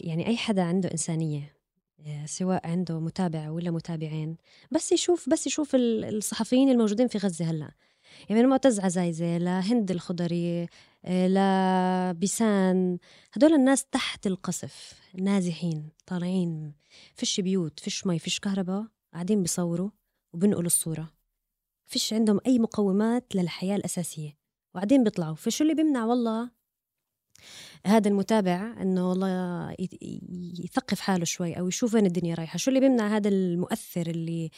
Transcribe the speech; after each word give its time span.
يعني 0.00 0.26
أي 0.26 0.36
حدا 0.36 0.62
عنده 0.62 0.90
إنسانية 0.92 1.56
آه، 2.06 2.26
سواء 2.26 2.66
عنده 2.66 3.00
متابع 3.00 3.50
ولا 3.50 3.70
متابعين 3.70 4.36
بس 4.70 4.92
يشوف 4.92 5.28
بس 5.28 5.46
يشوف 5.46 5.70
الصحفيين 5.74 6.70
الموجودين 6.70 7.08
في 7.08 7.18
غزة 7.18 7.44
هلأ. 7.50 7.70
يعني 8.28 8.42
من 8.42 8.48
معتز 8.48 8.80
عزايزة 8.80 9.38
لهند 9.38 9.90
الخضري 9.90 10.68
آه، 11.04 12.12
لبيسان 12.12 12.98
هدول 13.32 13.52
الناس 13.54 13.84
تحت 13.84 14.26
القصف 14.26 15.00
نازحين 15.14 15.88
طالعين 16.06 16.72
فيش 17.14 17.40
بيوت 17.40 17.80
فيش 17.80 18.06
مي 18.06 18.18
فيش 18.18 18.40
كهرباء 18.40 18.86
قاعدين 19.12 19.42
بيصوروا 19.42 19.90
وبنقلوا 20.32 20.66
الصورة. 20.66 21.12
فيش 21.86 22.12
عندهم 22.12 22.40
أي 22.46 22.58
مقومات 22.58 23.36
للحياة 23.36 23.76
الأساسية. 23.76 24.38
وبعدين 24.74 25.04
بيطلعوا. 25.04 25.34
فشو 25.34 25.64
اللي 25.64 25.74
بيمنع 25.74 26.04
والله؟ 26.04 26.50
هذا 27.86 28.08
المتابع 28.08 28.74
إنه 28.82 29.08
والله 29.08 29.74
يثقف 30.64 31.00
حاله 31.00 31.24
شوي 31.24 31.58
أو 31.58 31.68
يشوف 31.68 31.94
وين 31.94 32.06
الدنيا 32.06 32.34
رايحة 32.34 32.56
شو 32.56 32.70
اللي 32.70 32.80
بيمنع 32.80 33.16
هذا 33.16 33.28
المؤثر 33.28 34.06
اللي 34.06 34.50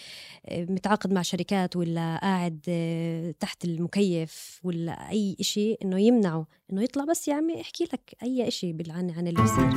آه، 0.46 0.64
متعاقد 0.64 1.12
مع 1.12 1.22
شركات 1.22 1.76
ولا 1.76 2.16
قاعد 2.22 2.60
آه، 2.68 3.34
تحت 3.40 3.64
المكيف 3.64 4.60
ولا 4.64 4.92
أي 4.92 5.36
إشي 5.40 5.72
إنه 5.72 6.00
يمنعه 6.00 6.46
إنه 6.72 6.82
يطلع؟ 6.82 7.04
بس 7.04 7.28
يا 7.28 7.34
عمي 7.34 7.60
احكي 7.60 7.84
لك 7.84 8.16
أي 8.22 8.48
إشي 8.48 8.76
عن 8.90 9.10
عن 9.10 9.28
اللي 9.28 9.42
بصير 9.42 9.72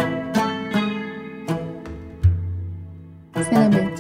سلامات. 3.44 4.00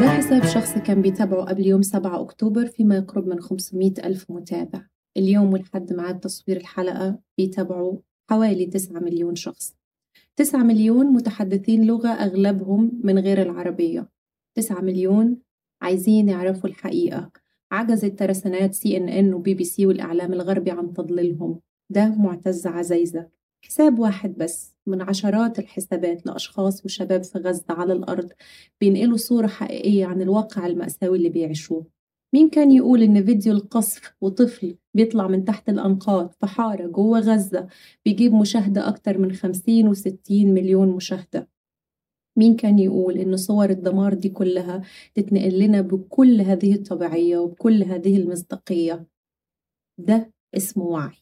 ده 0.00 0.08
حساب 0.08 0.44
شخصي 0.44 0.80
كان 0.80 1.02
بيتابعه 1.02 1.44
قبل 1.44 1.66
يوم 1.66 1.82
7 1.82 2.22
أكتوبر 2.22 2.66
فيما 2.66 2.96
يقرب 2.96 3.26
من 3.26 3.40
500 3.40 3.92
ألف 4.04 4.30
متابع. 4.30 4.86
اليوم 5.16 5.52
ولحد 5.52 5.92
ميعاد 5.92 6.20
تصوير 6.20 6.56
الحلقة 6.56 7.18
بيتابعوا 7.38 7.98
حوالي 8.30 8.66
9 8.66 9.00
مليون 9.00 9.34
شخص. 9.34 9.74
9 10.36 10.62
مليون 10.62 11.06
متحدثين 11.06 11.84
لغة 11.84 12.08
أغلبهم 12.08 13.00
من 13.04 13.18
غير 13.18 13.42
العربية. 13.42 14.08
9 14.54 14.80
مليون 14.80 15.38
عايزين 15.82 16.28
يعرفوا 16.28 16.68
الحقيقة. 16.68 17.30
عجزت 17.72 18.18
ترسانات 18.18 18.74
سي 18.74 18.96
إن 18.96 19.08
إن 19.08 19.34
وبي 19.34 19.54
بي 19.54 19.64
سي 19.64 19.86
والإعلام 19.86 20.32
الغربي 20.32 20.70
عن 20.70 20.92
تضليلهم. 20.92 21.60
ده 21.90 22.08
معتز 22.08 22.66
عزيزة. 22.66 23.28
حساب 23.64 23.98
واحد 23.98 24.34
بس 24.38 24.74
من 24.86 25.02
عشرات 25.02 25.58
الحسابات 25.58 26.26
لأشخاص 26.26 26.84
وشباب 26.84 27.24
في 27.24 27.38
غزة 27.38 27.64
على 27.68 27.92
الأرض 27.92 28.32
بينقلوا 28.80 29.16
صورة 29.16 29.46
حقيقية 29.46 30.06
عن 30.06 30.22
الواقع 30.22 30.66
المأساوي 30.66 31.18
اللي 31.18 31.28
بيعيشوه. 31.28 31.86
مين 32.34 32.48
كان 32.48 32.72
يقول 32.72 33.02
إن 33.02 33.24
فيديو 33.24 33.52
القصف 33.52 34.14
وطفل 34.20 34.76
بيطلع 34.94 35.28
من 35.28 35.44
تحت 35.44 35.68
الأنقاض 35.68 36.32
في 36.40 36.46
حارة 36.46 36.86
جوه 36.86 37.18
غزة 37.18 37.66
بيجيب 38.04 38.34
مشاهدة 38.34 38.88
أكتر 38.88 39.18
من 39.18 39.32
خمسين 39.32 39.88
وستين 39.88 40.54
مليون 40.54 40.88
مشاهدة؟ 40.88 41.48
مين 42.38 42.56
كان 42.56 42.78
يقول 42.78 43.18
إن 43.18 43.36
صور 43.36 43.70
الدمار 43.70 44.14
دي 44.14 44.28
كلها 44.28 44.82
تتنقل 45.14 45.58
لنا 45.58 45.80
بكل 45.80 46.40
هذه 46.40 46.74
الطبيعية 46.74 47.38
وبكل 47.38 47.82
هذه 47.82 48.16
المصداقية؟ 48.16 49.06
ده 49.98 50.32
اسمه 50.56 50.84
وعي. 50.84 51.16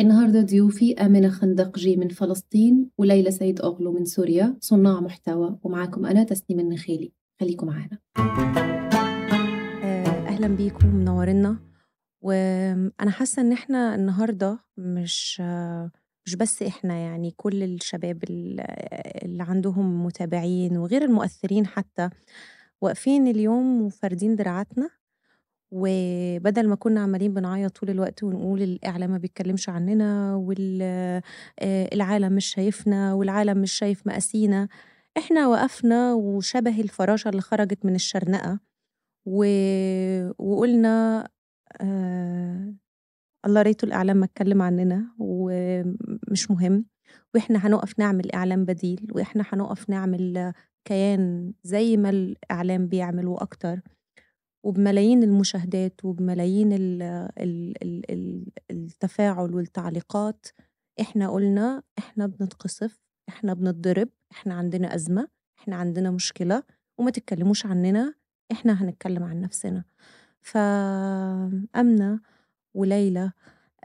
النهاردة 0.00 0.42
ضيوفي 0.42 0.94
آمنة 0.94 1.28
خندقجي 1.28 1.96
من 1.96 2.08
فلسطين 2.08 2.90
وليلى 2.98 3.30
سيد 3.30 3.60
أغلو 3.60 3.92
من 3.92 4.04
سوريا 4.04 4.56
صناع 4.60 5.00
محتوى 5.00 5.58
ومعاكم 5.62 6.06
أنا 6.06 6.24
تسنيم 6.24 6.60
النخيلي. 6.60 7.12
خليكم 7.40 7.66
معانا. 7.66 7.98
أهلا 10.40 10.56
بيكم 10.56 10.86
منورنا 10.86 11.56
وأنا 12.22 13.10
حاسة 13.10 13.42
إن 13.42 13.52
إحنا 13.52 13.94
النهاردة 13.94 14.58
مش 14.76 15.40
مش 16.26 16.36
بس 16.36 16.62
إحنا 16.62 16.94
يعني 16.94 17.30
كل 17.36 17.62
الشباب 17.62 18.24
اللي 18.24 19.42
عندهم 19.42 20.06
متابعين 20.06 20.76
وغير 20.76 21.04
المؤثرين 21.04 21.66
حتى 21.66 22.10
واقفين 22.80 23.26
اليوم 23.26 23.82
وفاردين 23.82 24.36
دراعاتنا. 24.36 24.90
وبدل 25.70 26.68
ما 26.68 26.74
كنا 26.74 27.00
عمالين 27.00 27.34
بنعيط 27.34 27.78
طول 27.78 27.90
الوقت 27.90 28.22
ونقول 28.22 28.62
الإعلام 28.62 29.10
ما 29.10 29.18
بيتكلمش 29.18 29.68
عننا 29.68 30.34
والعالم 30.34 32.32
مش 32.32 32.46
شايفنا 32.46 33.14
والعالم 33.14 33.58
مش 33.58 33.72
شايف 33.72 34.06
مقاسينا 34.06 34.68
إحنا 35.18 35.48
وقفنا 35.48 36.14
وشبه 36.14 36.80
الفراشة 36.80 37.28
اللي 37.28 37.40
خرجت 37.40 37.84
من 37.84 37.94
الشرنقة. 37.94 38.69
و... 39.26 39.44
وقُلنا 40.38 41.28
آه 41.80 42.74
الله 43.46 43.62
ريته 43.62 43.84
الإعلام 43.86 44.16
ما 44.16 44.24
اتكلّم 44.24 44.62
عنّنا 44.62 45.14
ومش 45.18 46.50
مهم، 46.50 46.86
وإحنا 47.34 47.66
هنُقف 47.66 47.98
نعمل 47.98 48.32
إعلام 48.32 48.64
بديل، 48.64 49.08
وإحنا 49.12 49.44
هنُقف 49.52 49.90
نعمل 49.90 50.52
كيان 50.84 51.52
زي 51.64 51.96
ما 51.96 52.10
الإعلام 52.10 52.86
بيعمل 52.88 53.26
وأكتر، 53.26 53.80
وبملايين 54.64 55.22
المشاهدات 55.22 56.04
وبملايين 56.04 56.72
ال 56.72 57.02
ال 57.38 57.74
ال 57.82 58.10
ال 58.12 58.46
التفاعل 58.70 59.54
والتعليقات، 59.54 60.46
إحنا 61.00 61.30
قُلنا 61.30 61.82
إحنا 61.98 62.26
بنتقصف، 62.26 63.00
إحنا 63.28 63.54
بنتضرب، 63.54 64.08
إحنا 64.32 64.54
عندنا 64.54 64.94
أزمة، 64.94 65.28
إحنا 65.58 65.76
عندنا 65.76 66.10
مشكلة، 66.10 66.62
وما 66.98 67.10
تتكلّموش 67.10 67.66
عنّنا 67.66 68.14
إحنا 68.52 68.72
هنتكلم 68.84 69.22
عن 69.22 69.40
نفسنا. 69.40 69.84
فأمنة 70.42 72.20
وليلى 72.74 73.32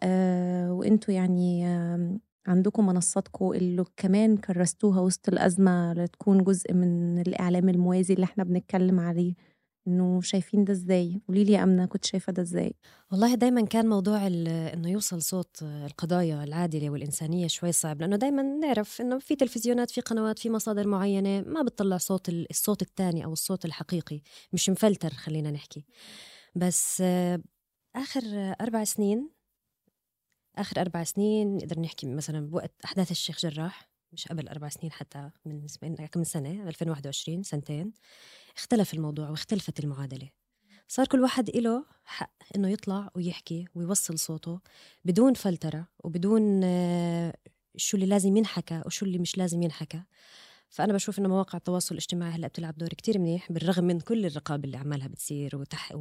آه 0.04 0.74
وإنتوا 0.74 1.14
يعني 1.14 1.68
آه 1.68 2.20
عندكم 2.48 2.86
منصاتكم 2.88 3.54
اللي 3.54 3.86
كمان 3.98 4.38
كرستوها 4.38 5.02
وسط 5.02 5.30
الأزمة 5.30 5.94
لتكون 5.94 6.44
جزء 6.44 6.74
من 6.74 7.20
الإعلام 7.22 7.70
الموازي 7.70 8.14
اللي 8.14 8.24
إحنا 8.26 8.44
بنتكلم 8.44 9.00
عليه. 9.00 9.36
إنه 9.88 10.22
شايفين 10.22 10.64
ده 10.64 10.74
إزاي؟ 10.74 11.22
قولي 11.28 11.44
لي 11.44 11.52
يا 11.52 11.64
أمنة 11.64 11.86
كنت 11.86 12.06
شايفة 12.06 12.34
ده 12.34 12.42
إزاي؟ 12.42 12.74
والله 13.12 13.36
دايما 13.36 13.66
كان 13.66 13.90
موضوع 13.90 14.28
إنه 14.28 14.90
يوصل 14.90 15.22
صوت 15.22 15.64
القضايا 15.64 16.44
العادلة 16.44 16.90
والإنسانية 16.90 17.48
شوي 17.48 17.72
صعب 17.72 18.02
لأنه 18.02 18.16
دايما 18.16 18.42
نعرف 18.42 19.02
إنه 19.02 19.20
في 19.20 19.36
تلفزيونات 19.36 19.92
في 19.92 20.02
قنوات 20.02 20.40
في 20.40 20.50
مصادر 20.50 20.88
معينة 20.88 21.42
ما 21.42 21.62
بتطلع 21.62 21.98
صوت 21.98 22.30
الصوت 22.30 22.82
الثاني 22.82 23.26
أو 23.26 23.34
الصوت 23.34 23.66
الحقيقي 23.66 24.22
مش 24.54 24.70
مفلتر 24.70 25.10
خلينا 25.10 25.52
نحكي 25.52 25.86
بس 26.56 27.04
آخر 27.96 28.22
أربع 28.62 28.84
سنين 28.84 29.30
آخر 30.58 30.82
أربع 30.82 31.04
سنين 31.04 31.56
نقدر 31.58 31.80
نحكي 31.80 32.08
مثلا 32.08 32.48
بوقت 32.48 32.74
أحداث 32.86 33.12
الشيخ 33.12 33.40
جراح 33.40 33.90
مش 34.16 34.28
قبل 34.28 34.48
أربع 34.48 34.70
سنين 34.70 34.92
حتى 34.92 35.30
من 35.46 35.68
كم 36.12 36.24
سنة 36.24 36.68
2021 36.68 37.44
سنتين 37.44 37.94
اختلف 38.58 38.94
الموضوع 38.94 39.30
واختلفت 39.30 39.80
المعادلة. 39.80 40.30
صار 40.88 41.08
كل 41.08 41.20
واحد 41.20 41.50
له 41.50 41.86
حق 42.06 42.32
إنه 42.56 42.70
يطلع 42.70 43.10
ويحكي 43.16 43.66
ويوصل 43.76 44.20
صوته 44.20 44.60
بدون 45.06 45.34
فلترة 45.34 45.88
وبدون 46.04 46.62
آه، 46.64 47.34
شو 47.78 47.98
اللي 47.98 48.08
لازم 48.08 48.38
ينحكى 48.38 48.82
وشو 48.86 49.06
اللي 49.06 49.18
مش 49.18 49.38
لازم 49.38 49.62
ينحكى. 49.62 50.04
فأنا 50.70 50.94
بشوف 50.94 51.20
إنه 51.20 51.30
مواقع 51.30 51.58
التواصل 51.58 51.96
الاجتماعي 51.96 52.32
هلأ 52.32 52.48
بتلعب 52.48 52.78
دور 52.78 52.90
كتير 52.90 53.20
منيح 53.20 53.52
بالرغم 53.52 53.84
من 53.84 54.00
كل 54.00 54.26
الرقابة 54.26 54.64
اللي 54.64 54.78
عمالها 54.78 55.08
بتصير 55.08 55.56
وتح... 55.56 55.98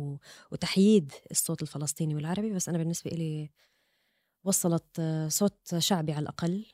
وتحييد 0.52 1.12
الصوت 1.30 1.62
الفلسطيني 1.62 2.14
والعربي. 2.14 2.52
بس 2.52 2.68
أنا 2.68 2.78
بالنسبة 2.78 3.10
إلي 3.10 3.50
وصلت 4.44 4.84
آه، 4.98 5.28
صوت 5.28 5.78
شعبي 5.78 6.12
على 6.12 6.22
الأقل. 6.22 6.66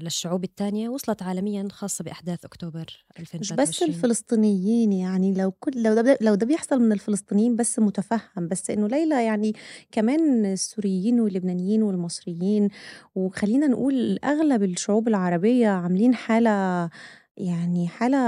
للشعوب 0.00 0.44
الثانية 0.44 0.88
وصلت 0.88 1.22
عالميا 1.22 1.68
خاصة 1.70 2.04
بأحداث 2.04 2.44
أكتوبر 2.44 3.04
2023 3.18 3.40
مش 3.40 3.52
بس 3.52 3.82
الفلسطينيين 3.82 4.92
يعني 4.92 5.34
لو 5.34 5.50
كل 5.50 5.82
لو 5.82 5.94
ده 5.94 6.18
لو 6.20 6.34
ده 6.34 6.46
بيحصل 6.46 6.80
من 6.80 6.92
الفلسطينيين 6.92 7.56
بس 7.56 7.78
متفهم 7.78 8.48
بس 8.48 8.70
إنه 8.70 8.88
ليلى 8.88 9.24
يعني 9.24 9.54
كمان 9.92 10.46
السوريين 10.46 11.20
واللبنانيين 11.20 11.82
والمصريين 11.82 12.68
وخلينا 13.14 13.66
نقول 13.66 14.18
أغلب 14.24 14.62
الشعوب 14.62 15.08
العربية 15.08 15.68
عاملين 15.68 16.14
حالة 16.14 16.90
يعني 17.36 17.88
حالة 17.88 18.18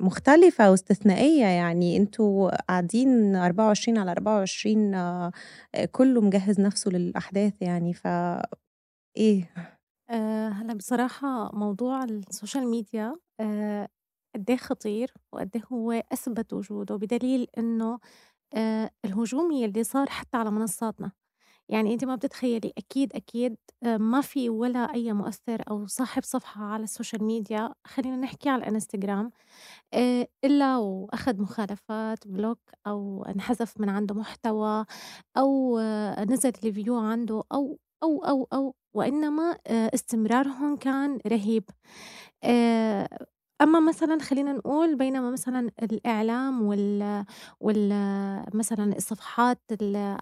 مختلفة 0.00 0.70
واستثنائية 0.70 1.44
يعني 1.44 1.96
أنتوا 1.96 2.62
قاعدين 2.66 3.36
24 3.36 3.98
على 3.98 4.10
24 4.12 4.94
آه، 4.94 5.32
كله 5.92 6.20
مجهز 6.20 6.60
نفسه 6.60 6.90
للأحداث 6.90 7.52
يعني 7.60 7.94
ف 7.94 8.06
إيه؟ 9.16 9.50
آه، 10.10 10.48
هلأ 10.48 10.74
بصراحة 10.74 11.50
موضوع 11.56 12.04
ال 12.04 12.13
social 12.13 12.68
media 12.68 13.16
آه، 13.40 13.88
قد 14.34 14.50
إيه 14.50 14.56
خطير 14.56 15.12
وقد 15.32 15.50
إيه 15.56 15.62
هو 15.72 15.92
أثبت 15.92 16.52
وجوده 16.52 16.96
بدليل 16.96 17.46
إنه 17.58 17.98
آه، 18.54 18.90
الهجوم 19.04 19.52
يلّي 19.52 19.84
صار 19.84 20.10
حتى 20.10 20.36
على 20.38 20.50
منصاتنا، 20.50 21.12
يعني 21.70 21.94
أنتِ 21.94 22.04
ما 22.04 22.16
بتتخيّلي 22.16 22.72
أكيد، 22.78 23.16
أكيد 23.16 23.56
ما 23.84 24.22
في 24.22 24.50
ولا 24.50 24.80
أي 24.94 25.12
مؤثّر 25.14 25.62
أو 25.70 25.86
صاحب 25.86 26.24
صفحة 26.24 26.64
على 26.64 26.84
ال 26.84 26.90
social 26.90 27.24
media. 27.24 27.74
خلّينا 27.86 28.16
نحكي 28.16 28.48
على 28.50 28.62
الإنستجرام 28.62 29.32
إلا 30.44 30.76
وأخد 30.78 31.40
مخالفات، 31.40 32.28
block 32.28 32.58
أو 32.86 33.24
انحذف 33.24 33.80
من 33.80 33.88
عنده 33.88 34.14
محتوى 34.14 34.86
أو 35.36 35.78
نزل 36.30 36.52
الفيو 36.64 36.98
عنده 36.98 37.42
أو، 37.52 37.78
أو، 38.02 38.24
أو، 38.24 38.48
أو. 38.52 38.74
وإنما 38.94 39.58
استمرارهم 39.68 40.76
كان 40.76 41.18
رهيب 41.26 41.64
آه، 42.44 43.08
أما 43.62 43.80
مثلا 43.80 44.18
خلينا 44.22 44.52
نقول 44.52 44.96
بينما 44.96 45.30
مثلا 45.30 45.70
الإعلام 45.82 46.62
وال, 46.62 47.24
وال 47.60 47.92
مثلا 48.54 48.96
الصفحات 48.96 49.60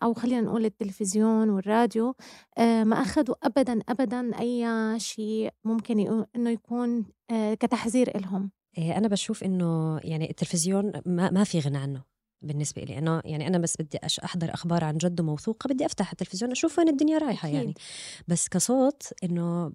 أو 0.02 0.14
خلينا 0.14 0.40
نقول 0.40 0.64
التلفزيون 0.64 1.50
والراديو 1.50 2.14
آه، 2.58 2.84
ما 2.84 3.00
أخذوا 3.00 3.36
أبدا 3.42 3.80
أبدا 3.88 4.40
أي 4.40 4.64
شيء 5.00 5.50
ممكن 5.64 6.24
إنه 6.36 6.50
يكون 6.50 7.04
آه، 7.30 7.54
كتحذير 7.54 8.16
إلهم 8.16 8.50
إيه، 8.78 8.96
أنا 8.98 9.08
بشوف 9.08 9.44
إنه 9.44 10.00
يعني 10.04 10.30
التلفزيون 10.30 10.92
ما, 11.06 11.30
ما 11.30 11.44
في 11.44 11.60
غنى 11.60 11.78
عنه 11.78 12.15
بالنسبة 12.46 12.82
لي 12.82 12.98
أنا 12.98 13.22
يعني 13.24 13.46
أنا 13.46 13.58
بس 13.58 13.76
بدي 13.80 13.98
أحضر 14.24 14.54
أخبار 14.54 14.84
عن 14.84 14.96
جد 14.98 15.20
موثوقة 15.20 15.68
بدي 15.68 15.86
أفتح 15.86 16.10
التلفزيون 16.10 16.50
أشوف 16.50 16.78
وين 16.78 16.88
الدنيا 16.88 17.18
رايحة 17.18 17.48
يعني. 17.48 17.60
أكيد. 17.60 17.66
يعني 17.68 17.86
بس 18.28 18.48
كصوت 18.48 19.02
إنه 19.24 19.72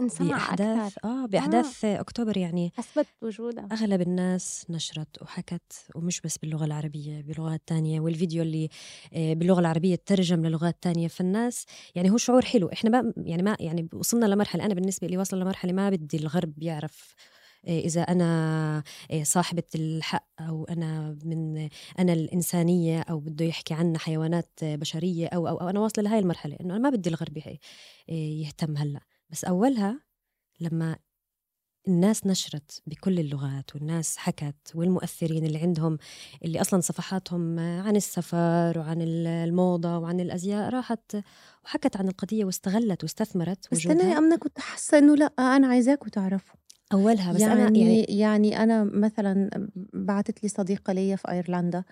انسمع 0.00 0.28
بأحداث 0.28 0.78
أكثر 0.96 1.08
آه 1.08 1.26
بأحداث 1.26 1.84
آه. 1.84 2.00
أكتوبر 2.00 2.36
يعني 2.36 2.72
أثبت 2.78 3.06
وجودها 3.22 3.68
أغلب 3.72 4.00
الناس 4.00 4.66
نشرت 4.70 5.22
وحكت 5.22 5.72
ومش 5.94 6.20
بس 6.20 6.38
باللغة 6.38 6.64
العربية 6.64 7.20
بلغات 7.20 7.62
تانية 7.66 8.00
والفيديو 8.00 8.42
اللي 8.42 8.68
آه، 9.12 9.34
باللغة 9.34 9.60
العربية 9.60 9.98
ترجم 10.06 10.46
للغات 10.46 10.76
تانية 10.82 11.08
فالناس 11.08 11.66
يعني 11.94 12.10
هو 12.10 12.16
شعور 12.16 12.44
حلو 12.44 12.68
إحنا 12.72 12.90
بقى 12.90 13.12
يعني 13.16 13.42
ما 13.42 13.56
يعني 13.60 13.88
وصلنا 13.92 14.26
لمرحلة 14.26 14.64
أنا 14.64 14.74
بالنسبة 14.74 15.06
لي 15.06 15.18
وصل 15.18 15.40
لمرحلة 15.40 15.72
ما 15.72 15.90
بدي 15.90 16.16
الغرب 16.16 16.62
يعرف 16.62 17.14
آه، 17.66 17.80
إذا 17.80 18.00
أنا 18.02 18.82
صاحبة 19.22 19.62
الحق 19.74 20.28
أو 20.40 20.64
أنا 20.64 21.18
من 21.24 21.68
أنا 21.98 22.12
الإنسانية 22.12 23.00
أو 23.00 23.18
بده 23.18 23.44
يحكي 23.44 23.74
عنا 23.74 23.98
حيوانات 23.98 24.50
بشرية 24.62 25.26
أو, 25.26 25.48
أو, 25.48 25.60
أو 25.60 25.68
أنا 25.68 25.80
واصلة 25.80 26.04
لهي 26.04 26.18
المرحلة 26.18 26.56
إنه 26.60 26.76
أنا 26.76 26.82
ما 26.82 26.90
بدي 26.90 27.08
الغرب 27.08 27.42
يهتم 28.08 28.76
هلأ. 28.76 29.00
بس 29.30 29.44
أولها 29.44 30.00
لما 30.60 30.96
الناس 31.88 32.26
نشرت 32.26 32.82
بكل 32.86 33.20
اللغات 33.20 33.74
والناس 33.74 34.16
حكت 34.16 34.72
والمؤثرين 34.74 35.46
اللي 35.46 35.58
عندهم 35.58 35.98
اللي 36.44 36.60
أصلا 36.60 36.80
صفحاتهم 36.80 37.58
عن 37.58 37.96
السفر 37.96 38.78
وعن 38.78 39.02
الموضة 39.02 39.98
وعن 39.98 40.20
الأزياء 40.20 40.68
راحت 40.68 41.16
وحكت 41.64 41.96
عن 41.96 42.08
القضية 42.08 42.44
واستغلت 42.44 43.02
واستثمرت 43.02 43.68
بس 43.72 43.86
أنا 43.86 44.04
يا 44.04 44.18
امنه 44.18 44.36
كنت 44.36 44.58
حاسة 44.58 44.98
إنه 44.98 45.14
لأ 45.16 45.32
أنا 45.38 45.66
عايزاكم 45.66 46.08
تعرفوا 46.08 46.56
أولها 46.92 47.32
بس 47.32 47.40
يعني 47.40 47.52
أنا 47.52 47.78
يعني 47.78 48.02
يعني 48.02 48.62
أنا 48.62 48.84
مثلا 48.84 49.68
بعثت 49.92 50.42
لي 50.42 50.48
صديقة 50.48 50.92
ليا 50.92 51.16
في 51.16 51.30
أيرلندا 51.30 51.84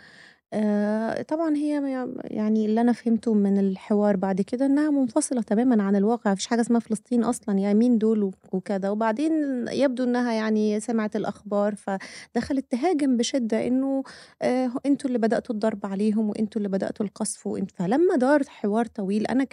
آه، 0.52 1.22
طبعًا 1.22 1.56
هي 1.56 2.06
يعني 2.24 2.66
اللي 2.66 2.80
أنا 2.80 2.92
فهمته 2.92 3.34
من 3.34 3.58
الحوار 3.58 4.16
بعد 4.16 4.40
كده 4.40 4.66
إنها 4.66 4.90
منفصلة 4.90 5.42
تمامًا 5.42 5.82
عن 5.82 5.96
الواقع، 5.96 6.30
ما 6.30 6.34
فيش 6.34 6.46
حاجة 6.46 6.60
اسمها 6.60 6.80
فلسطين 6.80 7.24
أصلًا، 7.24 7.58
يعني 7.58 7.78
مين 7.78 7.98
دول 7.98 8.30
وكده، 8.52 8.92
وبعدين 8.92 9.32
يبدو 9.72 10.04
إنها 10.04 10.32
يعني 10.32 10.80
سمعت 10.80 11.16
الأخبار 11.16 11.74
فدخلت 11.74 12.70
تهاجم 12.70 13.16
بشدة 13.16 13.66
إنه 13.66 14.02
آه 14.42 14.70
أنتم 14.86 15.08
اللي 15.08 15.18
بدأتوا 15.18 15.54
الضرب 15.54 15.86
عليهم 15.86 16.28
وأنتم 16.30 16.58
اللي 16.58 16.68
بدأتوا 16.68 17.06
القصف 17.06 17.46
وأنتم 17.46 17.74
فلمّا 17.78 18.16
دار 18.16 18.42
حوار 18.48 18.86
طويل 18.86 19.26
أنا 19.26 19.44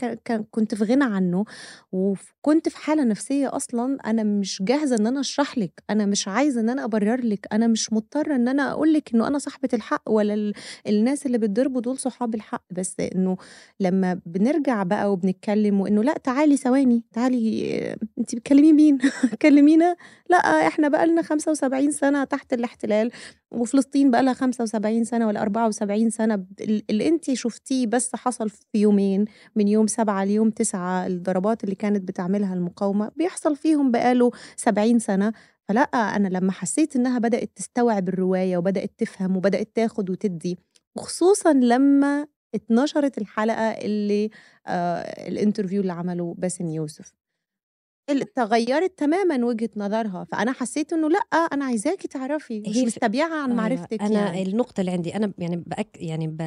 كنت 0.52 0.76
في 0.76 0.84
غنى 0.84 1.04
عنه 1.04 1.46
وكنت 1.92 2.70
في 2.70 2.78
حالة 2.78 3.04
نفسية 3.04 3.56
أصلًا 3.56 3.98
أنا 4.06 4.24
مش 4.24 4.62
جاهزة 4.62 4.96
إن 4.96 5.08
أنا 5.08 5.20
أشرح 5.20 5.58
لِك، 5.58 5.84
أنا 5.90 6.06
مش 6.06 6.28
عايزة 6.28 6.62
إن 6.62 6.70
أنا 6.70 6.84
أبرر 6.86 7.22
لِك، 7.22 7.48
أنا 7.54 7.68
مش 7.68 7.94
مضطرة 7.94 8.36
إن 8.36 8.48
أنا 8.48 8.72
أقول 8.72 8.94
لِك 8.94 9.14
إنه 9.14 9.28
أنا 9.28 9.38
صاحبة 9.40 9.70
الحق 9.74 10.04
ولا 10.10 10.34
ال 10.34 10.54
الناس 10.88 11.26
اللي 11.26 11.38
بتضربوا 11.38 11.82
دول 11.82 11.98
صحاب 12.00 12.36
الحق 12.36 12.64
بس 12.72 12.96
إنه 13.00 13.38
لمّا 13.80 14.20
بنرجع 14.26 14.84
بقى 14.84 15.12
وبنتكلم 15.12 15.82
وإنه 15.82 16.04
لأ 16.04 16.14
تعالي 16.18 16.58
ثواني، 16.58 17.04
تعالي 17.14 17.96
أنتِ 18.20 18.36
بتكلمي 18.36 18.74
مين؟ 18.74 18.98
كلمينا؟ 19.42 19.96
لأ 20.30 20.38
إحنا 20.68 20.88
بقى 20.88 21.08
لنا 21.08 21.22
75 21.22 21.92
سنة 21.92 22.24
تحت 22.24 22.54
الاحتلال 22.54 23.12
وفلسطين 23.52 24.12
بقى 24.12 24.24
لها 24.24 24.34
75 24.34 25.04
سنة 25.04 25.28
والّا 25.28 25.42
74 25.42 26.10
سنة 26.10 26.46
اللي 26.90 27.08
أنتِ 27.08 27.34
شُفتيه 27.34 27.88
بس 27.88 28.16
حصل 28.16 28.50
في 28.50 28.66
يومين 28.76 29.26
من 29.56 29.68
يوم 29.68 29.88
7 29.88 30.24
ليوم 30.24 30.50
9 30.50 31.08
الضربات 31.08 31.64
اللي 31.64 31.76
كانت 31.76 32.08
بتعملها 32.08 32.54
المقاومة 32.54 33.12
بيحصل 33.16 33.56
فيهم 33.56 33.92
بقى 33.92 34.16
له 34.16 34.32
70 34.58 35.00
سنة 35.00 35.34
فلأ 35.68 35.82
أنا 35.82 36.28
لمّا 36.28 36.52
حسيت 36.52 36.96
إنها 36.96 37.20
بدأت 37.20 37.52
تستوعب 37.56 38.10
الرواية 38.10 38.58
وبدأت 38.58 38.92
تفهم 38.98 39.38
وبدأت 39.38 39.70
تاخد 39.76 40.10
وتدّي 40.10 40.58
وخصوصًا 40.96 41.54
لمّا 41.54 42.28
اتنشرت 42.56 43.18
الحلقة 43.18 43.72
اللي 43.72 44.30
آآ 44.68 45.04
الinterview 45.30 45.74
اللي 45.74 45.94
عمله 45.94 46.36
باسم 46.38 46.68
يوسف. 46.68 47.14
ال 48.10 48.34
تغيّرت 48.34 49.00
تمامًا 49.00 49.46
وجهة 49.46 49.70
نظرها، 49.78 50.24
فأنا 50.24 50.52
حسيت 50.52 50.94
إنه 50.94 51.10
لأ، 51.10 51.20
أنا 51.54 51.66
عايزاكِ 51.66 52.08
تعرفي، 52.08 52.68
مش 52.68 52.86
هي 52.86 52.86
مستبيعة 52.86 53.44
عن 53.44 53.52
أيوه، 53.52 53.56
معرفتِك 53.56 54.02
أنا 54.02 54.36
يعني. 54.36 54.44
النقطة 54.44 54.82
اللي 54.82 54.92
عندي 54.92 55.16
أنا 55.16 55.34
يعني 55.38 55.58
بأك 55.58 55.98
يعني 56.02 56.28
ب 56.28 56.42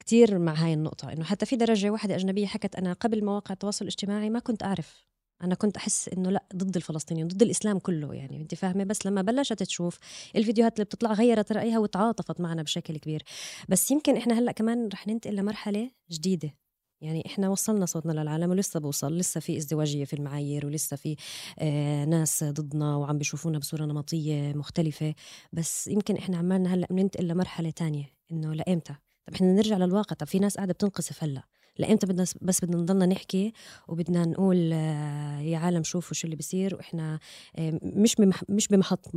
كتير 0.00 0.38
مع 0.38 0.52
هاي 0.54 0.74
النقطة، 0.74 1.12
إنه 1.12 1.24
حتى 1.24 1.46
في 1.46 1.56
درجة 1.56 1.90
واحدة 1.90 2.14
أجنبية 2.16 2.46
حكت 2.46 2.76
أنا 2.76 2.92
قبل 2.92 3.24
مواقع 3.24 3.52
التواصل 3.52 3.84
الاجتماعي 3.84 4.30
ما 4.30 4.38
كنت 4.40 4.62
أعرف 4.62 5.06
أنا 5.42 5.54
كنت 5.54 5.76
أحس 5.76 6.08
إنه 6.08 6.30
لأ 6.30 6.44
ضد 6.56 6.76
الفلسطينيين 6.76 7.28
ضد 7.28 7.42
الإسلام 7.42 7.78
كله 7.78 8.14
يعني 8.14 8.36
انت 8.36 8.54
فاهمة؟ 8.54 8.84
بس 8.84 9.06
لما 9.06 9.22
بلشت 9.22 9.62
تشوف 9.62 9.98
الفيديوهات 10.36 10.74
اللي 10.74 10.84
بتطلع 10.84 11.12
غيرت 11.12 11.52
رأيها 11.52 11.78
وتعاطفت 11.78 12.40
معنا 12.40 12.62
بشكل 12.62 12.96
كبير. 12.96 13.22
بس 13.68 13.90
يمكن 13.90 14.16
إحنا 14.16 14.38
هلأ 14.38 14.52
كمان 14.52 14.88
رح 14.92 15.06
ننتقل 15.06 15.36
لمرحلة 15.36 15.90
جديدة. 16.10 16.54
يعني 17.00 17.22
إحنا 17.26 17.48
وصلنا 17.48 17.86
صوتنا 17.86 18.12
للعالم 18.12 18.50
ولسه 18.50 18.80
بوصل 18.80 19.16
لسه 19.18 19.40
في 19.40 19.56
ازدواجية 19.56 20.04
في 20.04 20.12
المعايير 20.14 20.66
ولسه 20.66 20.96
في 20.96 21.16
آه 21.58 22.04
ناس 22.04 22.44
ضدنا 22.44 22.96
وعم 22.96 23.18
بيشوفونا 23.18 23.58
بصورة 23.58 23.84
نمطية 23.84 24.52
مختلفة. 24.52 25.14
بس 25.52 25.88
يمكن 25.88 26.16
إحنا 26.16 26.36
عمالنا 26.38 26.74
هلأ 26.74 26.86
بننتقل 26.90 27.28
لمرحلة 27.28 27.70
تانية 27.70 28.04
إنه 28.32 28.54
لإمتى؟ 28.54 28.94
طب 29.26 29.34
إحنا 29.34 29.52
نرجع 29.52 29.76
للواقع 29.76 30.16
طب 30.16 30.26
في 30.26 30.38
ناس 30.38 30.56
قاعدة 30.56 30.72
بتنقصف 30.72 31.24
هلأ. 31.24 31.42
لامتى 31.80 32.06
بدنا 32.06 32.24
بس 32.42 32.64
بدنا 32.64 32.76
نضلنا 32.76 33.06
نحكي 33.06 33.52
وبدنا 33.88 34.24
نقول 34.24 34.70
آه، 34.72 35.40
يا 35.40 35.58
عالم 35.58 35.82
شوفوا 35.82 36.14
شو 36.14 36.26
اللي 36.26 36.36
بصير 36.36 36.74
وإحنا 36.74 37.18
آه، 37.56 37.80
مش 37.82 38.16
مش 38.48 38.68
بمحط 38.68 39.08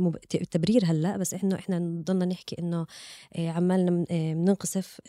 تبرير 0.50 0.84
هلأ 0.84 1.16
بس 1.16 1.34
إحنا 1.34 1.54
إحنا 1.58 1.78
نضلنا 1.78 2.24
نحكي 2.24 2.56
إنه 2.58 2.86
آه، 3.36 3.50
عمالنا 3.50 4.04
بننقصف 4.10 5.00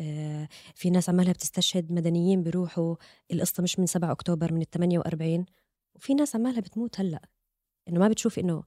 في 0.76 0.90
ناس 0.90 1.10
عمالها 1.10 1.34
بتستشهد 1.34 1.92
مدنيين 1.92 2.44
بيروحوا 2.44 2.96
القصة 3.32 3.64
مش 3.64 3.80
من 3.80 3.86
7 3.86 4.12
أكتوبر 4.12 4.54
من 4.54 4.62
ال 4.62 4.70
48 4.70 5.46
وفي 5.96 6.14
ناس 6.14 6.36
عمالها 6.36 6.60
بتموت 6.60 7.00
هلأ 7.00 7.22
إنه 7.90 8.00
ما 8.00 8.08
بتشوف 8.08 8.40
إنه 8.40 8.64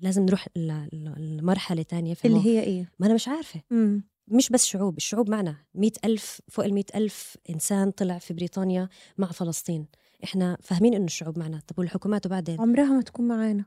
لازم 0.00 0.22
نروح 0.22 0.48
لمرحلة 0.56 1.82
تانية 1.82 2.14
في 2.14 2.28
اللي 2.28 2.46
هي 2.46 2.62
إيه؟ 2.62 2.92
ما 2.98 3.06
أنا 3.06 3.14
مش 3.14 3.28
عارفة 3.28 3.62
مم. 3.70 4.11
مش 4.28 4.48
بس 4.50 4.66
شعوب 4.66 4.96
الشعوب 4.96 5.30
معنا. 5.30 5.56
مئة 5.74 5.92
ألف 6.04 6.40
فوق 6.48 6.64
المئة 6.64 6.84
ألف 6.94 7.36
إنسان 7.50 7.90
طلع 7.90 8.18
في 8.18 8.34
بريطانيا 8.34 8.88
مع 9.18 9.26
فلسطين. 9.26 9.86
إحنا 10.24 10.58
فاهمين 10.62 10.94
إنه 10.94 11.04
الشعوب 11.04 11.38
معنا. 11.38 11.60
طب 11.68 11.78
والحكومات 11.78 12.26
وبعدين؟ 12.26 12.60
عمرها 12.60 12.92
ما 12.92 13.02
تكون 13.02 13.28
معانا. 13.28 13.64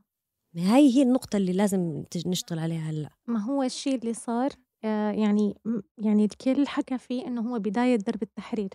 هاي 0.58 0.96
هي 0.96 1.02
النقطة 1.02 1.38
اللي 1.38 1.54
لازم 1.54 2.04
نشتغل 2.26 2.60
عليها 2.60 2.90
هلأ. 2.90 3.10
ما 3.28 3.40
هو 3.40 3.64
الشيء 3.64 3.96
اللي 3.96 4.14
صار 4.14 4.50
آه، 4.84 5.12
يعني 5.12 5.56
يعني 5.98 6.26
الكل 6.26 6.68
حكى 6.68 6.98
فيه 6.98 7.28
إنه 7.28 7.42
هو 7.42 7.60
بداية 7.60 7.96
درب 7.96 8.24
التحرير. 8.24 8.70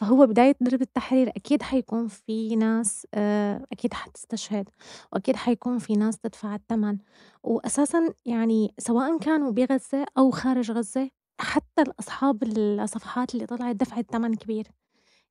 فهو 0.00 0.26
بداية 0.26 0.56
درب 0.60 0.82
التحرير 0.82 1.28
أكيد 1.28 1.62
حيكون 1.62 2.08
في 2.08 2.56
ناس 2.56 3.06
آه، 3.14 3.66
أكيد 3.72 3.94
حتستشهد 3.94 4.68
وأكيد 5.12 5.36
حيكون 5.36 5.78
في 5.78 5.92
ناس 5.92 6.18
تدفع 6.18 6.54
الثمن 6.54 6.98
وأساسا 7.42 8.14
يعني 8.26 8.74
سواء 8.78 9.18
كانوا 9.18 9.50
بغزة 9.52 10.06
أو 10.18 10.30
خارج 10.30 10.70
غزة 10.70 11.10
حتى 11.40 11.84
أصحاب 12.00 12.42
الصفحات 12.42 13.34
اللي 13.34 13.46
طلعت 13.46 13.76
دفعت 13.76 14.06
ثمن 14.12 14.34
كبير. 14.34 14.66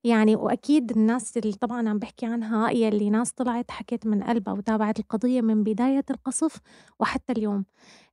يعني 0.03 0.36
وأكيد 0.36 0.91
الناس 0.91 1.38
اللي 1.38 1.53
طبعًا 1.53 1.89
عم 1.89 2.00
بحكي 2.00 2.25
عنها 2.25 2.70
يلّي 2.72 3.10
ناس 3.10 3.32
طلعت 3.32 3.72
حكت 3.72 4.08
من 4.08 4.24
قلبها 4.24 4.53
وتابعت 4.53 5.00
القضية 5.00 5.41
من 5.41 5.63
بداية 5.63 6.06
القصف 6.10 6.60
وحتى 7.00 7.34
اليوم، 7.34 7.65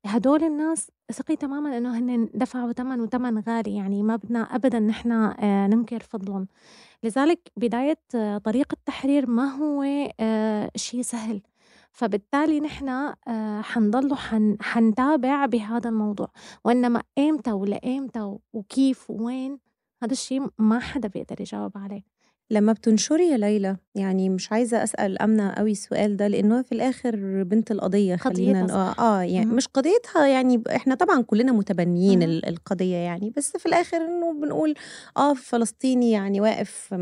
هدول 0.07 0.45
الناس 0.45 0.91
ثقي 1.13 1.37
تمامًا 1.37 1.79
إنه 1.79 1.99
هن 1.99 2.29
دفعوا 2.35 2.73
ثمن 2.73 3.01
وثمن 3.01 3.39
غالي 3.49 3.75
يعني 3.77 4.03
ما 4.03 4.17
بدنا 4.17 4.41
أبدًا 4.43 4.79
نحن 4.81 5.13
آه، 5.13 5.67
ننكر 5.67 6.01
فضلهم، 6.01 6.49
لذلك 7.05 7.53
بداية 7.57 7.99
آه، 8.15 8.39
طريق 8.39 8.67
التحرير 8.73 9.31
ما 9.31 9.45
هو 9.57 9.83
آه، 10.21 10.71
شي 10.77 11.03
سهل، 11.03 11.43
فبالتالي 11.93 12.61
نحن 12.61 13.15
حنضلوا 13.63 14.17
حن 14.17 14.57
حنتابع 14.61 15.47
بهذا 15.47 15.89
الموضوع، 15.91 16.29
وإنما 16.65 17.03
إمتى 17.19 17.53
ولإمتى 17.53 18.37
وكيف 18.53 19.11
ووين 19.11 19.59
هذا 20.03 20.13
الشيء 20.13 20.47
ما 20.59 20.79
حدا 20.79 21.09
بيقدر 21.09 21.41
يجاوب 21.41 21.73
عليه. 21.79 22.03
لمّا 22.51 22.73
بتنشري 22.73 23.29
يا 23.29 23.37
ليلى، 23.37 23.77
يعني 23.95 24.29
مش 24.29 24.53
عايزة 24.53 24.83
أسأل 24.83 25.23
أمنة 25.23 25.51
أوي 25.51 25.73
السؤال 25.73 26.17
ده، 26.17 26.29
لإنه 26.29 26.63
في 26.63 26.73
الآخر 26.73 27.43
بنت 27.43 27.71
القضية 27.71 28.17
خلّينا 28.17 28.63
آه، 28.75 29.03
آه، 29.03 29.23
يعني 29.23 29.47
مش 29.51 29.67
قضيتها 29.69 30.27
يعني 30.27 30.63
إحنا 30.77 30.95
طبعًا 30.95 31.23
كلّنا 31.23 31.53
متبنيين 31.53 32.23
القضية 32.23 32.97
يعني، 32.97 33.31
بس 33.37 33.57
في 33.57 33.67
الآخر 33.67 33.97
إنه 33.97 34.33
بنقول 34.33 34.75
آه 35.17 35.35
فلسطيني 35.35 36.11
يعني 36.11 36.41
واقف 36.41 36.95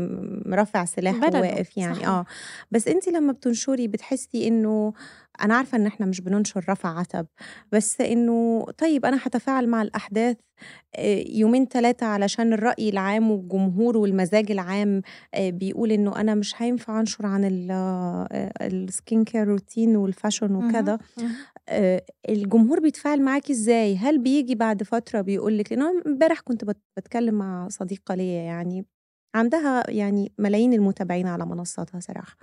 رافع 0.47 0.85
سلاح 0.85 1.15
وواقف 1.15 1.77
يعني 1.77 1.93
صحيح. 1.95 2.07
آه، 2.09 2.25
بس 2.71 2.87
أنتِ 2.87 3.07
لمّا 3.09 3.31
بتنشري 3.33 3.87
بتحسّي 3.87 4.47
إنه 4.47 4.93
أنا 5.41 5.55
عارفة 5.55 5.75
إن 5.77 5.85
إحنا 5.85 6.05
مش 6.05 6.21
بننشر 6.21 6.65
رفع 6.69 6.99
عتب 6.99 7.27
بس 7.71 8.01
إنه 8.01 8.65
طيب 8.77 9.05
أنا 9.05 9.19
هتفاعل 9.23 9.67
مع 9.67 9.81
الأحداث 9.81 10.37
يومين 11.29 11.65
ثلاثة 11.65 12.05
علشان 12.05 12.53
الرأي 12.53 12.89
العام 12.89 13.31
والجمهور 13.31 13.97
والمزاج 13.97 14.51
العام 14.51 15.01
بيقول 15.39 15.91
إنه 15.91 16.21
أنا 16.21 16.35
مش 16.35 16.61
هينفع 16.61 16.99
أنشر 16.99 17.25
عن 17.25 17.41
ال 18.61 18.73
skin 18.73 19.23
care 19.23 19.47
routine 19.47 19.95
وال 19.95 20.08
fashion 20.08 20.55
وكذا 20.55 20.97
الجمهور 22.29 22.79
بيتفاعل 22.79 23.21
معاكي 23.21 23.53
إزاي؟ 23.53 23.97
هل 23.97 24.17
بيجي 24.17 24.55
بعد 24.55 24.83
فترة 24.83 25.21
بيقول 25.21 25.57
لك؟ 25.57 25.71
لأنه 25.71 26.01
امبارح 26.07 26.39
كنت 26.39 26.65
بتكلم 26.97 27.35
مع 27.35 27.67
صديقة 27.69 28.15
ليا 28.15 28.41
يعني 28.41 28.85
عندها 29.35 29.91
يعني 29.91 30.31
ملايين 30.39 30.73
المتابعين 30.73 31.27
على 31.27 31.45
منصاتها 31.45 31.99
صراحة. 31.99 32.37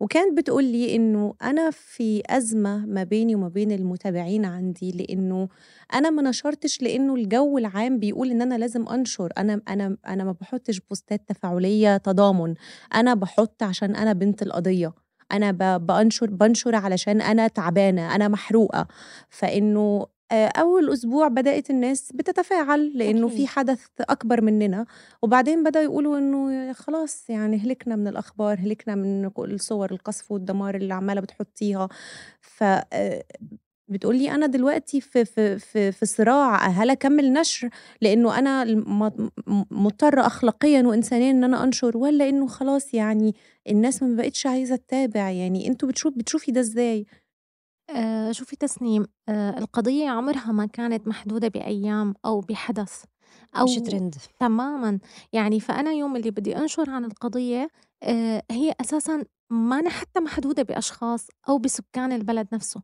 وكانت 0.00 0.38
بتقول 0.38 0.64
لي 0.64 0.96
إنه 0.96 1.34
أنا 1.42 1.70
في 1.70 2.22
أزمة 2.26 2.86
ما 2.86 3.04
بيني 3.04 3.34
وما 3.34 3.48
بين 3.48 3.72
المتابعين 3.72 4.44
عندي 4.44 4.90
لإنه 4.92 5.48
أنا 5.94 6.10
ما 6.10 6.22
نشرتش 6.22 6.82
لإنه 6.82 7.14
الجو 7.14 7.58
العام 7.58 7.98
بيقول 7.98 8.30
إن 8.30 8.42
أنا 8.42 8.54
لازم 8.54 8.88
أنشر. 8.88 9.32
أنا 9.38 9.60
أنا 9.68 9.96
أنا 10.06 10.24
ما 10.24 10.32
بحطش 10.32 10.80
بوستات 10.80 11.28
تفاعلية 11.28 11.96
تضامن. 11.96 12.54
أنا 12.94 13.14
بحط 13.14 13.62
عشان 13.62 13.96
أنا 13.96 14.12
بنت 14.12 14.42
القضية. 14.42 14.92
أنا 15.32 15.76
بنشر 15.78 16.26
بنشر 16.30 16.74
علشان 16.74 17.20
أنا 17.20 17.48
تعبانة 17.48 18.14
أنا 18.14 18.28
محروقة. 18.28 18.86
فإنه 19.30 20.06
أول 20.32 20.92
أسبوع 20.92 21.28
بدأت 21.28 21.70
الناس 21.70 22.12
بتتفاعل 22.12 22.92
لإنه 22.98 23.28
في 23.28 23.46
حدث 23.46 23.86
أكبر 24.00 24.40
مننا 24.40 24.86
وبعدين 25.22 25.64
بدأوا 25.64 25.84
يقولوا 25.84 26.18
إنه 26.18 26.72
خلاص 26.72 27.30
يعني 27.30 27.56
هلكنا 27.56 27.96
من 27.96 28.08
الأخبار 28.08 28.58
هلكنا 28.60 28.94
من 28.94 29.30
الصور 29.38 29.90
القصف 29.92 30.32
والدمار 30.32 30.74
اللي 30.74 30.94
عمالة 30.94 31.20
بتحطيها. 31.20 31.88
ف 32.40 32.64
بتقولي 33.88 34.30
أنا 34.30 34.46
دلوقتي 34.46 35.00
في 35.00 35.24
في 35.24 35.58
في 35.58 35.92
في 35.92 36.06
صراع 36.06 36.66
هل 36.68 36.90
أكمل 36.90 37.32
نشر؟ 37.32 37.68
لإنه 38.02 38.38
أنا 38.38 38.64
مضطرة 39.70 40.26
أخلاقيا 40.26 40.82
وإنسانيا 40.82 41.30
إن 41.30 41.44
أنا 41.44 41.64
أنشر 41.64 41.96
ولا 41.96 42.28
إنه 42.28 42.46
خلاص 42.46 42.94
يعني 42.94 43.34
الناس 43.68 44.02
ما 44.02 44.16
بقتش 44.16 44.46
عايزة 44.46 44.76
تتابع؟ 44.76 45.30
يعني 45.30 45.68
أنتوا 45.68 45.88
بتشوف 45.88 46.14
بتشوفي 46.18 46.52
ده 46.52 46.60
إزاي؟ 46.60 47.06
آه 47.90 48.32
شوفي 48.32 48.56
تسنيم 48.56 49.06
آه 49.28 49.58
القضية 49.58 50.08
عمرها 50.08 50.52
ما 50.52 50.66
كانت 50.66 51.08
محدودة 51.08 51.48
بأيام 51.48 52.14
أو 52.24 52.40
بحدث 52.40 53.04
أو 53.56 53.64
مش 53.64 53.74
ترند. 53.76 54.14
تماما. 54.40 54.98
يعني 55.32 55.60
فأنا 55.60 55.92
يوم 55.92 56.16
اللي 56.16 56.30
بدي 56.30 56.56
أنشر 56.56 56.90
عن 56.90 57.04
القضية 57.04 57.68
آه 58.02 58.42
هي 58.50 58.74
أساسا 58.80 59.24
ما 59.50 59.88
حتى 59.88 60.20
محدودة 60.20 60.62
بأشخاص 60.62 61.26
أو 61.48 61.58
بسكان 61.58 62.12
البلد 62.12 62.48
نفسه. 62.52 62.82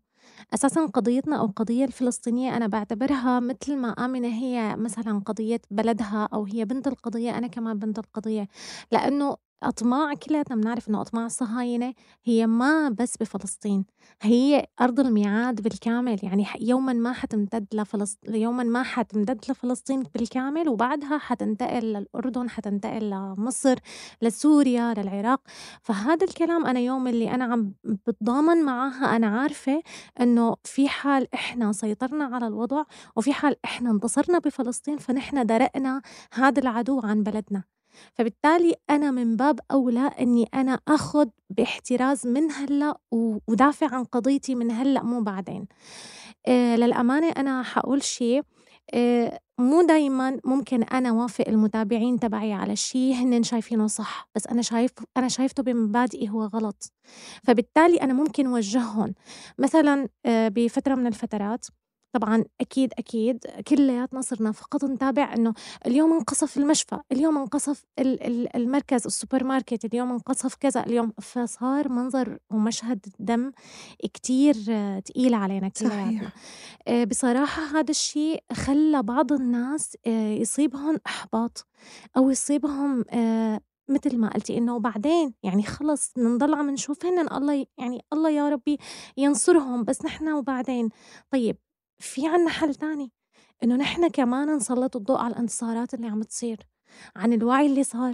أساسا 0.54 0.86
قضيتنا 0.86 1.36
أو 1.40 1.44
القضية 1.46 1.84
الفلسطينية 1.84 2.56
أنا 2.56 2.66
بعتبرها 2.66 3.40
مثل 3.40 3.76
ما 3.76 3.88
آمنة 3.90 4.28
هي 4.28 4.76
مثلا 4.76 5.18
قضية 5.26 5.60
بلدها 5.70 6.28
أو 6.34 6.44
هي 6.44 6.64
بنت 6.64 6.86
القضية 6.88 7.38
أنا 7.38 7.46
كمان 7.46 7.78
بنت 7.78 7.98
القضية. 7.98 8.48
لأنه 8.92 9.36
أطماع 9.62 10.14
كلّياتنا 10.14 10.56
بنعرف 10.56 10.88
إنه 10.88 11.00
أطماع 11.00 11.26
الصهاينة 11.26 11.94
هي 12.24 12.46
ما 12.46 12.88
بس 12.88 13.16
بفلسطين، 13.16 13.84
هي 14.22 14.66
أرض 14.80 15.00
الميعاد 15.00 15.60
بالكامل، 15.62 16.18
يعني 16.22 16.46
يومًا 16.60 16.92
ما 16.92 17.12
حتمتد 17.12 17.66
لفلس 17.74 18.18
يومًا 18.28 18.62
ما 18.64 18.82
حتمتد 18.82 19.40
لفلسطين 19.50 20.02
بالكامل 20.14 20.68
وبعدها 20.68 21.18
حتنتقل 21.18 21.82
للأردن، 21.92 22.50
حتنتقل 22.50 23.10
لمصر، 23.10 23.78
لسوريا، 24.22 24.94
للعراق، 24.94 25.40
فهذا 25.82 26.24
الكلام 26.26 26.66
أنا 26.66 26.80
يوم 26.80 27.06
اللي 27.08 27.30
أنا 27.34 27.44
عم 27.44 27.74
بتضامن 27.84 28.64
معاها 28.64 29.16
أنا 29.16 29.26
عارفة 29.40 29.82
إنه 30.20 30.56
في 30.64 30.88
حال 30.88 31.34
إحنا 31.34 31.72
سيطرنا 31.72 32.24
على 32.24 32.46
الوضع 32.46 32.84
وفي 33.16 33.32
حال 33.32 33.56
إحنا 33.64 33.90
انتصرنا 33.90 34.38
بفلسطين 34.38 34.96
فنحن 34.96 35.46
درأنا 35.46 36.02
هذا 36.34 36.60
العدو 36.62 37.00
عن 37.04 37.22
بلدنا. 37.22 37.79
فبالتالي 38.14 38.74
أنا 38.90 39.10
من 39.10 39.36
باب 39.36 39.60
أولى 39.72 40.10
إني 40.20 40.48
أنا 40.54 40.80
آخُد 40.88 41.30
باحتراز 41.50 42.26
من 42.26 42.50
هلّأ 42.52 42.94
ودافع 43.48 43.94
عن 43.94 44.04
قضيتي 44.04 44.54
من 44.54 44.70
هلّأ 44.70 45.02
مو 45.02 45.20
بعدين. 45.20 45.66
آه 46.46 46.76
للأمانة 46.76 47.28
أنا 47.30 47.62
حقول 47.62 48.02
شي 48.02 48.40
آه 48.94 49.40
مو 49.58 49.82
دايمًا 49.82 50.40
ممكن 50.44 50.82
أنا 50.82 51.12
وافق 51.12 51.44
المتابعين 51.48 52.20
تبعي 52.20 52.52
على 52.52 52.76
شي 52.76 53.14
هنّن 53.14 53.42
شايفينه 53.42 53.86
صح، 53.86 54.28
بس 54.34 54.46
أنا 54.46 54.62
شايف 54.62 54.90
أنا 55.16 55.28
شايفته 55.28 55.62
بمبادئي 55.62 56.28
هو 56.30 56.44
غلط، 56.44 56.92
فبالتالي 57.44 57.96
أنا 58.02 58.12
ممكن 58.14 58.46
وجّههم. 58.46 59.14
مثلًا 59.58 60.08
آه 60.26 60.48
بفترة 60.48 60.94
من 60.94 61.06
الفترات 61.06 61.66
طبعًا 62.12 62.44
أكيد، 62.60 62.92
أكيد 62.98 63.38
كلّياتنا 63.68 64.20
صرنا 64.20 64.52
فقط 64.52 64.84
نتابع 64.84 65.34
إنه 65.34 65.54
اليوم 65.86 66.12
انقصف 66.12 66.56
المشفى، 66.58 66.98
اليوم 67.12 67.38
انقصف 67.38 67.84
ال 67.98 68.22
ال 68.26 68.56
المركز 68.56 69.06
السوبر 69.06 69.44
ماركت، 69.44 69.84
اليوم 69.84 70.10
انقصف 70.12 70.54
كذا، 70.54 70.86
اليوم 70.86 71.12
فصار 71.22 71.88
منظر 71.88 72.38
ومشهد 72.50 73.06
دم 73.18 73.52
كتير 74.14 74.54
تقيل 75.00 75.34
علينا 75.34 75.68
كلّياتنا. 75.68 76.32
آه، 76.88 77.04
بصراحة 77.04 77.62
هذا 77.62 77.90
الشيء 77.90 78.44
خلّى 78.52 79.02
بعض 79.02 79.32
الناس 79.32 79.96
آه، 80.06 80.32
يصيبهم 80.32 80.98
إحباط 81.06 81.66
أو 82.16 82.30
يصيبهم 82.30 83.04
آه، 83.10 83.60
مثل 83.88 84.18
ما 84.18 84.28
قلتي 84.30 84.58
إنه 84.58 84.76
وبعدين 84.76 85.34
يعني 85.42 85.62
خلص 85.62 86.12
نضل 86.18 86.54
عم 86.54 86.70
نشوف 86.70 87.06
هنّن 87.06 87.32
الله 87.32 87.66
يعني 87.78 88.04
الله 88.12 88.30
يا 88.30 88.48
ربي 88.48 88.78
ينصرهم 89.16 89.84
بس 89.84 90.04
نحن 90.04 90.28
وبعدين. 90.32 90.88
طيب 91.30 91.56
في 92.00 92.28
عنا 92.28 92.50
حل 92.50 92.74
تاني 92.74 93.12
إنه 93.62 93.76
نحن 93.76 94.08
كمان 94.08 94.56
نسلط 94.56 94.96
الضوء 94.96 95.18
على 95.18 95.32
الانتصارات 95.32 95.94
اللي 95.94 96.06
عم 96.06 96.22
تصير 96.22 96.58
عن 97.16 97.32
الوعي 97.32 97.66
اللي 97.66 97.84
صار 97.84 98.12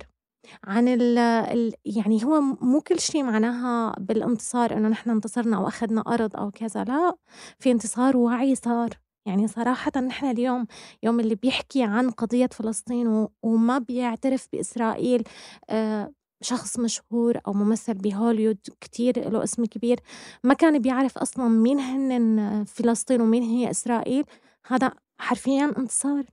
عن 0.65 0.89
ال 0.89 1.19
ال 1.19 1.75
يعني 1.85 2.25
هو 2.25 2.41
مو 2.41 2.81
كل 2.81 3.01
شيء 3.01 3.23
معناها 3.23 3.97
بالانتصار 3.99 4.77
إنه 4.77 4.89
نحن 4.89 5.11
انتصرنا 5.11 5.57
أو 5.57 5.69
أخذنا 5.69 6.01
أرض 6.01 6.37
أو 6.37 6.51
كذا 6.51 6.85
لا 6.85 7.17
في 7.59 7.71
انتصار 7.71 8.17
ووعي 8.17 8.55
صار. 8.55 8.91
يعني 9.27 9.49
صراحة 9.49 10.01
نحن 10.01 10.27
اليوم 10.27 10.67
يوم 11.03 11.21
اللي 11.21 11.35
بيحكي 11.35 11.83
عن 11.83 12.11
قضية 12.11 12.49
فلسطين 12.53 13.29
وما 13.43 13.79
بيعترف 13.79 14.49
بإسرائيل 14.53 15.25
آه 15.71 16.13
شخص 16.43 16.79
مشهور 16.79 17.41
أو 17.47 17.53
ممثل 17.53 17.95
بهوليود 17.95 18.59
كتير 18.81 19.31
له 19.31 19.45
اسم 19.45 19.65
كبير 19.65 20.01
ما 20.45 20.55
كان 20.55 20.79
بيعرف 20.79 21.19
أصلا 21.19 21.49
مين 21.49 21.81
هن 21.81 22.65
فلسطين 22.65 23.21
ومين 23.21 23.43
هي 23.43 23.71
إسرائيل. 23.71 24.25
هذا 24.67 24.93
حرفيا 25.19 25.75
انتصار. 25.79 26.25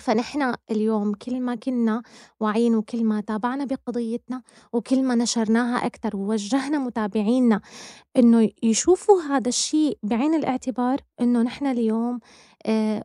فنحن 0.00 0.54
اليوم 0.70 1.14
كل 1.14 1.40
ما 1.40 1.54
كنا 1.54 2.02
واعيين 2.40 2.74
وكل 2.74 3.04
ما 3.04 3.20
تابعنا 3.20 3.64
بقضيتنا 3.64 4.42
وكل 4.72 5.02
ما 5.02 5.14
نشرناها 5.14 5.86
أكثر 5.86 6.16
ووجهنا 6.16 6.78
متابعينا 6.78 7.60
إنه 8.16 8.50
يشوفوا 8.62 9.22
هذا 9.22 9.48
الشيء 9.48 9.98
بعين 10.02 10.34
الاعتبار 10.34 11.00
إنه 11.20 11.42
نحن 11.42 11.66
اليوم 11.66 12.20
آه 12.66 13.04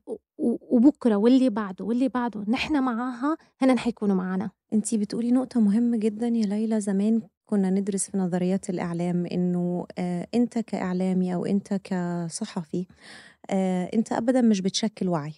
وبكرة 0.72 1.16
واللي 1.16 1.50
بعده 1.50 1.86
واللي 1.86 2.10
بعده 2.10 2.44
نحن 2.48 2.84
معاها 2.84 3.38
هن 3.62 3.80
حيكونوا 3.80 4.16
معنا 4.16 4.50
أنتِ 4.74 4.96
بتقولي 4.96 5.32
نقطة 5.32 5.60
مهمة 5.60 5.98
جدًا 5.98 6.28
يا 6.28 6.46
ليلى، 6.46 6.82
زمان 6.82 7.22
كنا 7.46 7.70
ندرس 7.70 8.10
في 8.10 8.18
نظريات 8.18 8.70
الإعلام 8.70 9.26
إنه 9.26 9.86
آه، 9.98 10.28
أنت 10.36 10.60
كإعلامي 10.60 11.34
أو 11.36 11.46
أنت 11.46 11.74
كصحفي 11.84 12.86
آه، 13.50 13.90
أنت 13.94 14.12
أبدًا 14.12 14.42
مش 14.42 14.62
بتشكِّل 14.62 15.10
وعي، 15.10 15.34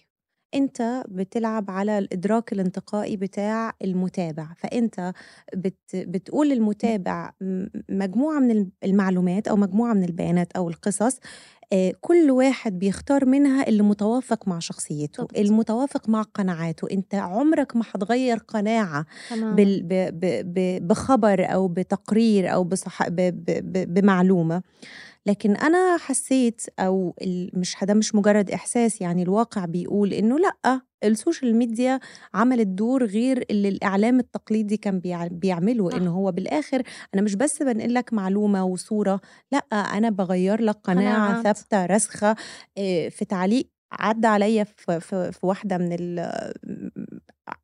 أنت 0.54 1.04
بتلعب 1.08 1.70
على 1.70 1.98
الإدراك 1.98 2.52
الانتقائي 2.52 3.16
بتاع 3.16 3.72
المتابع، 3.84 4.46
فأنت 4.56 5.12
بت 5.54 5.78
بتقول 5.94 6.48
للمتابع 6.48 7.30
مجموعة 7.90 8.38
من 8.38 8.66
المعلومات 8.84 9.48
أو 9.48 9.56
مجموعة 9.56 9.92
من 9.94 10.04
البيانات 10.04 10.52
أو 10.52 10.68
القصص 10.68 11.18
آه، 11.72 11.92
كل 12.00 12.30
واحد 12.30 12.78
بيختار 12.78 13.24
منها 13.26 13.68
اللي 13.68 13.82
متوافق 13.82 14.48
مع 14.48 14.58
شخصيته 14.58 15.24
طبعا. 15.24 15.42
المتوافق 15.42 16.08
مع 16.08 16.22
قناعاته. 16.22 16.88
أنت 16.90 17.14
عمرك 17.14 17.76
ما 17.76 17.82
هتغير 17.94 18.36
قناعة 18.38 19.06
بال 19.56 19.82
ب 19.82 19.88
ب 19.94 20.54
ب 20.54 20.86
بخبر 20.88 21.44
أو 21.54 21.68
بتقرير 21.68 22.52
أو 22.54 22.64
بصح 22.64 23.08
ب 23.08 23.16
ب 23.16 23.44
ب 23.72 23.94
بمعلومة. 23.94 24.62
لكن 25.26 25.56
أنا 25.56 25.96
حسيت 25.96 26.62
أو 26.78 27.14
مش 27.54 27.76
ده 27.82 27.94
مش 27.94 28.14
مجرد 28.14 28.50
إحساس 28.50 29.00
يعني 29.00 29.22
الواقع 29.22 29.64
بيقول 29.64 30.12
إنه 30.12 30.38
لأ 30.38 30.80
ال 31.04 31.11
social 31.11 31.56
media 31.56 32.00
عملت 32.34 32.66
دور 32.66 33.04
غير 33.04 33.44
اللي 33.50 33.68
الإعلام 33.68 34.18
التقليدي 34.20 34.76
كان 34.76 35.00
بيعمله 35.30 35.96
انه 35.96 36.10
هو 36.10 36.32
بالآخر 36.32 36.82
أنا 37.14 37.22
مش 37.22 37.34
بس 37.34 37.62
بنقل 37.62 37.94
لك 37.94 38.12
معلومة 38.12 38.64
وصورة 38.64 39.20
لأ 39.52 39.58
أنا 39.76 40.10
بغير 40.10 40.62
لك 40.62 40.76
قناعة 40.84 41.42
ثابتة 41.42 41.86
راسخة 41.86 42.36
في 43.10 43.24
تعليق 43.28 43.68
عدى 43.92 44.26
عليا 44.26 44.64
في, 44.64 45.00
في, 45.00 45.32
في 45.32 45.46
واحدة 45.46 45.78
من 45.78 45.96
ال 46.00 46.30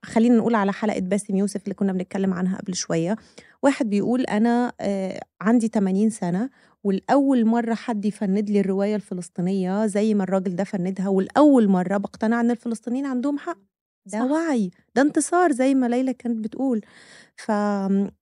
خلينا 0.03 0.37
نقول 0.37 0.55
على 0.55 0.73
حلقة 0.73 1.01
باسم 1.01 1.37
يوسف 1.37 1.65
اللي 1.65 1.75
كنا 1.75 1.93
بنتكلم 1.93 2.35
عنها 2.35 2.59
قبل 2.59 2.75
شوية. 2.75 3.17
واحد 3.63 3.91
بيقول 3.91 4.21
أنا 4.25 4.73
آه، 4.81 5.21
عندي 5.41 5.69
80 5.69 6.11
سنة 6.11 6.51
والأول 6.85 7.45
مرة 7.47 7.75
حد 7.75 8.05
يفند 8.05 8.51
لي 8.51 8.61
الرواية 8.61 8.97
الفلسطينية 8.97 9.87
زي 9.87 10.15
ما 10.15 10.25
الراجل 10.25 10.57
ده 10.57 10.65
فندها 10.65 11.09
والأول 11.09 11.69
مرة 11.69 11.97
بقتنع 11.97 12.41
إن 12.41 12.51
الفلسطينيين 12.51 13.07
عندهم 13.07 13.39
حق 13.39 13.59
ده 14.07 14.19
صح. 14.19 14.31
وعي 14.31 14.71
ده 15.01 15.07
انتصار 15.07 15.53
زي 15.53 15.75
ما 15.75 15.87
ليلى 15.87 16.15
كانت 16.15 16.39
بتقول. 16.45 16.81
ف 17.37 17.49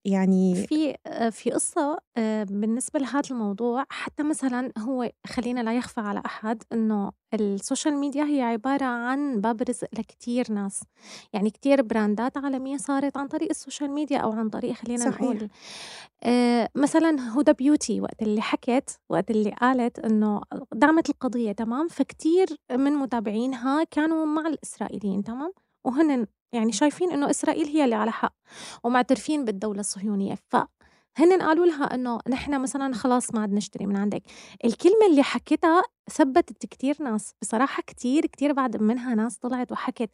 يعني 0.05 0.67
في 0.67 0.95
في 1.31 1.51
قصة 1.51 1.99
آه، 2.17 2.45
بالنسبة 2.45 3.01
لهذا 3.01 3.23
الموضوع 3.31 3.85
حتى 3.91 4.23
مثلا 4.23 4.73
هو 4.79 5.11
خلينا 5.27 5.61
لا 5.61 5.77
يخفى 5.77 6.01
على 6.01 6.23
أحد 6.27 6.63
إنه 6.73 7.13
ال 7.35 7.44
social 7.44 7.97
media 7.97 8.25
هي 8.25 8.43
عبارة 8.43 8.85
عن 8.85 9.41
باب 9.41 9.63
رزق 9.63 9.89
لكتير 9.99 10.53
ناس. 10.53 10.81
يعني 11.33 11.51
كتير 11.51 11.83
brand 11.83 12.28
ات 12.28 12.37
عالمية 12.37 12.77
صارت 12.77 13.17
عن 13.17 13.29
طريق 13.29 13.49
ال 13.51 13.56
social 13.56 13.91
media 13.91 14.19
أو 14.19 14.33
عن 14.33 14.49
طريق 14.49 14.73
خلينا 14.73 15.05
صحيح. 15.11 15.21
نقول 15.23 15.49
آه، 16.25 16.69
مثلا 16.75 17.39
هدى 17.41 17.53
بيوتي 17.53 18.01
وقت 18.01 18.23
اللي 18.23 18.41
حكت 18.43 18.99
وقت 19.09 19.31
اللي 19.31 19.51
قالت 19.51 19.99
إنه 19.99 20.41
دعمت 20.75 21.11
القضية 21.11 21.53
تمام 21.53 21.89
فكتير 21.89 22.47
من 22.73 22.93
متابعينها 22.93 23.85
كانوا 23.85 24.27
مع 24.27 24.47
الإسرائيليين 24.47 25.25
تمام؟ 25.25 25.53
وهن 25.85 26.27
يعني 26.53 26.73
شايفين 26.73 27.13
إنه 27.13 27.31
إسرائيل 27.31 27.67
هي 27.67 27.85
اللي 27.85 27.95
على 27.95 28.13
حق 28.13 28.35
ومعترفين 28.85 29.45
بالدولة 29.45 29.81
الصهيونية. 29.81 30.35
فهن 30.49 31.43
قالوا 31.43 31.67
لها 31.67 31.95
إنه 31.95 32.19
نحن 32.29 32.61
مثلا 32.61 32.95
خلاص 32.95 33.35
ما 33.35 33.41
عاد 33.41 33.53
نشتري 33.53 33.87
من 33.87 33.97
عندك. 33.97 34.23
الكلمة 34.65 35.07
اللي 35.11 35.23
حكيتها 35.23 35.83
ثبتت 36.11 36.67
كتير 36.67 36.97
ناس 37.03 37.35
بصراحة 37.43 37.83
كتير 37.87 38.27
كتير 38.27 38.53
بعد 38.53 38.77
منها 38.77 39.15
ناس 39.15 39.39
طلعت 39.39 39.73
وحكت 39.73 40.11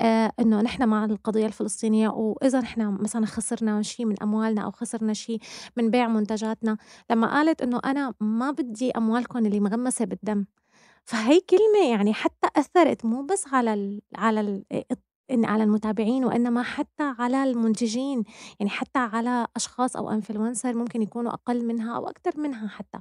آه 0.00 0.32
إنه 0.40 0.60
نحن 0.60 0.88
مع 0.88 1.04
القضية 1.04 1.46
الفلسطينية 1.46 2.08
وإذا 2.08 2.60
نحن 2.60 2.96
مثلا 3.00 3.26
خسرنا 3.26 3.82
شيء 3.82 4.06
من 4.06 4.22
أموالنا 4.22 4.62
أو 4.62 4.70
خسرنا 4.70 5.12
شيء 5.12 5.38
من 5.76 5.90
بيع 5.90 6.08
منتجاتنا. 6.08 6.76
لما 7.10 7.26
قالت 7.34 7.62
إنه 7.62 7.80
أنا 7.84 8.14
ما 8.20 8.50
بدي 8.50 8.90
أموالكم 8.90 9.38
اللي 9.38 9.60
مغمسة 9.60 10.04
بالدم. 10.04 10.46
فهي 11.04 11.40
كلمة 11.40 11.90
يعني 11.90 12.14
حتى 12.14 12.48
أثرت 12.56 13.04
مو 13.04 13.22
بس 13.22 13.44
على 13.54 13.74
ال 13.74 14.00
على 14.16 14.40
ال 14.40 14.64
إن 15.30 15.44
على 15.44 15.62
المتابعين 15.64 16.24
وإنما 16.24 16.62
حتى 16.62 17.14
على 17.18 17.44
المنتجين 17.44 18.24
يعني 18.60 18.70
حتى 18.70 18.98
على 18.98 19.46
أشخاص 19.56 19.96
أو 19.96 20.10
انفلونسر 20.10 20.74
ممكن 20.74 21.02
يكونوا 21.02 21.32
أقل 21.32 21.64
منها 21.64 21.96
أو 21.96 22.08
أكتر 22.08 22.40
منها 22.40 22.68
حتى. 22.68 22.98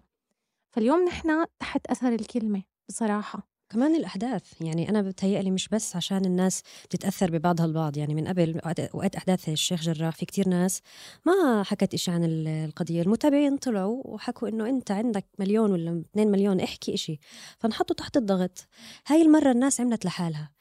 فاليوم 0.72 1.06
نحن 1.06 1.46
تحت 1.60 1.88
أثر 1.88 2.14
الكلمة 2.14 2.64
بصراحة. 2.90 3.48
كمان 3.70 3.96
الأحداث 3.96 4.62
يعني 4.62 4.90
أنا 4.90 5.02
بتهيألي 5.02 5.52
مش 5.52 5.68
بس 5.70 5.96
عشان 5.96 6.26
الناس 6.26 6.62
بتتأثر 6.86 7.32
ببعضها 7.32 7.66
البعض 7.66 7.98
يعني 7.98 8.16
من 8.16 8.28
قبل 8.28 8.62
وقت- 8.94 9.16
أحداث 9.16 9.50
الشيخ 9.50 9.82
جراح 9.82 10.16
في 10.16 10.26
كتير 10.26 10.50
ناس 10.50 10.82
ما 11.26 11.64
حكت 11.64 11.94
إشي 11.94 12.12
عن 12.12 12.24
ال- 12.24 12.48
القضية. 12.48 13.02
المتابعين 13.02 13.58
طلعوا 13.58 14.02
وحكوا 14.06 14.48
إنه 14.50 14.70
أنت 14.70 14.92
عندك 14.92 15.26
مليون 15.40 15.72
ولا 15.72 16.04
2 16.12 16.32
مليون 16.32 16.60
احكي 16.60 16.94
إشي. 16.94 17.20
فنحطوا 17.60 17.96
تحت 17.96 18.18
الضغط. 18.18 18.68
هاي 19.08 19.22
المرة 19.22 19.52
الناس 19.52 19.82
عملت 19.82 20.06
لحالها. 20.06 20.52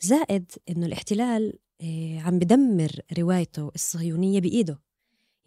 زائد 0.00 0.52
إنه 0.68 0.86
الاحتلال 0.86 1.58
آه، 1.82 2.20
عم 2.20 2.38
بدمر 2.38 2.90
روايته 3.18 3.70
الصهيونية 3.74 4.40
بإيده 4.40 4.80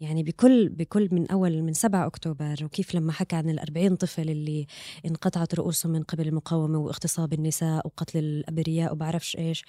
يعني 0.00 0.22
بكل 0.22 0.68
بكل 0.68 1.08
من 1.12 1.30
أول 1.30 1.62
من 1.62 1.72
7 1.72 2.06
أكتوبر 2.06 2.56
وكيف 2.64 2.94
لما 2.94 3.12
حكى 3.12 3.36
عن 3.36 3.58
ال40 3.58 3.96
طفل 3.96 4.30
اللي 4.30 4.66
انقطعت 5.06 5.54
رؤوسهم 5.54 5.92
من 5.92 6.02
قبل 6.02 6.28
المقاومة 6.28 6.78
واغتصاب 6.78 7.32
النساء 7.32 7.86
وقتل 7.86 8.18
الأبرياء 8.18 8.92
وبعرفش 8.92 9.36
إيش 9.36 9.64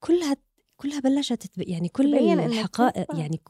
كلها 0.00 0.36
كلها 0.76 1.00
بلشت 1.00 1.50
يعني 1.56 1.88
كل 1.88 2.14
الحقائق. 2.44 3.16
يعني 3.16 3.40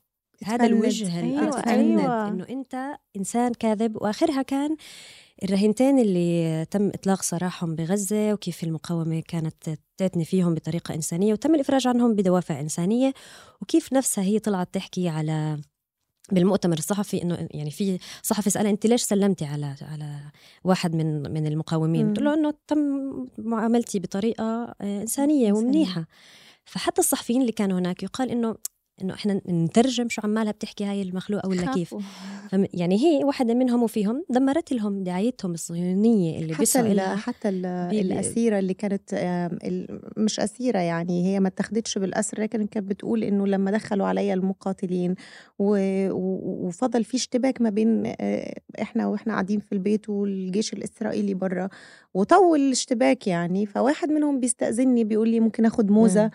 هذا. 0.45 0.67
الوجه 0.67 1.21
أيوة، 1.21 1.41
أيوة 1.41 1.67
أيوة. 1.67 2.29
إنه 2.29 2.47
أنت 2.51 2.99
إنسان 3.17 3.53
كاذب 3.55 3.97
وآخرها 4.03 4.43
كان 4.43 4.77
الرهينتين 5.43 5.99
اللي 5.99 6.65
تم 6.71 6.89
إطلاق 6.89 7.23
سراحهم 7.23 7.75
بغزة 7.75 8.33
وكيف 8.33 8.65
المقاومة 8.65 9.21
كانت 9.29 9.79
تعتني 9.97 10.25
فيهم 10.25 10.55
بطريقة 10.55 10.95
إنسانية 10.95 11.33
وتم 11.33 11.55
الإفراج 11.55 11.87
عنهم 11.87 12.15
بدوافع 12.15 12.61
إنسانية 12.61 13.13
وكيف 13.63 13.93
نفسها 13.93 14.25
هي 14.25 14.39
طلعت 14.39 14.75
تحكي 14.75 15.09
على 15.09 15.61
بالمؤتمر 16.33 16.79
الصحفي 16.79 17.23
إنه 17.23 17.49
يعني 17.51 17.71
في 17.71 17.99
صحفي 18.23 18.51
سألها 18.51 18.71
أنت 18.71 18.87
ليش 18.87 19.03
سلمتي 19.03 19.45
على 19.45 19.75
على 19.83 20.21
واحد 20.65 20.95
من 20.95 21.33
من 21.33 21.47
المقاومين. 21.47 22.09
قلت 22.09 22.19
له 22.19 22.35
إنه 22.35 22.55
تم 22.67 22.79
معاملتي 23.39 23.99
بطريقة 23.99 24.45
آه، 24.45 24.75
إنسانية 24.83 25.49
إنسانية. 25.49 25.53
ومنيحة 25.53 26.07
فحتى 26.65 27.01
الصحفيين 27.01 27.41
اللي 27.41 27.53
كانوا 27.53 27.79
هناك 27.79 28.03
يقال 28.03 28.31
إنه 28.31 28.57
إنه 29.03 29.15
إحنا 29.15 29.41
نترجم 29.49 30.09
شو 30.09 30.21
عمالها 30.25 30.53
بتحكي 30.53 30.85
هاي 30.85 31.03
المخلوقة 31.03 31.49
ولا 31.49 31.61
كيف. 31.75 31.95
يعني 32.75 32.97
هي 33.05 33.25
واحدة 33.25 33.55
منهم 33.55 33.83
وفيهم 33.83 34.25
دمرت 34.31 34.73
لهم 34.73 35.03
دعايتهم 35.05 35.53
الصهيونية 35.55 36.39
اللي 36.39 36.53
حتى 36.55 36.61
بيسعوا 36.63 36.87
ال 36.87 36.97
لها. 36.97 37.17
حتى 37.17 37.49
ال 37.49 37.63
بي- 37.91 38.01
الأسيرة 38.01 38.59
اللي 38.59 38.75
كانت 38.75 39.15
مش 40.17 40.41
أسيرة 40.41 40.79
يعني 40.79 41.27
هي 41.27 41.41
ما 41.41 41.49
اتخذتش 41.49 41.99
بالأسر 41.99 42.41
لكن 42.43 42.67
كانت 42.67 42.87
بتقول 42.91 43.25
إنه 43.25 43.47
لما 43.47 43.71
دخلوا 43.71 44.07
عليا 44.07 44.35
المقاتلين 44.35 45.15
وفضل 45.59 47.05
في 47.05 47.17
اشتباك 47.17 47.61
ما 47.61 47.71
بين 47.71 48.03
آه، 48.21 48.55
إحنا 48.83 49.07
وإحنا 49.07 49.33
قاعدين 49.33 49.61
في 49.61 49.73
البيت 49.73 50.09
والجيش 50.09 50.73
الإسرائيلي 50.73 51.35
برا. 51.35 51.69
وطول 52.15 52.61
الاشتباك 52.61 53.27
يعني 53.27 53.67
فواحد 53.67 54.11
منهم 54.11 54.41
بيستأذني 54.41 55.05
بيقول 55.05 55.29
لي 55.29 55.41
ممكن 55.41 55.65
آخد 55.67 55.91
موزة. 55.91 56.25
مم. 56.25 56.31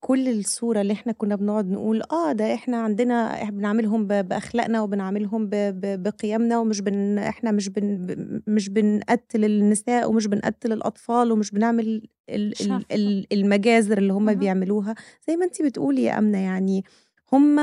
كل 0.00 0.28
الصورة 0.28 0.80
اللي 0.80 0.92
إحنا 0.92 1.12
كنا 1.12 1.36
بنقعد 1.36 1.66
نقول 1.70 2.02
آه 2.12 2.32
ده 2.32 2.54
إحنا 2.54 2.76
عندنا 2.82 3.44
إح- 3.44 3.50
بنعملهم 3.50 4.06
ب- 4.06 4.28
بأخلاقنا 4.28 4.82
وبنعملهم 4.82 5.46
ب- 5.46 5.50
ب- 5.54 6.02
بقيمنا 6.02 6.58
ومش 6.58 6.80
بن 6.80 7.18
إحنا 7.18 7.50
مش 7.50 7.68
بن 7.68 8.06
ب- 8.06 8.42
مش 8.50 8.68
بنقتل 8.68 9.44
النساء 9.44 10.10
ومش 10.10 10.26
بنقتل 10.26 10.72
الأطفال 10.72 11.32
ومش 11.32 11.50
بنعمل 11.50 12.08
ال 12.28 12.54
ال. 12.62 12.84
ال 12.92 13.26
المجازر 13.32 13.98
اللي 13.98 14.12
هم. 14.12 14.34
بيعملوها 14.34 14.94
زي 15.28 15.36
ما 15.36 15.44
انت 15.44 15.62
بتقولي 15.62 16.02
يا 16.02 16.18
أمنة 16.18 16.38
يعني 16.38 16.84
هم 17.32 17.58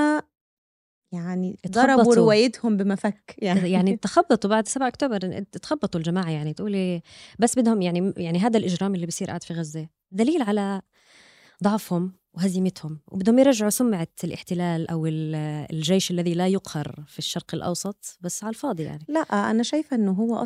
يعني 1.11 1.57
ضربوا. 1.67 2.15
روايتهم 2.15 2.77
بمفك 2.77 3.35
يعني 3.41 3.71
يعني 3.71 3.97
تخبطوا 3.97 4.49
بعد 4.49 4.67
7 4.67 4.87
أكتوبر 4.87 5.19
تخبطوا 5.51 5.99
الجماعة 5.99 6.29
يعني 6.31 6.53
تقولي 6.53 7.01
بس 7.39 7.59
بدهم 7.59 7.81
يعني 7.81 8.13
يعني 8.17 8.39
هذا 8.39 8.57
الإجرام 8.57 8.95
اللي 8.95 9.05
بيصير 9.05 9.27
قاعد 9.27 9.43
في 9.43 9.53
غزة 9.53 9.87
دليل 10.11 10.41
على 10.41 10.81
ضعفهم 11.63 12.11
وهزيمتهم. 12.37 12.99
وبدهم 13.11 13.39
يرجعوا 13.39 13.69
سمعة 13.69 14.07
الاحتلال 14.23 14.89
أو 14.89 15.05
ال- 15.05 15.35
الجيش 15.73 16.11
الذي 16.11 16.33
لا 16.33 16.47
يقهر 16.47 17.03
في 17.07 17.19
الشرق 17.19 17.55
الأوسط 17.55 18.17
بس 18.21 18.43
على 18.43 18.49
الفاضي 18.49 18.83
يعني. 18.83 19.05
لا 19.07 19.19
أنا 19.19 19.63
شايفة 19.63 19.95
إنه 19.95 20.11
هو 20.11 20.43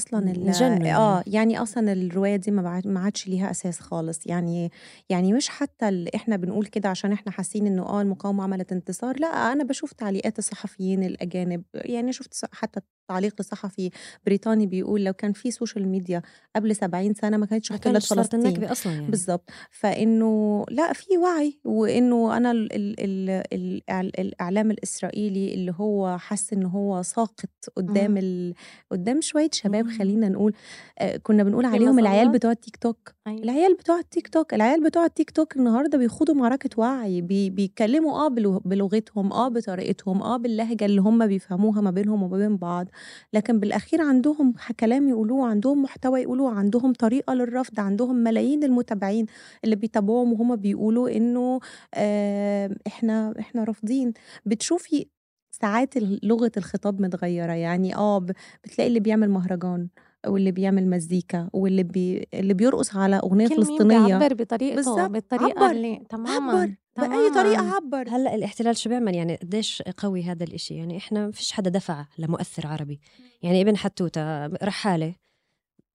انجنوا 0.47 0.67
يعني. 0.69 0.95
آه 0.95 1.23
يعني 1.27 1.61
أصلا 1.61 1.91
الرواية 1.93 2.35
دي 2.35 2.51
ما 2.51 2.99
عادش 2.99 3.27
ليها 3.27 3.51
أساس 3.51 3.79
خالص. 3.79 4.27
يعني 4.27 4.71
يعني 5.09 5.33
مش 5.33 5.49
حتى 5.49 5.89
اللي 5.89 6.11
إحنا 6.15 6.35
بنقول 6.35 6.65
كده 6.65 6.89
عشان 6.89 7.11
إحنا 7.11 7.31
حاسين 7.31 7.67
إنه 7.67 7.83
آه 7.83 8.01
المقاومة 8.01 8.43
عملت 8.43 8.71
انتصار. 8.71 9.19
لا 9.19 9.27
أنا 9.27 9.63
بشوف 9.63 9.93
تعليقات 9.93 10.39
الصحفيين 10.39 11.03
الأجانب 11.03 11.63
يعني 11.73 12.13
شفت 12.13 12.45
حتى 12.51 12.79
تعليق 13.11 13.41
لصحفي 13.41 13.89
بريطاني 14.25 14.65
بيقول 14.67 15.03
لو 15.03 15.13
كان 15.13 15.33
في 15.33 15.51
social 15.51 15.87
media 15.87 16.21
قبل 16.55 16.75
70 16.75 17.13
سنة 17.13 17.37
ما 17.37 17.45
كانتش 17.45 17.71
احتلت 17.71 18.05
فلسطين 18.05 18.39
النكبة 18.39 18.71
أصلا 18.71 18.93
يعني 18.93 19.07
بالظبط 19.07 19.49
فإنه 19.71 20.65
لا 20.69 20.93
في 20.93 21.17
وعي 21.17 21.59
وإنه 21.65 22.37
أنا 22.37 22.51
ال 22.51 22.73
ال 22.73 22.95
ال 22.99 23.81
ال 23.91 24.19
الإعلام 24.19 24.71
الإسرائيلي 24.71 25.53
اللي 25.53 25.73
هو 25.77 26.17
حس 26.17 26.53
إن 26.53 26.65
هو 26.65 27.01
ساقط 27.01 27.49
قدام. 27.75 28.17
ال 28.17 28.53
قدام 28.91 29.21
شوية 29.21 29.49
شباب. 29.53 29.87
خلينا 29.89 30.29
نقول 30.29 30.53
آه 30.99 31.17
كنا 31.17 31.43
بنقول 31.43 31.65
عليهم 31.65 31.99
العيال. 31.99 32.31
بتوع 32.31 32.51
التيك 32.51 32.75
توك 32.77 33.11
أيوة. 33.27 33.43
العيال 33.43 33.73
بتوع 33.75 33.99
التيك 33.99 34.27
توك 34.27 34.53
العيال 34.53 34.83
بتوع 34.83 35.05
التيك 35.05 35.31
توك 35.31 35.55
النهارده 35.57 35.97
بيخوضوا 35.97 36.35
معركة 36.35 36.69
وعي 36.77 37.21
بي 37.21 37.49
بيتكلموا 37.49 38.11
آه 38.25 38.27
بلغ- 38.29 38.59
بلغتهم 38.65 39.33
آه 39.33 39.47
بطريقتهم 39.47 40.21
آه 40.21 40.37
باللهجة 40.37 40.85
اللي 40.85 41.01
هم 41.01 41.27
بيفهموها 41.27 41.81
ما 41.81 41.91
بينهم 41.91 42.23
وما 42.23 42.37
بين 42.37 42.57
بعض. 42.57 42.87
لكن 43.33 43.59
بالأخير 43.59 44.01
عندهم 44.01 44.53
كلام 44.79 45.09
يقولوه 45.09 45.47
عندهم 45.47 45.81
محتوى 45.83 46.21
يقولوه 46.21 46.51
عندهم 46.53 46.93
طريقة 46.93 47.33
للرفض 47.33 47.79
عندهم 47.79 48.15
ملايين 48.15 48.63
المتابعين 48.63 49.25
اللي 49.63 49.75
بيتابعوهم 49.75 50.33
وهم 50.33 50.55
بيقولوا 50.55 51.09
إنه 51.09 51.59
آه 51.93 52.75
إحنا 52.87 53.33
إحنا 53.39 53.63
رافضين. 53.63 54.13
بتشوفي 54.45 55.05
ساعات 55.51 55.93
لغة 56.23 56.51
الخطاب 56.57 57.01
متغيرة 57.01 57.53
يعني 57.53 57.95
آه 57.95 58.19
بتلاقي 58.63 58.87
اللي 58.87 58.99
بيعمل 58.99 59.29
مهرجان. 59.29 59.87
واللي 60.27 60.51
بيعمل 60.51 60.89
مزيكا 60.89 61.49
واللي 61.53 61.83
بي 61.83 62.27
اللي 62.33 62.53
بيرقص 62.53 62.95
على 62.95 63.15
أغنية 63.15 63.47
كل 63.47 63.55
مين 63.55 63.65
فلسطينية 63.65 64.05
بيعبر 64.05 64.33
بطريقته 64.33 64.75
بالظبط. 64.75 65.09
بالطريقة 65.09 65.63
عبر. 65.65 65.71
اللي 65.75 66.03
تماما 66.09 66.53
عبر 66.61 66.73
بأي 66.97 67.29
طريقة 67.29 67.55
تماماً. 67.61 67.75
عبر 67.75 68.09
هلأ 68.09 68.35
الاحتلال 68.35 68.77
شو 68.77 68.89
بيعمل 68.89 69.15
يعني 69.15 69.35
قديش 69.35 69.81
قوي 69.97 70.23
هذا 70.23 70.43
الإشي 70.43 70.75
يعني 70.75 70.97
إحنا 70.97 71.25
ما 71.25 71.31
فيش 71.31 71.51
حدا 71.51 71.69
دفع 71.69 72.05
لمؤثر 72.17 72.67
عربي 72.67 72.99
يعني 73.41 73.61
ابن 73.61 73.77
حتوتة 73.77 74.45
رحالة 74.47 75.15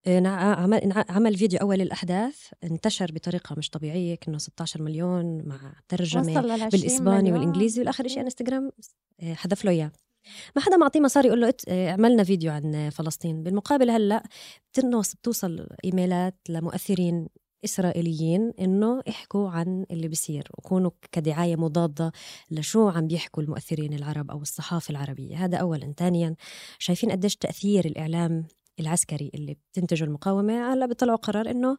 نع- 0.07 0.27
عمل 0.59 0.81
نع- 0.87 1.05
عمل 1.09 1.37
فيديو 1.37 1.59
أول 1.59 1.81
الاحداث 1.81 2.37
انتشر 2.63 3.11
بطريقة 3.11 3.55
مش 3.57 3.69
طبيعية 3.69 4.15
كأنه 4.15 4.37
16 4.37 4.81
مليون 4.81 5.41
مع 5.47 5.57
ترجمة 5.87 6.21
وصل 6.21 6.31
لل 6.45 6.51
20 6.51 6.69
بالإسباني 6.69 7.21
مليون. 7.21 7.37
والإنجليزي 7.37 7.79
والآخر 7.81 8.07
شيء 8.07 8.21
إنستغرام 8.21 8.71
آه، 9.21 9.33
حذف 9.33 9.65
له 9.65 9.71
إياه 9.71 9.91
ما 10.55 10.61
حدا 10.61 10.77
معطيه 10.77 10.99
مصاري 10.99 11.27
يقول 11.27 11.41
له 11.41 11.53
عملنا 11.69 12.23
فيديو 12.23 12.51
عن 12.51 12.89
فلسطين. 12.89 13.43
بالمقابل 13.43 13.89
هلأ 13.89 14.23
بتوصل 14.77 15.67
إيميلات 15.85 16.35
لمؤثرين 16.49 17.27
إسرائيليين 17.65 18.53
إنه 18.59 19.01
يحكوا 19.07 19.49
عن 19.49 19.85
اللي 19.91 20.07
بيصير 20.07 20.47
وكونوا 20.57 20.91
كدعاية 21.11 21.55
مضادة 21.55 22.11
لشو 22.51 22.89
عم 22.89 23.07
بيحكوا 23.07 23.43
المؤثرين 23.43 23.93
العرب 23.93 24.31
أو 24.31 24.41
الصحافة 24.41 24.91
العربية. 24.91 25.45
هذا 25.45 25.57
أولا. 25.57 25.93
ثانيا 25.97 26.35
شايفين 26.79 27.11
قديش 27.11 27.35
تأثير 27.35 27.85
الإعلام 27.85 28.47
العسكري 28.79 29.31
اللي 29.35 29.53
بتنتجه 29.53 30.03
المقاومة 30.03 30.73
هلأ 30.73 30.85
بيطلعوا 30.85 31.17
قرار 31.17 31.51
إنه 31.51 31.77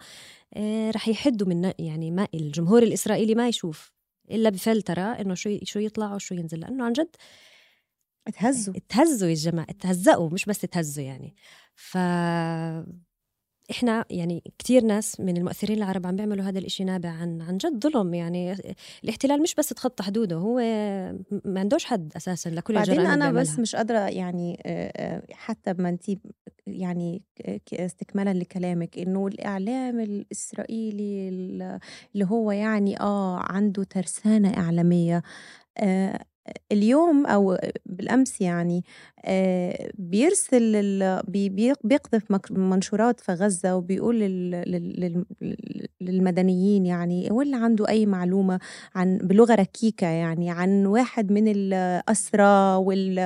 آه 0.55 0.91
رح 0.91 1.09
يحدوا 1.09 1.49
من 1.49 1.73
يعني 1.79 2.11
ما 2.11 2.29
الجمهور 2.35 2.83
الإسرائيلي 2.83 3.35
ما 3.35 3.49
يشوف 3.49 3.93
إلا 4.31 4.51
بفلترة 4.51 5.01
إنه 5.03 5.35
شو 5.35 5.59
شو 5.63 5.79
يطلع 5.79 6.15
وشو 6.15 6.35
ينزل. 6.35 6.61
لأنه 6.61 6.85
عن 6.85 6.93
جد 6.93 7.17
تهزوا 8.31 8.75
تهزوا 8.89 9.29
يا 9.29 9.35
جماعة 9.35 9.73
تهزقوا 9.73 10.31
مش 10.31 10.45
بس 10.45 10.61
تهزوا 10.61 11.05
يعني. 11.05 11.35
ف 11.75 11.99
إحنا 13.71 14.05
يعني 14.11 14.43
كثير 14.59 14.85
ناس 14.85 15.21
من 15.21 15.37
المؤثرين 15.37 15.79
العرب 15.79 16.07
عم 16.07 16.17
بيعملوا 16.17 16.45
هذا 16.45 16.59
الإشي 16.59 16.85
نابع 16.85 17.09
عن 17.09 17.43
عن 17.43 17.57
جد 17.57 17.87
ظلم 17.87 18.15
يعني. 18.15 18.57
الاحتلال 19.05 19.43
مش 19.43 19.55
بس 19.55 19.69
تخطى 19.69 20.03
حدوده 20.03 20.37
هو 20.37 20.59
ما 21.45 21.61
عندوش 21.61 21.85
حد 21.85 22.13
أساسا 22.17 22.49
لكل 22.49 22.75
بعدين 22.75 23.01
أنا 23.01 23.33
بس 23.33 23.59
مش 23.59 23.77
قادرة 23.77 23.99
يعني 23.99 24.63
حتى 25.33 25.73
ما 25.73 25.89
انت 25.89 26.05
يعني 26.67 27.23
استكمالا 27.73 28.35
لكلامك 28.35 28.99
إنه 28.99 29.27
الإعلام 29.27 30.01
الإسرائيلي 30.01 31.29
اللي 31.29 32.27
هو 32.27 32.53
يعني 32.53 33.01
آه 33.01 33.39
عنده 33.53 33.85
ترسانة 33.85 34.57
إعلامية 34.57 35.23
اليوم 36.73 37.27
أو 37.27 37.59
بالأمس 37.87 38.41
يعني 38.41 38.85
بيرسل 39.95 41.23
بيقذف 41.85 42.25
منشورات 42.51 43.21
في 43.21 43.33
غزة 43.33 43.77
وبيقول 43.77 44.21
للمدنيين 46.01 46.87
يعني 46.87 47.29
واللي 47.31 47.57
عنده 47.57 47.89
أي 47.89 48.07
معلومة 48.07 48.59
عن 48.95 49.19
بلغة 49.19 49.55
ركيكة 49.55 50.07
يعني 50.07 50.51
عن 50.51 50.87
واحد 50.87 51.33
من 51.33 51.49
الأسرى 51.49 52.75
وال 52.77 53.19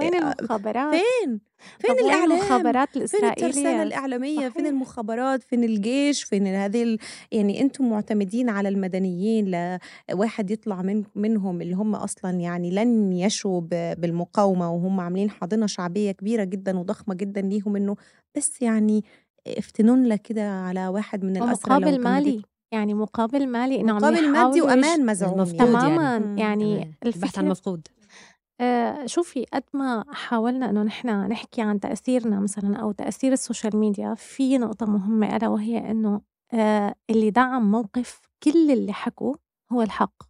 وين 0.00 0.14
المخابرات؟ 0.14 0.94
فين؟ 0.94 1.47
فين 1.78 1.90
طب 1.90 1.98
الإعلام؟ 1.98 2.32
المخابرات 2.32 2.96
الإسرائيلية؟ 2.96 3.34
فين 3.34 3.46
الترسانة 3.46 3.82
الإعلامية؟ 3.82 4.36
صحيح. 4.36 4.52
فين 4.52 4.66
المخابرات؟ 4.66 5.42
فين 5.42 5.64
الجيش؟ 5.64 6.24
فين 6.24 6.46
هذه 6.46 6.98
يعني 7.32 7.60
أنتم 7.60 7.90
معتمدين 7.90 8.48
على 8.48 8.68
المدنيين 8.68 9.78
لواحد 10.10 10.50
يطلع 10.50 10.82
من 10.82 11.04
منهم 11.14 11.62
اللي 11.62 11.74
هم 11.74 11.94
أصلا 11.94 12.30
يعني 12.30 12.70
لن 12.70 13.12
يشوا 13.12 13.60
بالمقاومة 13.70 14.72
وهم 14.72 15.00
عاملين 15.00 15.30
حاضنة 15.30 15.66
شعبية 15.66 16.12
كبيرة 16.12 16.44
جدا 16.44 16.78
وضخمة 16.78 17.14
جدا 17.14 17.40
ليهم 17.40 17.76
إنه 17.76 17.96
بس 18.36 18.62
يعني 18.62 19.04
افتنون 19.46 20.04
لك 20.04 20.22
كده 20.22 20.50
على 20.50 20.88
واحد 20.88 21.24
من 21.24 21.36
الأسرى 21.36 21.74
مقابل 21.74 22.02
مالي 22.02 22.42
يعني 22.72 22.94
مقابل 22.94 23.46
مالي 23.46 23.80
انه 23.80 23.94
مقابل 23.94 24.28
مادي 24.30 24.62
وأمان 24.62 25.06
مزعوم 25.06 25.44
تماما 25.44 26.16
يعني, 26.16 26.74
يعني 26.74 26.94
البحث 27.06 27.38
عن 27.38 27.48
مفقود 27.48 27.88
آه 28.60 29.06
شوفي 29.06 29.44
قد 29.52 29.62
ما 29.74 30.04
حاولنا 30.12 30.70
إنه 30.70 30.82
نحن 30.82 31.08
نحكي 31.28 31.62
عن 31.62 31.80
تأثيرنا 31.80 32.40
مثلًا 32.40 32.76
أو 32.76 32.92
تأثير 32.92 33.32
ال 33.32 33.38
social 33.38 33.76
media، 33.76 34.14
في 34.14 34.58
نقطة 34.58 34.86
مهمة 34.86 35.36
ألا 35.36 35.48
وهي 35.48 35.90
إنه 35.90 36.20
آه 36.52 36.94
اللي 37.10 37.30
دعم 37.30 37.70
موقف 37.70 38.20
كل 38.42 38.70
اللي 38.70 38.92
حكوا 38.92 39.34
هو 39.72 39.82
الحق. 39.82 40.22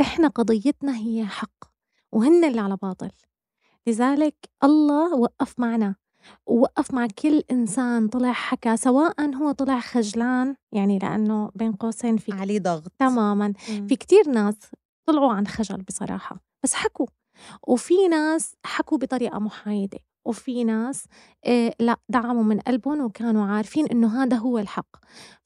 إحنا 0.00 0.28
قضيتنا 0.28 0.96
هي 0.96 1.26
حق 1.26 1.64
وهن 2.12 2.44
اللي 2.44 2.60
على 2.60 2.76
باطل، 2.82 3.10
لذلك 3.86 4.36
الله 4.64 5.14
وقّف 5.16 5.60
معنا، 5.60 5.94
ووقّف 6.46 6.94
مع 6.94 7.06
كل 7.22 7.42
إنسان 7.50 8.08
طلع 8.08 8.32
حكى 8.32 8.76
سواء 8.76 9.34
هو 9.34 9.52
طلع 9.52 9.80
خجلان 9.80 10.56
يعني 10.72 10.98
لإنه 10.98 11.50
بين 11.54 11.72
قوسين 11.72 12.16
في 12.16 12.32
عليه 12.32 12.58
ضغط. 12.60 12.92
تمامًا، 12.98 13.52
إمم. 13.68 13.86
في 13.88 13.96
كتير 13.96 14.28
ناس 14.28 14.56
طلعوا 15.08 15.32
عن 15.32 15.46
خجل 15.46 15.82
بصراحة. 15.82 16.49
بس 16.62 16.74
حكوا. 16.74 17.06
وفي 17.68 18.08
ناس 18.08 18.54
حكوا 18.64 18.98
بطريقة 18.98 19.38
محايدة 19.38 19.98
وفي 20.24 20.64
ناس 20.64 21.04
إيه 21.46 21.74
لا 21.80 21.96
دعموا 22.08 22.42
من 22.42 22.60
قلبهم 22.60 23.00
وكانوا 23.00 23.46
عارفين 23.46 23.86
إنه 23.86 24.22
هذا 24.22 24.36
هو 24.36 24.58
الحق. 24.58 24.96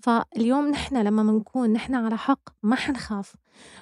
فاليوم 0.00 0.68
نحن 0.68 0.96
لما 0.96 1.22
بنكون 1.22 1.72
نحن 1.72 1.94
على 1.94 2.16
حق 2.18 2.40
ما 2.62 2.77
حنخاف. 2.77 3.35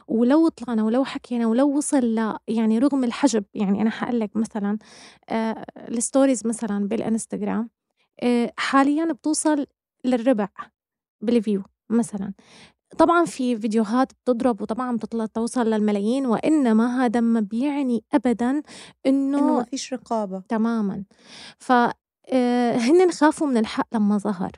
ولو 0.09 0.49
طلعنا 0.49 0.85
ولو 0.85 1.05
حكينا 1.05 1.47
ولو 1.47 1.77
وصل 1.77 1.99
ل 2.05 2.37
يعني 2.49 2.79
رغم 2.79 3.05
الحجب 3.05 3.45
يعني 3.55 3.83
أنا 3.83 3.91
حقول 3.91 4.21
لك 4.21 4.37
مثلا 4.37 4.79
آه 5.29 5.65
ال 5.89 5.96
stories 5.96 6.47
مثلا 6.47 6.89
بالإنستغرام 6.89 7.71
آه 8.23 8.53
حاليا 8.57 9.13
بتوصل 9.13 9.67
للربع 10.05 10.49
بال 11.21 11.35
view 11.35 11.63
مثلا. 11.91 12.33
طبعا 12.99 13.25
في 13.25 13.59
فيديوهات 13.59 14.13
بتضرب 14.13 14.63
وطبعا 14.63 14.97
بتطلع 14.97 15.27
توصل 15.27 15.67
للملايين 15.67 16.27
وإنما 16.27 17.05
هذا 17.05 17.21
ما 17.21 17.41
بيعني 17.41 18.05
أبدا 18.13 18.63
إنه 19.07 19.39
إنه 19.39 19.57
ما 19.57 19.63
فيش 19.63 19.93
رقابة. 19.93 20.43
تماما. 20.49 21.05
فهن 21.59 23.11
خافوا 23.13 23.47
من 23.47 23.57
الحق 23.57 23.87
لما 23.95 24.19
ظهر. 24.19 24.53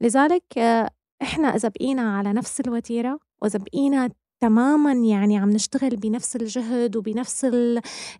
لذلك 0.00 0.58
آه، 0.58 0.90
إحنا 1.22 1.48
إذا 1.56 1.68
بقينا 1.68 2.18
على 2.18 2.32
نفس 2.32 2.60
الوتيرة 2.60 3.18
وإذا 3.42 3.58
بقينا 3.58 4.10
تماما 4.40 4.92
يعني 4.92 5.38
عم 5.38 5.50
نشتغل 5.50 5.96
بنفس 5.96 6.36
الجهد 6.36 6.96
وبنفس 6.96 7.46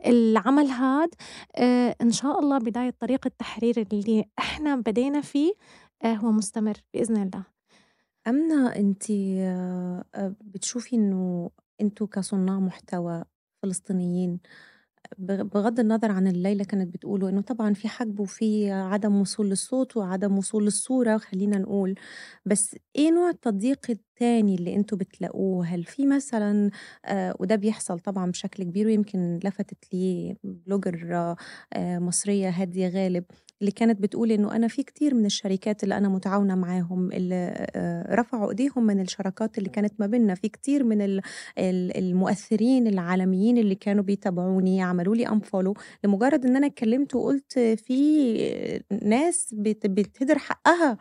العمل 0.07 0.66
هاد 0.66 1.09
آه، 1.57 1.96
إن 2.02 2.11
شاء 2.12 2.38
الله 2.38 2.59
بداية 2.59 2.94
طريق 3.00 3.26
التحرير 3.26 3.87
اللي 3.92 4.24
إحنا 4.38 4.76
بدينا 4.76 5.20
فيه 5.20 5.52
آه، 6.02 6.14
هو 6.14 6.31
مستمر 6.31 6.74
بإذن 6.94 7.16
الله. 7.22 7.56
أمنة 8.26 8.68
أنتِ 8.76 9.10
بتشوفي 10.40 10.96
إنه 10.96 11.50
أنتم 11.80 12.06
كصُناع 12.06 12.58
محتوى 12.60 13.24
فلسطينيين 13.62 14.40
بغض 15.18 15.80
النظر 15.80 16.10
عن 16.12 16.26
الليلة 16.28 16.64
كانت 16.64 16.94
بتقولوا 16.94 17.28
إنه 17.30 17.40
طبعًا 17.40 17.74
في 17.74 17.88
حجب 17.88 18.20
وفي 18.20 18.70
عدم 18.72 19.16
وصول 19.20 19.50
للصوت 19.50 19.96
وعدم 19.96 20.38
وصول 20.38 20.64
للصورة 20.64 21.18
خلّينا 21.18 21.58
نقول، 21.58 21.94
بس 22.46 22.76
إيه 22.96 23.10
نوع 23.12 23.30
التضييق 23.30 23.80
التاني 23.90 24.54
اللي 24.54 24.76
أنتم 24.76 24.96
بتلاقوه؟ 24.96 25.66
هل 25.66 25.84
في 25.84 26.06
مثلًا 26.06 26.70
آه 27.04 27.36
وده 27.40 27.56
بيحصل 27.56 28.00
طبعًا 28.00 28.30
بشكل 28.30 28.62
كبير 28.64 28.86
ويمكن 28.86 29.40
لفتت 29.44 29.94
ليه 29.94 30.36
بلوجر 30.44 31.14
آه 31.74 31.98
مصرية 31.98 32.48
هادية 32.50 32.88
غالب. 32.88 33.24
اللي 33.61 33.71
كانت 33.73 34.03
بتقول 34.03 34.33
إنه 34.33 34.57
أنا 34.57 34.69
في 34.69 34.83
كتير 34.83 35.14
من 35.14 35.27
الشركات 35.27 35.83
اللي 35.85 35.97
أنا 35.97 36.09
متعاونة 36.09 36.55
معاهم 36.55 37.12
اللي 37.12 37.66
رفعوا 38.11 38.51
إيديهم 38.51 38.87
من 38.87 39.01
الشراكات 39.01 39.59
اللي 39.59 39.69
كانت 39.69 39.92
ما 40.01 40.07
بيننا. 40.07 40.35
في 40.35 40.49
كتير 40.49 40.85
من 40.85 41.21
المؤثرين 41.59 42.87
العالميين 42.87 43.59
اللي 43.59 43.75
كانوا 43.75 44.05
بيتابعوني 44.05 44.83
عملوا 44.83 45.16
لي 45.16 45.29
أنفولو 45.29 45.75
لمجرد 46.05 46.47
إن 46.47 46.57
أنا 46.57 46.66
اتكلمت 46.66 47.14
وقلت 47.14 47.59
في 47.59 48.87
ناس 49.03 49.55
بتهدر 49.55 50.38
حقها. 50.38 50.99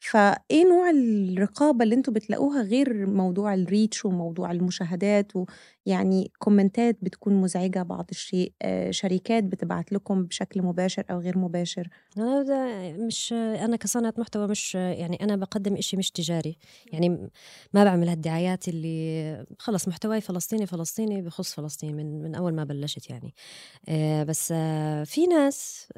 فإيه 0.00 0.64
نوع 0.64 0.90
الرقابة 0.90 1.84
اللي 1.84 1.94
أنتم 1.94 2.12
بتلاقوها 2.12 2.62
غير 2.62 3.06
موضوع 3.06 3.54
الريتش 3.54 4.04
وموضوع 4.04 4.50
المشاهدات؟ 4.50 5.32
ويعني 5.86 6.32
كومنتات 6.38 6.98
بتكون 7.02 7.34
مزعجة 7.40 7.82
بعض 7.82 8.06
الشيء 8.10 8.52
آه، 8.62 8.90
شركات 8.90 9.44
بتبعت 9.44 9.92
لكم 9.92 10.24
بشكل 10.24 10.62
مباشر 10.62 11.04
أو 11.10 11.18
غير 11.20 11.38
مباشر؟ 11.38 11.88
أنا 12.18 12.92
مش 13.06 13.32
أنا 13.32 13.76
كصانعة 13.76 14.14
محتوى 14.18 14.46
مش 14.46 14.74
يعني 14.74 15.16
أنا 15.24 15.36
بقدم 15.36 15.76
إشي 15.76 15.96
مش 15.96 16.10
تجاري. 16.10 16.58
يعني 16.92 17.08
ما 17.74 17.84
بعمل 17.84 18.08
هالدعايات 18.08 18.68
اللي 18.68 19.46
خلص 19.58 19.88
محتواي 19.88 20.20
فلسطيني 20.20 20.66
فلسطيني 20.66 21.22
بخص 21.22 21.54
فلسطين 21.54 21.96
من 21.96 22.22
من 22.22 22.34
أول 22.34 22.54
ما 22.54 22.64
بلشت 22.64 23.10
يعني. 23.10 23.34
آه، 23.88 24.22
بس 24.24 24.52
آه، 24.56 25.04
في 25.04 25.26
ناس 25.26 25.88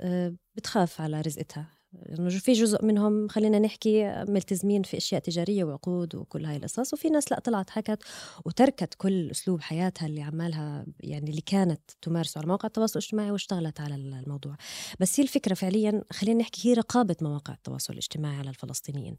بتخاف 0.57 1.01
على 1.01 1.21
رزقتها. 1.21 1.78
لأنه 1.92 2.29
في 2.29 2.53
جزء 2.53 2.85
منهم 2.85 3.29
خلينا 3.29 3.59
نحكي 3.59 4.24
ملتزمين 4.29 4.83
في 4.83 4.96
أشياء 4.96 5.20
تجارية 5.20 5.64
وعقود 5.64 6.14
وكل 6.14 6.44
هاي 6.44 6.57
القصص 6.57 6.94
وفي 6.94 7.09
ناس 7.09 7.33
لا 7.33 7.40
طلعت 7.40 7.70
حكت 7.70 8.03
وتركت 8.44 8.94
كل 8.94 9.31
أسلوب 9.31 9.61
حياتها 9.61 10.07
اللي 10.07 10.22
عمالها 10.22 10.87
يعني 11.01 11.31
اللي 11.31 11.40
كانت 11.40 11.81
تمارسه 12.03 12.38
على 12.38 12.46
مواقع 12.46 12.66
التواصل 12.66 12.98
الاجتماعي 12.98 13.31
واشتغلت 13.31 13.81
على 13.81 13.94
الموضوع. 13.94 14.57
بس 15.01 15.20
هي 15.20 15.24
الفكرة 15.24 15.55
فعليا 15.55 16.03
خلينا 16.12 16.40
نحكي 16.40 16.68
هي 16.68 16.74
رقابة 16.74 17.16
مواقع 17.22 17.55
التواصل 17.55 17.92
الاجتماعي 17.92 18.37
على 18.37 18.51
الفلسطينيين. 18.51 19.16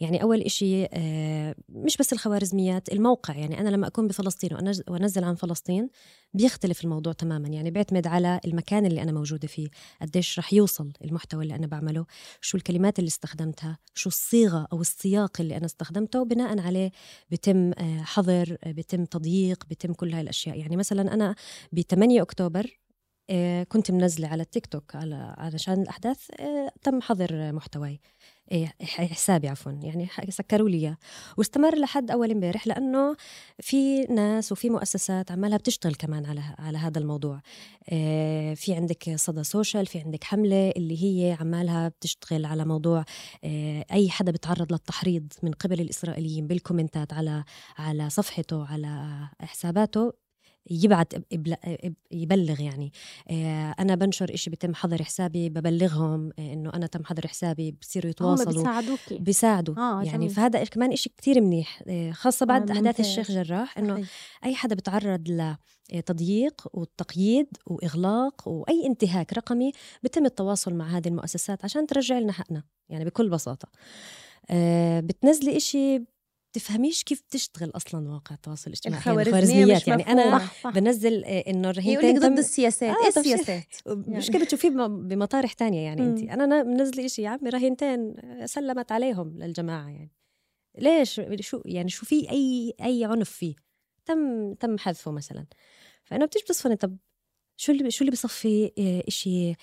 يعني 0.00 0.22
أول 0.22 0.40
إشي 0.40 0.84
آه، 0.84 1.54
مش 1.68 1.96
بس 1.96 2.12
الخوارزميات 2.12 2.92
الموقع 2.92 3.36
يعني 3.36 3.60
أنا 3.60 3.68
لما 3.68 3.86
أكون 3.86 4.06
بفلسطين 4.06 4.50
وأنزل 4.88 5.24
عن 5.24 5.34
فلسطين 5.34 5.88
بيختلف 6.34 6.84
الموضوع 6.84 7.12
تماما. 7.12 7.48
يعني 7.48 7.70
بيعتمد 7.70 8.06
على 8.06 8.40
المكان 8.44 8.86
اللي 8.86 9.02
أنا 9.02 9.12
موجودة 9.12 9.48
فيه 9.48 9.68
قديش 10.02 10.38
رح 10.38 10.52
يوصل 10.52 10.92
المحتوى 11.04 11.42
اللي 11.42 11.54
أنا 11.54 11.66
بعمله. 11.66 12.06
شو 12.40 12.56
الكلمات 12.56 12.98
اللي 12.98 13.08
استخدمتها 13.08 13.78
شو 13.94 14.08
الصيغة 14.08 14.68
أو 14.72 14.80
السياق 14.80 15.40
اللي 15.40 15.56
أنا 15.56 15.66
استخدمته 15.66 16.20
وبناء 16.20 16.60
عليه 16.60 16.90
بتم 17.30 17.72
آه، 17.78 18.02
حظر 18.02 18.56
بتم 18.66 19.04
تضييق 19.04 19.64
بتم 19.70 19.92
كل 19.92 20.12
هاي 20.14 20.20
الأشياء. 20.20 20.58
يعني 20.58 20.76
مثلا 20.76 21.14
أنا 21.14 21.34
ب 21.72 21.80
8 21.80 22.22
أكتوبر 22.22 22.80
آه، 23.30 23.62
كنت 23.62 23.90
منزلة 23.90 24.28
على 24.28 24.42
التيك 24.42 24.66
توك 24.66 24.96
على 24.96 25.34
علشان 25.38 25.82
الأحداث 25.82 26.30
آه، 26.40 26.72
تم 26.82 27.00
حظر 27.00 27.52
محتواي. 27.52 28.00
حسابي 28.82 29.48
عفوا 29.48 29.72
يعني 29.72 30.08
سكروا 30.28 30.68
لي 30.68 30.76
إياه. 30.76 30.96
واستمر 31.36 31.78
لحد 31.78 32.10
أول 32.10 32.30
امبارح 32.30 32.66
لأنه 32.66 33.16
في 33.60 34.04
ناس 34.04 34.52
وفي 34.52 34.70
مؤسسات 34.70 35.30
عمالها 35.30 35.58
بتشتغل 35.58 35.94
كمان 35.94 36.26
على 36.26 36.42
على 36.58 36.78
هذا 36.78 36.98
الموضوع. 36.98 37.40
إيه، 37.92 38.54
في 38.54 38.74
عندك 38.74 39.14
صدى 39.16 39.44
سوشيال 39.44 39.86
في 39.86 39.98
عندك 39.98 40.24
حملة 40.24 40.70
اللي 40.70 41.04
هي 41.04 41.36
عمالها 41.40 41.88
بتشتغل 41.88 42.44
على 42.44 42.64
موضوع 42.64 43.04
إيه، 43.44 43.84
أي 43.92 44.10
حدا 44.10 44.32
بتعرض 44.32 44.72
للتحريض 44.72 45.32
من 45.42 45.52
قبل 45.52 45.80
الإسرائيليين 45.80 46.46
بالكومنتات 46.46 47.12
على 47.12 47.44
على 47.78 48.10
صفحته 48.10 48.66
على 48.66 49.28
حساباته. 49.40 50.29
يبعت 50.70 51.12
يبلغ 52.10 52.60
يعني. 52.60 52.92
آه، 53.30 53.74
أنا 53.78 53.94
بنشر 53.94 54.34
إشي 54.34 54.50
بتم 54.50 54.74
حظر 54.74 55.02
حسابي 55.02 55.48
ببلغهم 55.48 56.30
آه، 56.38 56.52
إنه 56.52 56.70
أنا 56.74 56.86
تم 56.86 57.04
حظر 57.04 57.26
حسابي 57.26 57.70
بصيروا 57.80 58.10
يتواصلوا 58.10 58.52
بيساعدوكي. 58.52 59.18
بيساعدوا. 59.18 59.74
آه 59.76 60.02
يعني 60.02 60.18
جميل. 60.18 60.30
فهذا 60.30 60.64
كمان 60.64 60.92
إشي 60.92 61.08
كتير 61.08 61.40
منيح. 61.40 61.82
آه، 61.88 62.10
خاصة 62.10 62.46
بعد 62.46 62.70
آه 62.70 62.74
أحداث 62.76 63.00
الشيخ 63.00 63.30
جراح 63.30 63.78
إنه 63.78 64.06
أي 64.44 64.54
حدا 64.54 64.74
بتعرض 64.74 65.52
لتضييق 65.92 66.66
والتقييد 66.72 67.46
وإغلاق 67.66 68.48
وأي 68.48 68.86
انتهاك 68.86 69.32
رقمي 69.32 69.72
بتم 70.02 70.26
التواصل 70.26 70.74
مع 70.74 70.96
هذه 70.96 71.08
المؤسسات 71.08 71.64
عشان 71.64 71.86
ترجع 71.86 72.18
لنا 72.18 72.32
حقنا 72.32 72.62
يعني 72.88 73.04
بكل 73.04 73.28
بساطة. 73.28 73.68
بتنزلي 75.00 75.56
إشي 75.56 76.04
تفهميش 76.52 77.04
كيف 77.04 77.20
تشتغل 77.30 77.70
أصلا 77.76 78.00
مواقع 78.00 78.34
التواصل 78.34 78.66
الاجتماعي 78.66 79.00
الخوارزميات 79.00 79.88
يعني 79.88 80.06
أنا 80.06 80.48
بنزل 80.64 81.24
آه، 81.24 81.50
إنه 81.50 81.70
رهينتين 81.70 82.18
ضد 82.18 82.38
السياسات. 82.38 82.96
آه 82.96 83.02
إيه 83.02 83.08
السياسات؟ 83.08 83.66
مش 83.86 84.30
كده 84.30 84.44
بتشوفيه 84.44 84.68
بمطارح 84.86 85.52
تانية 85.52 85.80
يعني 85.80 86.02
انت. 86.02 86.22
أنا 86.22 86.62
منزلة 86.62 87.06
شيء 87.06 87.24
يا 87.24 87.30
عمي 87.30 87.50
رهينتين 87.50 88.14
سلمت 88.44 88.92
عليهم 88.92 89.38
للجماعة. 89.38 89.88
يعني 89.88 90.12
ليش؟ 90.78 91.20
شو 91.40 91.62
يعني 91.64 91.88
شو 91.88 92.06
في 92.06 92.30
أي 92.30 92.74
أي 92.82 93.04
عنف 93.04 93.30
فيه؟ 93.30 93.54
تم 94.04 94.54
تم 94.54 94.78
حذفه 94.78 95.10
مثلا. 95.10 95.46
فأنا 96.04 96.26
بتيجي 96.26 96.44
بتصفني 96.44 96.76
طب 96.76 96.96
شو 97.56 97.72
اللي 97.72 97.90
شو 97.90 98.04
اللي 98.04 98.12
بصفي 98.12 98.72
آه، 98.78 99.02
إشي 99.08 99.54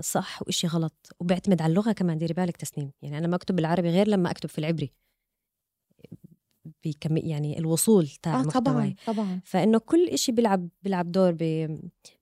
صح 0.00 0.42
وإشي 0.42 0.66
غلط. 0.66 1.12
وبيعتمد 1.20 1.62
على 1.62 1.70
اللغة 1.70 1.92
كمان 1.92 2.18
ديري 2.18 2.34
بالك 2.34 2.56
تسنيم. 2.56 2.92
يعني 3.02 3.18
أنا 3.18 3.26
ما 3.28 3.36
أكتب 3.36 3.56
بالعربي 3.56 3.90
غير 3.90 4.08
لما 4.08 4.30
أكتب 4.30 4.48
في 4.48 4.58
العبري. 4.58 4.92
بكم 6.84 7.16
يعني 7.16 7.58
الوصول 7.58 8.08
تاع 8.08 8.40
آه 8.40 8.42
طبعا 8.42 8.94
طبعا. 9.06 9.40
فإنه 9.44 9.78
كل 9.78 10.08
إشي 10.08 10.32
بيلعب 10.32 10.68
بيلعب 10.82 11.12
دور 11.12 11.32
ب... 11.32 11.38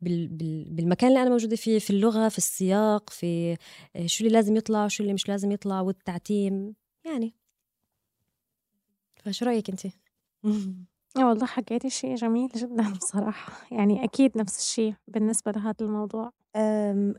بال... 0.00 0.28
بال... 0.28 0.74
بالمكان 0.74 1.08
اللي 1.08 1.22
أنا 1.22 1.30
موجودة 1.30 1.56
فيه 1.56 1.78
في 1.78 1.90
اللغة 1.90 2.28
في 2.28 2.38
السياق 2.38 3.10
في 3.10 3.56
آه، 3.96 4.06
شو 4.06 4.24
اللي 4.24 4.34
لازم 4.34 4.56
يطلع 4.56 4.84
وشو 4.84 5.02
اللي 5.02 5.14
مش 5.14 5.28
لازم 5.28 5.52
يطلع 5.52 5.80
والتعتيم 5.80 6.74
يعني. 7.04 7.34
فشو 9.16 9.44
رأيك 9.44 9.70
انت؟ 9.70 9.86
آه 11.16 11.28
والله 11.28 11.46
حكيتي 11.46 11.90
شيء 11.90 12.14
جميل 12.14 12.48
جدا 12.56 12.92
بصراحة. 12.98 13.66
يعني 13.76 14.04
أكيد 14.04 14.38
نفس 14.38 14.58
الشيء 14.58 14.94
بالنسبة 15.08 15.52
لهذا 15.52 15.76
الموضوع. 15.80 16.32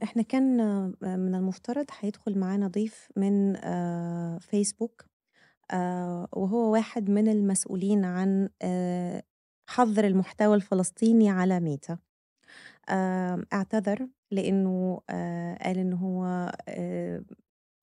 إحنا 0.04 0.22
كان 0.22 0.60
آه، 0.60 0.94
من 1.04 1.36
المفترض 1.36 1.92
حيدخل 1.92 2.40
معانا 2.40 2.68
ضيف 2.68 3.08
من 3.16 3.56
آه، 3.56 4.38
فيسبوك 4.38 5.09
آه، 5.72 6.28
وهو 6.34 6.72
واحد 6.74 7.10
من 7.10 7.28
المسؤولين 7.28 8.06
عن 8.06 8.50
آه، 8.62 9.24
حظر 9.70 10.06
المحتوى 10.08 10.56
الفلسطيني 10.56 11.30
على 11.30 11.60
ميتا. 11.60 11.98
اعتذر 13.54 14.08
لأنه 14.32 15.02
آه، 15.10 15.56
قال 15.64 15.78
إن 15.78 15.94
هو 15.94 16.52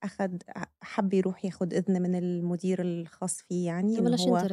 أخد 0.05 0.42
حب 0.83 1.14
يروح 1.14 1.44
ياخد 1.44 1.75
إذن 1.75 2.03
من 2.03 2.14
المدير 2.14 2.83
الخاص 2.83 3.42
فيه 3.42 3.66
يعني 3.66 3.99
إن 3.99 4.12
هو 4.12 4.46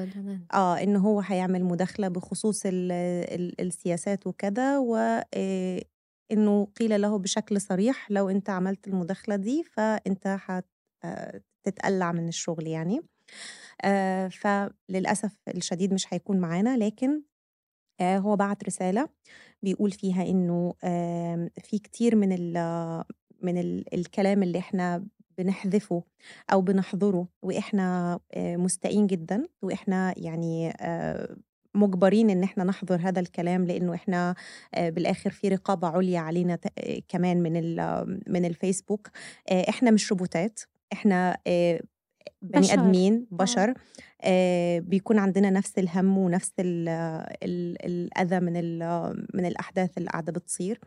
آه 0.54 0.76
إن 0.84 0.96
هو 0.96 1.22
هيعمل 1.22 1.64
مداخلة 1.64 2.08
بخصوص 2.08 2.66
ال 2.66 2.92
ال 2.92 3.62
السياسات 3.62 4.28
وكذا 4.28 4.78
وإنه 4.80 6.66
قيل 6.78 7.02
له 7.02 7.20
بشكل 7.20 7.62
صريح 7.62 8.12
لو 8.12 8.30
أنت 8.30 8.50
عملت 8.50 8.88
المداخلة 8.88 9.36
دي 9.36 9.64
فأنت 9.64 10.38
هتتقلع 11.06 12.12
من 12.12 12.28
الشغل 12.28 12.68
يعني. 12.68 13.02
فللأسف 14.30 15.32
الشديد 15.48 15.94
مش 15.94 16.14
هيكون 16.14 16.38
معانا 16.40 16.78
لكن 16.78 17.22
آه، 18.02 18.18
هو 18.18 18.36
بعت 18.36 18.64
رسالة 18.64 19.10
بيقول 19.64 19.92
فيها 19.92 20.24
إنه 20.24 20.74
في 21.64 21.80
كتير 21.84 22.16
من 22.16 22.30
من 23.42 23.58
ال 23.58 23.94
الكلام 23.94 24.44
اللي 24.44 24.60
إحنا 24.60 25.06
بنحذفه 25.38 26.04
أو 26.54 26.62
بنحظره 26.62 27.28
وإحنا 27.42 28.20
آه، 28.34 28.56
مستائين 28.56 29.08
جدا 29.08 29.44
وإحنا 29.62 30.14
يعني 30.18 30.74
مجبرين 31.76 32.30
إن 32.30 32.44
إحنا 32.44 32.64
نحظر 32.64 33.00
هذا 33.02 33.20
الكلام 33.20 33.66
لأنه 33.66 33.94
إحنا 33.96 34.36
بالآخر 34.78 35.30
في 35.30 35.48
رقابة 35.48 35.88
عليا 35.88 36.20
علينا 36.20 36.60
كمان 37.08 37.44
من 37.44 37.54
من 38.28 38.46
الفيسبوك 38.46 39.10
إحنا 39.70 39.92
مش 39.92 40.12
روبوتات 40.12 40.60
إحنا 40.94 41.38
بني 42.42 42.62
بشر. 42.62 42.74
آدمين 42.74 43.28
آه. 43.32 43.36
بشر 43.36 43.74
آه 44.22 44.80
بيكون 44.80 45.18
عندنا 45.20 45.50
نفس 45.50 45.78
الهم 45.80 46.18
ونفس 46.18 46.52
ال 46.60 46.90
ال 47.44 47.78
الأذى 47.86 48.40
من 48.40 48.54
من 49.34 49.46
الأحداث 49.46 49.98
اللي 49.98 50.10
قاعدة 50.10 50.32
بتصير 50.32 50.80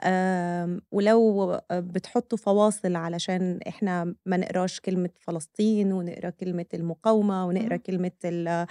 آه 0.00 0.80
ولو 0.92 1.58
بتحطوا 1.72 2.38
فواصل 2.38 2.96
علشان 2.96 3.60
إحنا 3.68 4.14
ما 4.26 4.36
نقراش 4.36 4.80
كلمة 4.80 5.10
فلسطين 5.20 5.92
ونقرا 5.92 6.30
كلمة 6.30 6.66
المقاومة 6.74 7.46
ونقرا. 7.46 7.76
كلمة 7.76 8.10
ال 8.24 8.66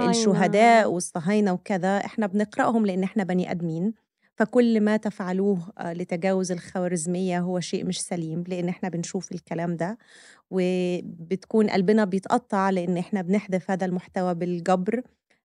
الشهداء 0.00 0.90
والصهاينة 0.92 1.52
وكذا 1.52 1.96
إحنا 1.96 2.26
بنقرأهم 2.26 2.86
لأن 2.86 3.02
إحنا 3.02 3.24
بني 3.24 3.50
آدمين 3.50 3.94
فكل 4.40 4.80
ما 4.80 4.96
تفعلوه 4.96 5.72
آه، 5.78 5.92
لتجاوز 5.92 6.52
الخوارزمية 6.52 7.40
هو 7.40 7.60
شيء 7.60 7.84
مش 7.84 8.00
سليم 8.00 8.44
لأن 8.48 8.68
إحنا 8.68 8.88
بنشوف 8.88 9.32
الكلام 9.32 9.76
ده 9.76 9.98
وبتكون 10.50 11.70
قلبنا 11.70 12.04
بيتقطع 12.04 12.70
لأن 12.70 12.96
إحنا 12.96 13.22
بنحذف 13.22 13.70
هذا 13.70 13.86
المحتوى 13.86 14.34
بالجبر 14.34 15.02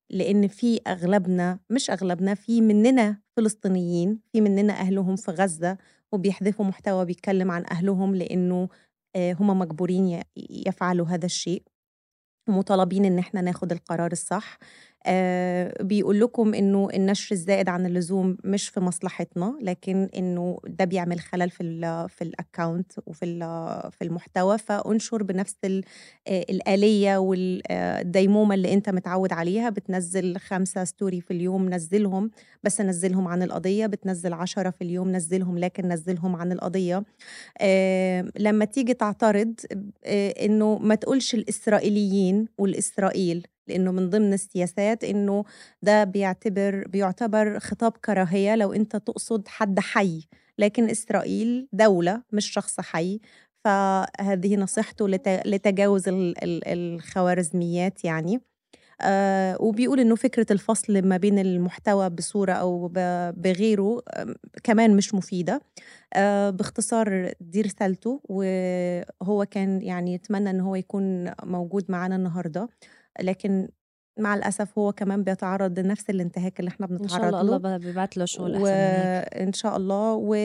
لأن 0.10 0.48
في 0.48 0.82
أغلبنا 0.88 1.60
مش 1.70 1.90
أغلبنا 1.90 2.34
في 2.34 2.62
مننا 2.62 3.22
فلسطينيين 3.38 4.20
في 4.32 4.42
مننا 4.42 4.74
أهلهم 4.74 5.16
في 5.16 5.32
غزة 5.32 5.78
وبيحذفوا 6.12 6.66
محتوى 6.66 7.06
بيتكلم 7.06 7.52
عن 7.52 7.66
أهلهم 7.72 8.16
لأنه 8.16 8.70
آه، 9.16 9.34
هم 9.34 9.60
مجبورين 9.60 10.22
يفعلوا 10.50 11.08
هذا 11.08 11.26
الشيء 11.26 11.64
ومطالبين 12.50 13.06
إن 13.06 13.20
إحنا 13.20 13.42
ناخد 13.42 13.72
القرار 13.72 14.12
الصح. 14.12 14.58
بيقول 15.82 16.20
لكم 16.20 16.54
إنه 16.54 16.90
النشر 16.94 17.36
الزائد 17.36 17.70
عن 17.70 17.86
اللزوم 17.86 18.38
مش 18.44 18.70
في 18.70 18.80
مصلحتنا 18.80 19.58
لكن 19.62 20.10
إنه 20.18 20.60
ده 20.68 20.86
بيعمل 20.86 21.20
خلل 21.20 21.50
في 21.50 21.64
ال 21.64 22.10
في 22.10 22.24
الاكونت 22.24 22.92
وفي 23.06 23.26
في 23.92 24.04
المحتوى 24.04 24.58
فانشر 24.58 25.24
بنفس 25.24 25.56
آه، 25.66 26.46
الآلية 26.50 27.18
والديمومه 27.18 28.56
اللي 28.56 28.74
أنت 28.74 28.90
متعود 28.90 29.34
عليها. 29.34 29.70
بتنزل 29.70 30.38
خمسة 30.38 30.84
ستوري 30.84 31.22
في 31.22 31.32
اليوم 31.32 31.70
نزلهم 31.70 32.32
بس 32.64 32.82
نزلهم 32.82 33.28
عن 33.28 33.44
القضية. 33.44 33.86
بتنزل 33.86 34.34
عشرة 34.34 34.70
في 34.70 34.84
اليوم 34.84 35.12
نزلهم 35.12 35.58
لكن 35.58 35.88
نزلهم 35.88 36.36
عن 36.36 36.52
القضية. 36.52 37.04
آه 37.62 38.26
لما 38.40 38.66
تيجي 38.66 38.94
تعترض 38.94 39.54
آه 40.06 40.30
إنه 40.30 40.78
ما 40.78 40.96
تقولش 40.96 41.36
الإسرائيليين 41.36 42.48
والإسرائيل. 42.58 43.48
لأنه 43.68 43.92
من 43.92 44.10
ضمن 44.10 44.34
السياسات 44.34 45.04
إنه 45.04 45.44
ده 45.82 46.04
بيعتبر 46.04 46.88
بيعتبر 46.88 47.60
خطاب 47.60 47.92
كراهية 47.92 48.56
لو 48.56 48.74
أنت 48.74 48.96
تقصد 48.96 49.48
حد 49.48 49.80
حي 49.80 50.22
لكن 50.58 50.90
إسرائيل 50.90 51.68
دولة 51.74 52.24
مش 52.32 52.52
شخص 52.52 52.80
حي. 52.80 53.20
فهذه 53.66 54.56
نصيحته 54.56 55.08
لتجاوز 55.46 56.04
الخوارزميات 56.68 58.06
يعني. 58.06 58.42
آه 59.02 59.58
وبيقول 59.62 60.00
إنه 60.00 60.16
فكرة 60.16 60.46
الفصل 60.52 61.02
ما 61.08 61.18
بين 61.18 61.40
المحتوى 61.40 62.10
بصورة 62.10 62.54
أو 62.54 62.88
بغيره 63.38 64.02
كمان 64.64 64.98
مش 64.98 65.14
مفيدة. 65.16 65.62
آه 66.14 66.50
باختصار 66.50 67.34
دي 67.42 67.62
رسالته 67.62 68.22
وهو 68.30 69.46
كان 69.52 69.82
يعني 69.82 70.14
يتمنى 70.14 70.50
إن 70.50 70.60
هو 70.62 70.76
يكون 70.76 71.32
موجود 71.44 71.86
معنا 71.92 72.16
النهارده. 72.16 72.70
لكن 73.22 73.68
مع 74.20 74.34
الأسف 74.36 74.80
هو 74.80 74.92
كمان 74.92 75.24
بيتعرض 75.24 75.80
لنفس 75.80 76.10
الانتهاك 76.10 76.60
اللي 76.60 76.70
إحنا 76.70 76.86
إن 76.86 77.08
شاء 77.08 77.18
بنتعرض 77.22 77.36
الله 77.36 77.52
له 77.52 77.56
الله 77.58 77.78
بيبعت 77.78 78.18
له 78.18 78.26
شغل 78.26 78.52
أحسن 78.56 78.64
وإن 78.64 79.54
شاء 79.54 79.78
الله 79.78 80.14
و 80.14 80.36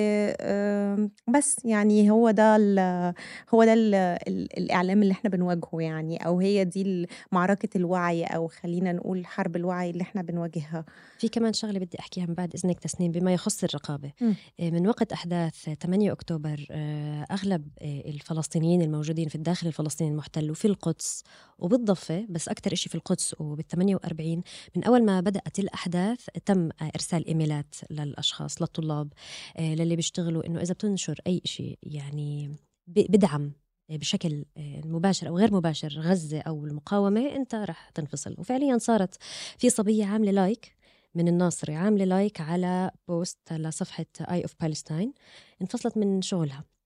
آم، 0.40 1.11
بس 1.37 1.56
يعني 1.64 2.11
هو 2.11 2.30
ده 2.30 2.56
ال 2.56 2.78
هو 3.54 3.64
ده 3.64 3.72
ال 3.72 3.94
ال 3.94 4.59
الإعلام 4.59 5.02
اللي 5.02 5.12
إحنا 5.12 5.30
بنواجهه 5.30 5.80
يعني 5.80 6.16
أو 6.26 6.40
هي 6.40 6.64
دي 6.64 6.83
ال 6.83 7.06
معركة 7.33 7.68
الوعي 7.78 8.24
أو 8.24 8.48
خلّينا 8.48 8.92
نقول 8.92 9.26
حرب 9.26 9.56
الوعي 9.56 9.90
اللي 9.90 10.02
إحنا 10.02 10.22
بنواجهها. 10.22 10.85
في 11.18 11.28
كمان 11.28 11.52
شغلة 11.52 11.78
بدي 11.78 11.98
أحكيها 12.00 12.26
من 12.26 12.35
بعد 12.35 12.54
إذنك 12.54 12.80
تسنيم 12.80 13.12
بما 13.12 13.33
يخص 13.35 13.64
الرقابة 13.64 14.12
إمم. 14.22 14.35
آه، 14.61 14.70
من 14.70 14.87
وقت 14.88 15.12
أحداث 15.12 15.54
8 15.83 16.12
أكتوبر 16.12 16.66
آه، 16.70 17.26
أغلب 17.30 17.68
آه، 17.83 18.00
الفلسطينيين 18.11 18.83
الموجودين 18.83 19.28
في 19.28 19.35
الداخل 19.35 19.66
الفلسطيني 19.66 20.11
المحتل 20.11 20.50
وفي 20.50 20.64
القدس 20.64 21.22
وبالضفة 21.60 22.26
بس 22.28 22.48
أكتر 22.48 22.72
إشي 22.72 22.88
في 22.88 22.94
القدس 22.94 23.34
وبال 23.40 23.66
48 23.66 24.42
من 24.76 24.84
أول 24.84 25.04
ما 25.04 25.20
بدأت 25.20 25.58
الأحداث 25.58 26.26
تم 26.46 26.64
آه، 26.82 26.90
إرسال 26.94 27.26
إيميلات 27.26 27.74
للأشخاص 27.90 28.62
للطلاب 28.62 29.12
آه، 29.56 29.74
للي 29.74 29.96
بيشتغلوا 29.96 30.46
إنه 30.46 30.60
إذا 30.60 30.74
بتنشر 30.74 31.20
أي 31.26 31.42
إشي 31.44 31.78
يعني 31.82 32.56
بدعم 32.86 33.52
بشكل 33.90 34.44
آه، 34.56 34.80
مباشر 34.84 35.28
أو 35.28 35.38
غير 35.38 35.54
مباشر 35.54 35.88
غزة 35.88 36.40
أو 36.40 36.66
المقاومة 36.66 37.36
أنت 37.36 37.54
رح 37.54 37.90
تنفصل. 37.90 38.34
وفعليا 38.38 38.78
صارت 38.78 39.16
في 39.58 39.70
صبية 39.70 40.04
عاملة 40.06 40.30
like 40.30 40.76
من 41.14 41.28
الناصرة 41.28 41.74
عاملة 41.74 42.04
like 42.04 42.40
على 42.40 42.90
post 43.08 43.52
لصفحة 43.52 44.06
Eye 44.20 44.42
of 44.42 44.54
Palestine 44.60 45.12
انفصلت 45.62 45.96
من 45.96 46.22
شغلها. 46.22 46.58
آه، 46.58 46.79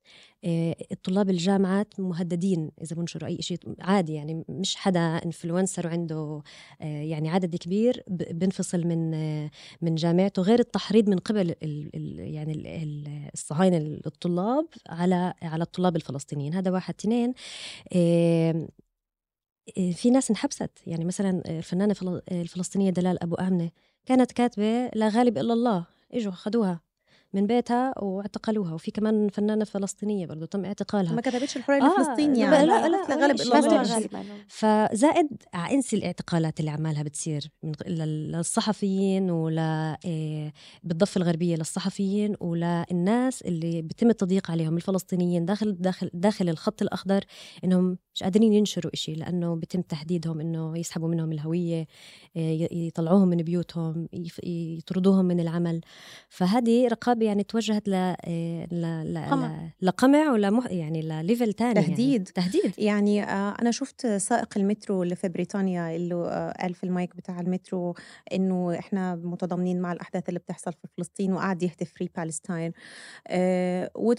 الطلاب 0.93 1.31
الجامعات 1.31 2.01
مهددين 2.01 2.71
إذا 2.83 2.97
بنشروا 2.97 3.29
أي 3.29 3.43
شيء 3.43 3.59
عادي 3.81 4.12
يعني 4.14 4.45
مش 4.49 4.77
حدا 4.77 5.01
influencer 5.00 5.87
وعنده 5.87 6.43
آه، 6.81 6.85
يعني 7.03 7.29
عدد 7.31 7.57
كبير 7.57 8.03
بنفصل 8.09 8.87
من 8.87 9.14
آه، 9.14 9.51
من 9.83 9.95
جامعته 9.95 10.43
غير 10.43 10.59
التحريض 10.59 11.09
من 11.09 11.19
قبل 11.19 11.40
ال 11.40 11.57
ال 11.95 12.19
يعني 12.35 12.53
ال- 12.53 12.67
ال- 12.67 13.31
الصهاينة 13.35 13.77
الطلاب 14.07 14.67
على 14.88 15.35
على 15.43 15.62
الطلاب 15.62 15.97
الفلسطينيين. 15.97 16.55
هذا 16.55 16.71
واحد. 16.71 16.95
اثنين 17.01 17.35
آه، 17.93 18.69
آه، 19.79 19.90
في 19.93 20.11
ناس 20.11 20.31
انحبست. 20.31 20.71
يعني 20.87 21.05
مثلا 21.05 21.43
الفنانة 21.59 21.95
فل- 21.95 22.23
الفلسطينية 22.33 22.90
دلال 22.90 23.23
أبو 23.23 23.35
آمنة 23.35 23.71
كانت 24.07 24.33
كاتبة 24.33 24.87
لا 24.95 25.09
غالب 25.09 25.38
إلا 25.38 25.53
الله 25.53 25.87
إجوا 26.12 26.33
خدوها. 26.33 26.84
من 27.35 27.47
بيتها 27.47 27.94
واعتقلوها. 28.03 28.75
وفي 28.75 28.90
كمان 28.90 29.29
فنانة 29.29 29.64
فلسطينية 29.64 30.27
برضو 30.27 30.44
تم 30.44 30.64
اعتقالها. 30.64 31.12
ما 31.14 31.20
كتبتش 31.20 31.57
الحرية 31.57 31.83
آه، 31.83 31.94
لفلسطين 31.94 32.33
لا- 32.33 32.38
يعني. 32.38 32.66
لا- 32.66 32.88
لا، 32.88 33.16
ولا 33.16 33.27
غالب. 33.27 33.40
غالبا. 34.14 34.25
فزائد 34.49 35.27
انسي 35.70 35.97
الاعتقالات 35.97 36.61
اللي 36.61 36.70
عمالها 36.70 37.03
بتصير 37.03 37.51
من 37.62 37.73
لل- 37.87 38.33
للصحفيين 38.33 39.31
ولا 39.31 39.99
إيه، 40.05 40.53
بالضفة 40.83 41.18
الغربية 41.18 41.57
للصحفيين 41.57 42.37
وللناس 42.40 43.42
اللي 43.42 43.83
بيتم 43.83 44.11
التضييق 44.11 44.51
عليهم 44.51 44.77
الفلسطينيين 44.77 45.44
داخل 45.44 45.73
داخل 45.81 46.11
داخل 46.14 46.49
الخط 46.49 46.83
الأخضر 46.83 47.25
إنهم 47.64 47.99
مش 48.14 48.23
قادرين 48.23 48.53
ينشروا 48.53 48.92
إشي 48.94 49.14
لأنه 49.14 49.55
بيتم 49.57 49.81
تهديدهم 49.81 50.40
إنه 50.40 50.79
يسحبوا 50.79 51.09
منهم 51.09 51.33
الهوية 51.33 51.87
ي- 52.37 52.68
يطلعوهم 52.87 53.29
من 53.29 53.37
بيوتهم 53.37 54.09
يطردوهم 54.44 55.25
من 55.25 55.40
العمل. 55.40 55.81
فهذه 56.29 56.88
رقابة 56.88 57.23
يعني 57.24 57.42
توجهت 57.42 57.88
ل 57.88 57.94
إيه، 57.94 58.66
ل- 58.72 59.14
ل- 59.14 59.30
قمع. 59.30 59.46
ل- 59.80 59.87
لقمع 59.87 60.32
ولا 60.32 60.50
يعني 60.70 61.02
لل 61.03 61.17
level 61.17 61.53
تاني 61.52 61.74
تهديد. 61.74 62.10
يعني. 62.37 62.50
تهديد 62.50 62.72
يعني 62.78 63.22
آه، 63.24 63.54
أنا 63.62 63.70
شُفت 63.70 64.06
سائق 64.06 64.48
المترو 64.56 65.02
اللي 65.02 65.16
في 65.16 65.28
بريطانيا 65.28 65.96
اللي 65.96 66.14
آه، 66.14 66.52
قال 66.60 66.74
في 66.74 66.84
المايك 66.84 67.16
بتاع 67.16 67.40
المترو 67.40 67.94
إنه 68.32 68.78
إحنا 68.78 69.14
متضامنين 69.14 69.80
مع 69.80 69.92
الأحداث 69.92 70.28
اللي 70.28 70.40
بتحصل 70.40 70.72
في 70.72 70.88
فلسطين 70.96 71.32
وقعد 71.32 71.62
يهتف 71.62 71.92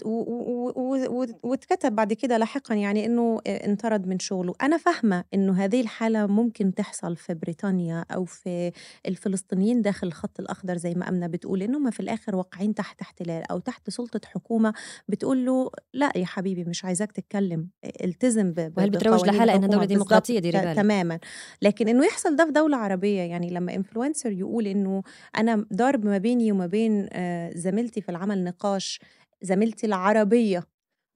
و 0.06 0.96
و 1.22 1.26
واتكتب 1.42 1.94
بعد 1.96 2.12
كده 2.12 2.38
لاحقًا 2.38 2.74
يعني 2.74 3.06
آآ 3.46 3.66
انطرد 3.66 4.06
من 4.06 4.18
شغله. 4.18 4.54
أنا 4.62 4.76
فاهمة 4.76 5.24
إنه 5.34 5.64
هذه 5.64 5.80
الحالة 5.80 6.26
ممكن 6.26 6.74
تحصل 6.74 7.16
في 7.16 7.34
بريطانيا 7.34 8.04
أو 8.10 8.24
في 8.24 8.72
الفلسطينيين 9.06 9.82
داخل 9.82 10.06
الخط 10.06 10.40
الأخضر 10.40 10.76
زي 10.76 10.94
ما 10.94 11.08
آمنة 11.08 11.26
بتقول، 11.26 11.58
لإن 11.58 11.74
هُم 11.74 11.90
في 11.90 12.00
الآخر 12.00 12.36
واقعين 12.36 12.74
تحت 12.74 12.95
احتلال 13.02 13.50
أو 13.50 13.58
تحت 13.58 13.90
سُلطة 13.90 14.20
حكومة 14.26 14.72
بتقول 15.08 15.46
له 15.46 15.70
لأ 15.94 16.12
يا 16.16 16.26
حبيبي 16.26 16.64
مش 16.64 16.84
عايزاك 16.84 17.12
تتكلم، 17.12 17.68
التزم 18.04 18.52
وهل 18.76 18.90
بتروج 18.90 19.26
لحالها 19.26 19.56
ديمقراطية 19.86 20.38
ديري 20.38 20.60
ت 20.60 20.62
بالك. 20.64 20.76
تمامًا. 20.76 21.18
لكن 21.62 21.88
إنه 21.88 22.06
يحصل 22.06 22.36
ده 22.36 22.44
في 22.46 22.52
دولة 22.52 22.76
عربية، 22.76 23.20
يعني 23.22 23.50
لمّا 23.50 23.72
influencer 23.82 24.26
يقول 24.26 24.66
إنه 24.66 25.02
أنا 25.38 25.66
ضرب 25.74 26.04
ما 26.04 26.18
بيني 26.18 26.52
وما 26.52 26.66
بين 26.66 27.08
آآ 27.12 27.50
زميلتي 27.54 28.00
في 28.00 28.08
العمل 28.08 28.44
نقاش، 28.44 29.00
زميلتي 29.42 29.86
العربية 29.86 30.64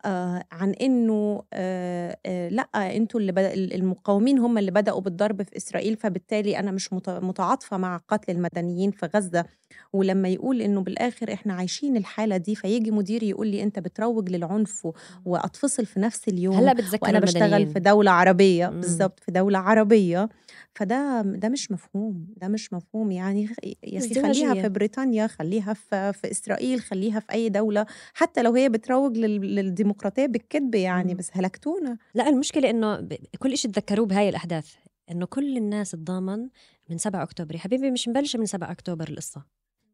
آآ 0.04 0.44
عن 0.52 0.70
إنه 0.72 1.42
آآ 1.52 2.16
آآ 2.26 2.50
لأ 2.50 2.96
أنتم 2.96 3.18
اللي 3.18 3.32
بد 3.32 3.44
ال 3.44 3.74
المقاومين 3.74 4.38
هم 4.38 4.58
اللي 4.58 4.70
بدأوا 4.70 5.00
بالضرب 5.00 5.42
في 5.42 5.56
إسرائيل، 5.56 5.96
فبالتالي 5.96 6.58
أنا 6.58 6.70
مش 6.70 6.92
مت 6.92 7.10
متعاطفة 7.10 7.76
مع 7.78 7.96
قتل 8.08 8.32
المدنيين 8.32 8.90
في 8.90 9.06
غزة، 9.06 9.44
ولمّا 9.92 10.28
يقول 10.28 10.62
إنه 10.62 10.80
بالآخر 10.80 11.32
إحنا 11.32 11.54
عايشين 11.54 11.96
الحالة 11.96 12.36
دي، 12.36 12.54
فييجي 12.54 12.90
مديري 12.90 13.28
يقول 13.28 13.46
لي 13.46 13.62
أنت 13.62 13.78
بتروج 13.78 14.30
للعنف 14.30 14.86
و 14.86 14.92
وأتفصل 15.24 15.86
في 15.86 16.00
نفس 16.00 16.28
اليوم 16.28 16.56
هلا 16.56 16.72
بتذكر 16.72 17.18
باشتغل 17.20 17.42
المدنيين 17.44 17.72
في 17.72 17.80
دولة 17.80 18.10
عربية 18.10 18.68
مم. 18.68 18.80
بالضبط، 18.80 19.20
في 19.20 19.32
دولة 19.32 19.58
عربية، 19.58 20.28
فده 20.74 21.22
ده 21.22 21.48
مش 21.48 21.70
مفهوم، 21.70 22.26
ده 22.36 22.48
مش 22.48 22.72
مفهوم 22.72 23.10
يعني 23.10 23.48
يا 23.84 24.00
خلّيها. 24.22 24.62
في 24.62 24.68
بريطانيا، 24.68 25.26
خلّيها 25.26 25.72
في 25.74 26.12
في 26.12 26.30
إسرائيل، 26.30 26.80
خلّيها 26.80 27.20
في 27.20 27.32
أي 27.32 27.48
دولة، 27.48 27.86
حتى 28.14 28.42
لو 28.42 28.52
هي 28.54 28.68
بتروج 28.68 29.16
لل 29.18 29.54
للديمقراطية 29.54 30.26
بالكذب 30.26 30.74
يعني، 30.74 31.12
مم. 31.12 31.18
بس 31.18 31.30
هلكتونا. 31.32 31.96
لا 32.14 32.28
المشكلة 32.28 32.70
إنه 32.70 33.00
ب- 33.00 33.16
كل 33.38 33.52
إشي 33.52 33.68
تذكروه 33.68 34.06
بهاي 34.06 34.28
الأحداث 34.28 34.74
إنه 35.10 35.26
كل 35.26 35.56
الناس 35.56 35.90
تضامن 35.90 36.48
من 36.90 36.98
7 36.98 37.22
أكتوبر. 37.22 37.54
يا 37.54 37.60
حبيبي 37.60 37.90
مش 37.90 38.08
مبلشة 38.08 38.38
من 38.38 38.46
7 38.46 38.70
أكتوبر 38.70 39.08
القصة. 39.08 39.44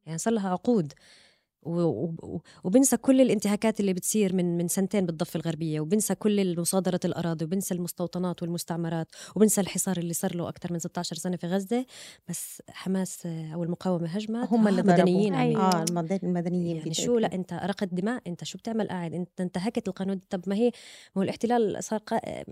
يعني 0.06 0.18
صار 0.18 0.34
لها 0.34 0.50
عقود. 0.50 0.92
وبنسى 2.64 2.96
كل 2.96 3.20
الانتهاكات 3.20 3.80
اللي 3.80 3.92
بتصير 3.92 4.34
من 4.36 4.56
من 4.56 4.68
سنتين 4.68 5.06
بالضفة 5.06 5.36
الغربية 5.40 5.80
وبنسى 5.80 6.14
كل 6.14 6.60
مصادرة 6.60 7.00
الأراضي 7.04 7.44
وبنسى 7.44 7.74
المستوطنات 7.74 8.42
والمستعمرات 8.42 9.08
وبنسى 9.36 9.60
الحصار 9.60 9.96
اللي 9.96 10.12
صار 10.12 10.36
له 10.36 10.48
أكثر 10.48 10.72
من 10.72 10.78
16 10.78 11.16
سنة 11.16 11.36
في 11.36 11.46
غزة. 11.46 11.86
بس 12.28 12.62
حماس 12.68 13.26
أو 13.26 13.64
المقاومة 13.64 14.06
هجمت. 14.08 14.48
هم 14.52 14.68
اللي 14.68 14.80
آه، 14.80 14.84
ضربوا. 14.84 15.02
مدنيين 15.02 15.34
عم 15.34 15.40
أيوة. 15.40 15.62
آه 15.80 15.84
المدنيين 16.22 16.76
يعني 16.76 16.94
شو؟ 16.94 17.18
لا 17.18 17.34
أنت 17.34 17.52
اراقت 17.52 17.88
دماء 17.94 18.22
أنت 18.26 18.44
شو 18.44 18.58
بتعمل 18.58 18.88
قاعد؟ 18.88 19.14
أنت 19.14 19.40
انتهكت 19.40 19.88
القانون. 19.88 20.20
طب 20.30 20.42
ما 20.46 20.54
هي 20.54 20.64
ما 20.66 20.72
هو 21.18 21.22
الاحتلال 21.22 21.84
صار 21.84 22.00
قا- 22.14 22.44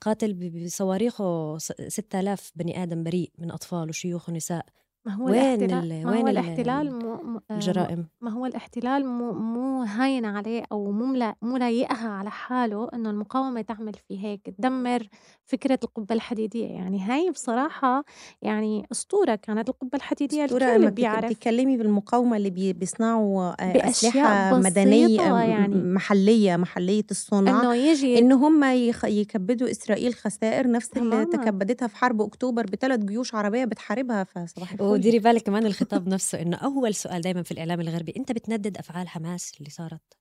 قاتل 0.00 0.34
بصواريخه 0.34 1.58
س- 1.58 1.72
6000 1.88 2.52
بني 2.56 2.82
آدم 2.82 3.02
بريء 3.04 3.30
من 3.38 3.50
أطفال 3.50 3.88
وشيوخ 3.88 4.28
ونساء. 4.28 4.66
ما 5.06 5.12
هو 5.14 5.24
وين 5.26 5.34
الاحتلال 5.62 5.92
ال- 5.92 6.04
ما 6.06 6.10
وين 6.10 6.20
هو 6.20 6.28
ال- 6.28 6.38
الاحتلال 6.38 6.92
مو 6.92 7.16
مو- 7.22 7.40
آه، 7.50 7.54
الجرائم 7.54 8.06
ما 8.20 8.30
هو 8.30 8.46
الاحتلال 8.46 9.06
مو 9.06 9.32
مو 9.32 9.82
هاين 9.82 10.24
عليه 10.24 10.62
أو 10.72 10.90
مو 10.92 11.06
ملا 11.06 11.34
مو 11.42 11.56
لايقها 11.56 12.08
على 12.08 12.30
حاله 12.30 12.88
إنه 12.94 13.10
المقاومة 13.10 13.60
تعمل 13.60 13.92
في 14.08 14.24
هيك 14.24 14.40
تدمر 14.58 15.08
فكرة 15.44 15.78
القبة 15.84 16.14
الحديدية 16.14 16.66
يعني 16.66 17.00
هاي 17.02 17.30
بصراحة 17.30 18.04
يعني 18.42 18.86
أسطورة 18.92 19.34
كانت 19.34 19.68
القبة 19.68 19.90
الحديدية 19.94 20.44
الكل 20.44 20.56
لمّا 20.76 20.86
بتك 20.86 20.92
بيعرف 20.92 21.24
بتتكلمي 21.24 21.76
بالمقاومة 21.76 22.36
اللي 22.36 22.50
بي 22.50 22.72
بيصنعوا 22.72 23.62
آآ 23.62 23.72
بأشياء 23.72 23.90
أسلحة 23.90 24.58
مدنية 24.58 25.06
بسيطة 25.06 25.32
م 25.32 25.36
يعني. 25.36 25.74
محلية، 25.74 26.56
محلية 26.56 27.04
الصنع، 27.10 27.60
إنه 27.60 27.74
يجي 27.74 28.18
إن 28.18 28.32
هم 28.32 28.64
يخ 28.64 29.04
يكبّدوا 29.04 29.70
إسرائيل 29.70 30.14
خسائر 30.14 30.70
نفس 30.70 30.90
اللي 30.96 31.10
تماماً. 31.10 31.24
تكبّدتها 31.24 31.88
في 31.88 31.96
حرب 31.96 32.20
أكتوبر 32.22 32.66
ب3 32.66 32.94
جيوش 33.04 33.34
عربية 33.34 33.64
بتحاربها، 33.64 34.24
فصباح 34.24 34.72
الفل. 34.72 34.84
وديري 34.96 35.18
بالك 35.18 35.42
كمان 35.42 35.66
الخطاب 35.66 36.08
نفسه 36.08 36.42
إنه 36.42 36.56
أول 36.56 36.94
سؤال 36.94 37.20
دائما 37.20 37.42
في 37.42 37.52
الإعلام 37.52 37.80
الغربي 37.80 38.12
أنت 38.16 38.32
بتندد 38.32 38.76
أفعال 38.78 39.08
حماس 39.08 39.52
اللي 39.58 39.70
صارت؟ 39.70 40.16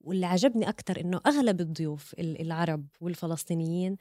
واللي 0.00 0.26
عجبني 0.26 0.68
أكثر 0.68 1.00
إنه 1.00 1.20
أغلب 1.26 1.60
الضيوف 1.60 2.14
ال- 2.18 2.40
العرب 2.40 2.86
والفلسطينيين 3.00 3.96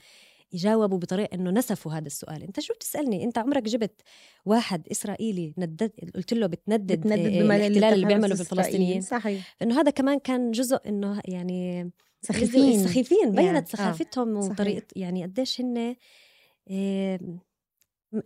يجاوبوا 0.53 0.97
بطريقة 0.97 1.35
إنه 1.35 1.51
نسفوا 1.51 1.93
هذا 1.93 2.07
السؤال. 2.07 2.43
أنت 2.43 2.59
شو 2.59 2.73
بتسألني؟ 2.73 3.23
أنت 3.23 3.37
عمرك 3.37 3.63
جبت 3.63 4.01
واحد 4.45 4.87
إسرائيلي 4.91 5.53
ندد 5.57 5.91
قلت 6.15 6.33
له 6.33 6.47
بتندد, 6.47 6.99
بتندد 6.99 7.17
إيه 7.19 7.41
الاحتلال 7.41 7.65
اللي 7.65 7.79
للتحرش 7.79 8.03
بيعمله 8.03 8.35
في 8.35 8.41
إسرائيل، 8.41 8.59
الفلسطينيين 8.59 9.01
صحيح. 9.01 9.55
إنه 9.61 9.79
هذا 9.81 9.91
كمان 9.91 10.19
كان 10.19 10.51
جزء 10.51 10.79
إنه 10.87 11.21
يعني 11.25 11.91
سخيفين. 12.21 12.87
سخيفين 12.87 13.17
يعني، 13.35 13.35
بينت 13.35 13.67
آه، 13.67 13.71
سخافتهم 13.71 14.41
صحيح. 14.41 14.51
وطريقة 14.51 14.85
يعني 14.95 15.23
قديش 15.23 15.61
هن 15.61 15.95
إيه، 16.69 17.19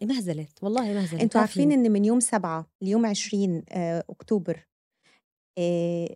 مهزلت 0.03 0.63
والله 0.63 0.93
مهزلت 0.93 1.21
أنتم 1.21 1.39
عارفين. 1.39 1.71
إن 1.71 1.91
من 1.91 2.05
يوم 2.05 2.19
7 2.19 2.67
ليوم 2.81 3.05
20 3.05 3.63
آآ 3.69 4.03
أكتوبر 4.09 4.67
آآ 5.57 6.15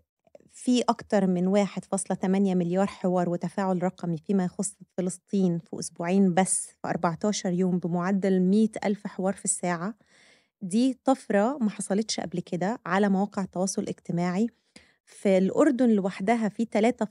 في 0.51 0.81
أكتر 0.81 1.27
من 1.27 1.65
1.8 1.65 2.25
مليار 2.55 2.87
حوار 2.87 3.29
وتفاعل 3.29 3.83
رقمي 3.83 4.17
فيما 4.17 4.45
يخص 4.45 4.73
فلسطين 4.97 5.59
في 5.59 5.79
أسبوعين 5.79 6.33
بس 6.33 6.67
في 6.81 6.87
14 6.87 7.51
يوم 7.51 7.79
بمعدل 7.79 8.41
100 8.41 8.67
ألف 8.85 9.07
حوار 9.07 9.33
في 9.33 9.45
الساعة 9.45 9.93
دي 10.61 10.99
طفرة 11.05 11.57
ما 11.61 11.69
حصلتش 11.69 12.19
قبل 12.19 12.39
كده 12.39 12.79
على 12.85 13.09
مواقع 13.09 13.43
التواصل 13.43 13.81
الاجتماعي 13.81 14.47
في 15.05 15.37
الأردن 15.37 15.89
لوحدها 15.89 16.49
في 16.49 16.65
3 16.65 17.07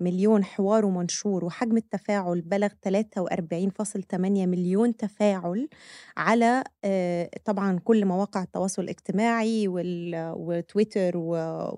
مليون 0.00 0.44
حوار 0.44 0.86
ومنشور 0.86 1.44
وحجم 1.44 1.76
التفاعل 1.76 2.40
بلغ 2.40 2.68
43.8 2.68 4.14
مليون 4.20 4.96
تفاعل 4.96 5.68
على 6.16 6.64
آه، 6.84 7.30
طبعا 7.44 7.78
كل 7.78 8.04
مواقع 8.04 8.42
التواصل 8.42 8.82
الاجتماعي 8.82 9.64
وتويتر 9.68 11.12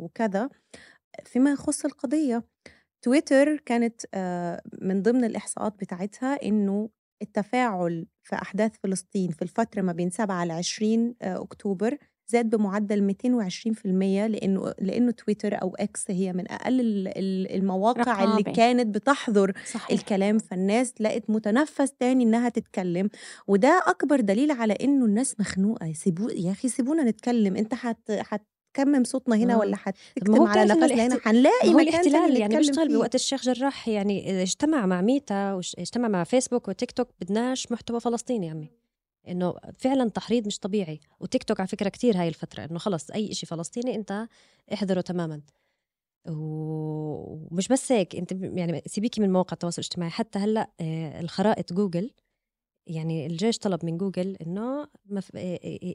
وكذا 0.01 0.49
فيما 1.25 1.51
يخص 1.53 1.85
القضية. 1.85 2.45
تويتر 3.03 3.57
كانت 3.57 4.03
آه، 4.15 4.63
من 4.83 5.03
ضمن 5.03 5.25
الإحصاءات 5.25 5.75
بتاعتها 5.81 6.43
إنه 6.43 6.91
التفاعل 7.23 8.07
في 8.23 8.37
أحداث 8.37 8.73
فلسطين 8.83 9.31
في 9.31 9.43
الفترة 9.43 9.83
ما 9.83 9.93
بين 9.93 10.11
7 10.11 10.45
ل 10.45 10.51
20 10.51 11.15
آه، 11.23 11.43
أكتوبر 11.43 11.99
زاد 12.29 12.51
بمعدل 12.51 13.01
220% 13.03 13.87
لأنه 13.87 14.75
لأنه 14.81 15.11
تويتر 15.11 15.63
أو 15.63 15.75
إكس 15.77 16.11
هي 16.11 16.33
من 16.33 16.51
أقل 16.51 17.09
المواقع 17.51 18.01
رقابة. 18.03 18.31
اللي 18.39 18.43
كانت 18.53 18.95
بتحظر 18.95 19.53
صحيح. 19.73 19.91
الكلام 19.91 20.39
فالناس 20.39 20.95
لقت 21.01 21.31
متنفس 21.31 21.93
تاني 21.93 22.25
إنها 22.25 22.49
تتكلم. 22.49 23.11
وده 23.47 23.83
أكبر 23.87 24.21
دليل 24.21 24.51
على 24.51 24.73
إنه 24.73 25.05
الناس 25.05 25.41
مخنوقة. 25.41 25.93
سيبو 25.93 26.29
يا 26.29 26.51
أخي 26.51 26.69
سيبونا 26.69 27.05
نتكلم. 27.05 27.57
أنت 27.57 27.75
حت 27.75 28.13
حت 28.13 28.43
كمم 28.75 29.05
صوتنا 29.05 29.37
هنا 29.37 29.55
آه. 29.55 29.59
ولا 29.59 29.77
حتكتم 29.77 30.43
على 30.43 30.65
نفسنا 30.65 31.07
هنا؟ 31.07 31.19
حنلاقي 31.25 31.75
مكان 31.75 31.89
الاحتلال. 31.89 32.37
يعني 32.37 32.57
بيشتغل 32.57 32.89
بوقت 32.89 33.15
الشيخ 33.15 33.43
جراح 33.43 33.89
يعني 33.89 34.43
اجتمع 34.43 34.87
مع 34.87 35.01
ميتا 35.01 35.53
واجتمع 35.53 36.09
مع 36.09 36.25
فيسبوك 36.25 36.69
وتيك 36.69 36.91
توك 36.93 37.09
بدناش 37.21 37.73
محتوى 37.73 38.01
فلسطيني 38.01 38.47
يا 38.47 38.51
عمي. 38.51 38.71
إنه 39.31 39.55
فعلا 39.79 40.11
تحريض 40.11 40.47
مش 40.47 40.59
طبيعي. 40.59 41.01
وتيك 41.21 41.43
توك 41.43 41.61
على 41.61 41.69
فكرة 41.69 41.89
كتير 41.89 42.21
هاي 42.21 42.29
الفترة 42.29 42.65
إنه 42.65 42.79
خلص 42.79 43.11
أي 43.11 43.35
شيء 43.35 43.49
فلسطيني 43.49 43.95
أنت 43.95 44.29
احذره 44.73 45.01
تماما. 45.01 45.41
ومش 46.29 47.69
بس 47.69 47.93
هيك 47.93 48.17
أنت 48.17 48.33
يعني 48.33 48.83
سيبيكي 48.87 49.21
من 49.21 49.33
مواقع 49.33 49.53
التواصل 49.53 49.83
الاجتماعي. 49.83 50.11
حتى 50.11 50.39
هلأ 50.39 50.71
آه، 50.81 51.21
الخرائط 51.21 51.73
جوجل 51.73 52.11
يعني 52.89 53.27
الجيش 53.27 53.59
طلب 53.59 53.85
من 53.85 53.99
جوجل 53.99 54.37
إنه 54.47 54.87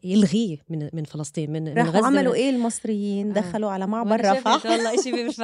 يلغيه 0.03 0.57
من 0.69 0.89
من 0.93 1.03
فلسطين 1.03 1.51
من 1.51 1.77
راحوا 1.77 1.91
من 1.91 2.05
عملوا 2.05 2.33
إيه 2.33 2.49
المصريين؟ 2.49 3.29
آه. 3.29 3.33
دخلوا 3.33 3.71
على 3.71 3.87
معبر 3.87 4.31
رفح. 4.31 4.65
والله 4.65 5.01
شيء 5.01 5.27
مش 5.27 5.41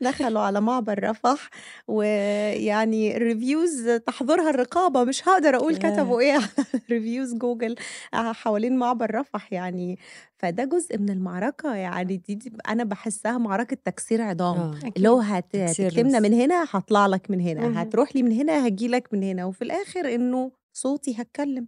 دخلوا 0.00 0.40
على 0.40 0.60
معبر 0.60 1.10
رفح 1.10 1.50
ويعني 1.88 3.16
ال 3.16 3.25
reviews 3.25 3.88
تحضرها 4.06 4.50
الرقابة. 4.50 5.04
مش 5.04 5.28
هقدر 5.28 5.56
أقول 5.56 5.76
كتبوا 5.76 6.20
إيه 6.20 6.32
على 6.32 6.48
reviews 6.90 7.34
جوجل 7.34 7.74
حوالين 8.12 8.76
معبر 8.76 9.14
رفح. 9.14 9.52
يعني 9.52 9.98
فده 10.42 10.64
جزء 10.64 10.98
من 10.98 11.10
المعركة 11.10 11.74
يعني 11.74 12.16
دي, 12.16 12.34
دي 12.34 12.52
أنا 12.68 12.84
بحسها 12.84 13.38
معركة 13.38 13.76
تكسير 13.84 14.22
عظام 14.22 14.56
آه. 14.56 14.74
اللي 14.96 15.08
هو 15.08 15.18
هتكتمنا 15.20 16.20
من 16.20 16.32
هنا 16.34 16.66
هطلع 16.70 17.06
لك 17.06 17.30
من 17.30 17.40
هنا 17.40 17.82
هتروح 17.82 18.16
لي 18.16 18.22
من 18.22 18.32
هنا 18.32 18.66
هجي 18.66 18.88
لك 18.88 19.08
من 19.14 19.22
هنا 19.22 19.44
وفي 19.44 19.62
الآخر 19.62 20.14
إنه 20.14 20.52
صوتي 20.72 21.14
هتكلم 21.22 21.66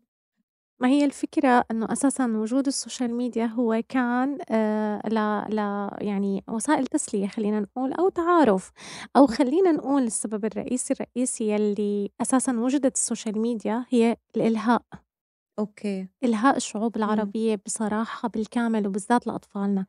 ما 0.80 0.88
هي 0.88 1.04
الفكرة 1.04 1.64
إنه 1.70 1.92
أساسًا 1.92 2.26
وجود 2.26 2.66
ال 2.66 2.73
social 2.73 3.14
media 3.14 3.46
هو 3.46 3.82
كان 3.88 4.38
آه 4.50 5.00
ل 5.08 5.14
ل 5.56 5.58
يعني 6.06 6.44
وسائل 6.48 6.86
تسلية 6.86 7.26
خلّينا 7.26 7.60
نقول 7.60 7.92
أو 7.92 8.08
تعارف، 8.08 8.70
أو 9.16 9.26
خلّينا 9.26 9.72
نقول 9.72 10.02
السبب 10.02 10.44
الرئيسي 10.44 10.94
الرئيسي 10.94 11.50
يلّي 11.50 12.10
أساسًا 12.22 12.52
وجدت 12.60 12.94
ال 12.94 13.01
social 13.01 13.38
media 13.38 13.84
هي 13.90 14.16
الإلهاء. 14.36 14.82
أوكي. 15.58 16.08
إلهاء 16.24 16.56
الشعوب 16.56 16.96
إمم. 17.04 17.04
العربية 17.04 17.60
بصراحة 17.66 18.28
بالكامل 18.28 18.86
وبالذات 18.86 19.26
لأطفالنا، 19.26 19.86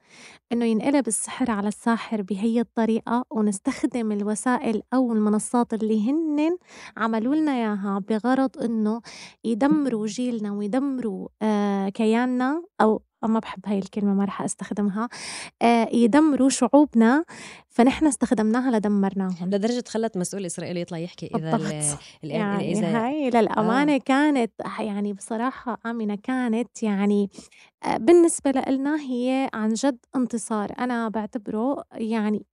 إنه 0.51 0.65
ينقلب 0.65 1.07
السحر 1.07 1.51
على 1.51 1.67
الساحر 1.67 2.21
بهي 2.21 2.61
الطريقة 2.61 3.25
ونستخدم 3.31 4.11
الوسائل 4.13 4.83
أو 4.93 5.13
المنصات 5.13 5.73
اللي 5.75 6.11
هنّن 6.11 6.57
عملوا 6.97 7.35
لنا 7.35 7.51
إياها 7.53 7.99
بغرض 7.99 8.59
إنه 8.63 9.01
يدمروا 9.45 10.07
جيلنا 10.07 10.53
ويدمروا 10.53 11.29
آه 11.41 11.89
كياننا 11.89 12.63
أو 12.81 13.03
ما 13.27 13.39
بحب 13.39 13.59
هاي 13.65 13.79
الكلمة 13.79 14.13
ما 14.13 14.25
رح 14.25 14.41
أستخدمها. 14.41 15.09
آه 15.61 15.89
يدمروا 15.93 16.49
شعوبنا 16.49 17.25
فنحن 17.69 18.07
استخدمناها 18.07 18.71
لدمرناهم. 18.71 19.49
لدرجة 19.49 19.83
خلت 19.87 20.17
مسؤول 20.17 20.45
إسرائيلي 20.45 20.81
يطلع 20.81 20.97
يحكي 20.97 21.29
إذا 21.35 21.97
يعني 22.23 22.71
إذا 22.71 23.05
هاي 23.05 23.29
للأمانة 23.29 23.95
آه. 23.95 23.97
كانت 23.97 24.51
يعني 24.79 25.13
بصراحة 25.13 25.77
آمنة 25.85 26.15
كانت 26.23 26.83
يعني 26.83 27.29
آه، 27.83 27.97
بالنسبة 27.97 28.51
لنا 28.51 29.01
هي 29.01 29.49
عن 29.53 29.73
جد 29.73 29.97
انتصار. 30.15 30.71
أنا 30.79 31.09
بعتبره 31.09 31.83
يعني 31.93 32.45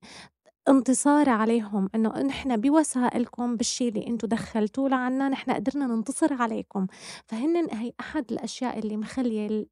انتصار 0.69 1.29
عليهم 1.29 1.89
إنه 1.95 2.23
نحن 2.23 2.57
بوسائلكم 2.57 3.57
بالشي 3.57 3.89
اللي 3.89 4.07
أنتم 4.07 4.29
دخلتوه 4.29 4.89
لعنا 4.89 5.29
نحن 5.29 5.51
قدرنا 5.51 5.87
ننتصر 5.87 6.33
عليكم. 6.33 6.87
فهن 7.27 7.57
هي 7.71 7.93
أحد 8.01 8.33
الأشياء 8.33 8.79
اللي 8.79 8.97
مخلية 8.97 9.67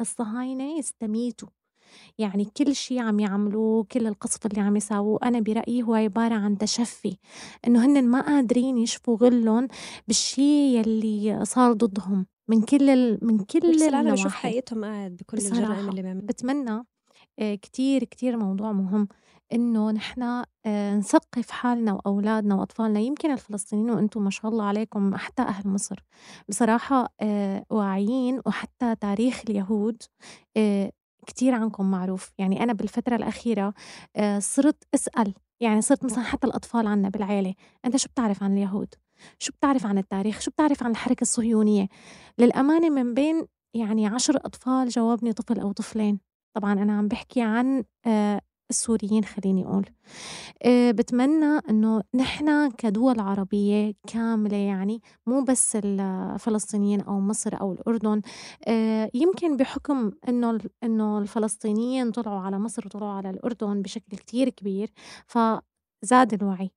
الصهاينة 0.00 0.78
يستميتوا. 0.78 1.48
يعني 2.18 2.44
كل 2.56 2.74
شي 2.74 2.98
عم 3.00 3.20
يعملوه 3.20 3.84
كل 3.84 4.06
القصف 4.06 4.46
اللي 4.46 4.60
عم 4.60 4.76
يساووه 4.76 5.18
أنا 5.22 5.40
برأيي 5.40 5.82
هو 5.82 5.94
عبارة 5.94 6.34
عن 6.34 6.58
تشفي. 6.58 7.16
إنه 7.66 7.86
هن 7.86 8.04
ما 8.08 8.20
قادرين 8.20 8.78
يشفوا 8.78 9.16
غلهم 9.16 9.68
بالشي 10.08 10.76
يلي 10.76 11.44
صار 11.44 11.72
ضدهم 11.72 12.26
من 12.48 12.62
كل 12.62 12.90
ال... 12.90 13.18
من 13.22 13.38
كل 13.38 13.82
العالم 13.82 14.14
يشوف 14.14 14.34
حقيقتهم 14.34 14.84
قاعد 14.84 15.16
بكل 15.16 15.38
الجرائم 15.38 15.88
اللي 15.88 16.02
بيعملوا 16.02 16.26
بتمنى 16.26 16.84
آه، 17.38 17.54
كتير 17.54 18.04
كتير 18.04 18.36
موضوع 18.36 18.72
مهم. 18.72 19.08
إنه 19.52 19.90
نحن 19.90 20.44
آه، 20.66 20.94
نثقّف 20.96 21.50
حالنا 21.50 21.92
وأولادنا 21.92 22.54
وأطفالنا، 22.54 23.00
يمكن 23.00 23.30
الفلسطينيين 23.30 23.90
وأنتم 23.90 24.24
ما 24.24 24.30
شاء 24.30 24.50
الله 24.50 24.64
عليكم 24.64 25.16
حتى 25.16 25.42
أهل 25.42 25.68
مصر 25.68 26.04
بصراحة 26.48 27.08
آه، 27.20 27.64
واعيين 27.70 28.40
وحتى 28.46 28.94
تاريخ 28.96 29.42
اليهود 29.48 30.02
آه، 30.56 30.92
كتير 31.26 31.54
عنكم 31.54 31.90
معروف، 31.90 32.30
يعني 32.38 32.62
أنا 32.62 32.72
بالفترة 32.72 33.16
الأخيرة 33.16 33.74
صرت 34.38 34.84
أسأل، 34.94 35.34
يعني 35.60 35.80
صرت 35.82 36.04
مثلًا 36.04 36.24
حتى 36.24 36.46
الأطفال 36.46 36.86
عنا 36.86 37.08
بالعيلة، 37.08 37.54
أنت 37.84 37.96
شو 37.96 38.08
بتعرف 38.08 38.42
عن 38.42 38.52
اليهود؟ 38.52 38.94
شو 39.38 39.52
بتعرف 39.52 39.86
عن 39.86 39.98
التاريخ؟ 39.98 40.40
شو 40.40 40.50
بتعرف 40.50 40.82
عن 40.82 40.90
الحركة 40.90 41.22
الصهيونية؟ 41.22 41.88
للأمانة 42.38 42.90
من 42.90 43.14
بين 43.14 43.46
يعني 43.74 44.06
عشر 44.06 44.36
أطفال 44.36 44.88
جاوبني 44.88 45.32
طفل 45.32 45.60
أو 45.60 45.72
طفلين، 45.72 46.20
طبعًا 46.56 46.72
أنا 46.72 46.98
عم 46.98 47.08
بحكي 47.08 47.42
عن 47.42 47.84
السوريين 48.70 49.24
خليني 49.24 49.64
أقول. 49.64 49.86
أه 50.62 50.90
بتمنى 50.90 51.60
إنه 51.70 52.02
نحن 52.14 52.70
كدول 52.70 53.20
عربية 53.20 53.92
كاملة 54.06 54.56
يعني 54.56 55.02
مو 55.26 55.44
بس 55.44 55.76
الفلسطينيين 55.84 57.00
أو 57.00 57.20
مصر 57.20 57.60
أو 57.60 57.72
الأردن 57.72 58.22
أه 58.68 59.10
يمكن 59.14 59.56
بحكم 59.56 60.10
إنه 60.28 60.58
إنه 60.84 61.18
الفلسطينيين 61.18 62.10
طلعوا 62.10 62.40
على 62.40 62.58
مصر 62.58 62.82
وطلعوا 62.86 63.12
على 63.12 63.30
الأردن 63.30 63.82
بشكل 63.82 64.16
كتير 64.16 64.48
كبير 64.48 64.90
فزاد 65.26 66.34
الوعي. 66.34 66.70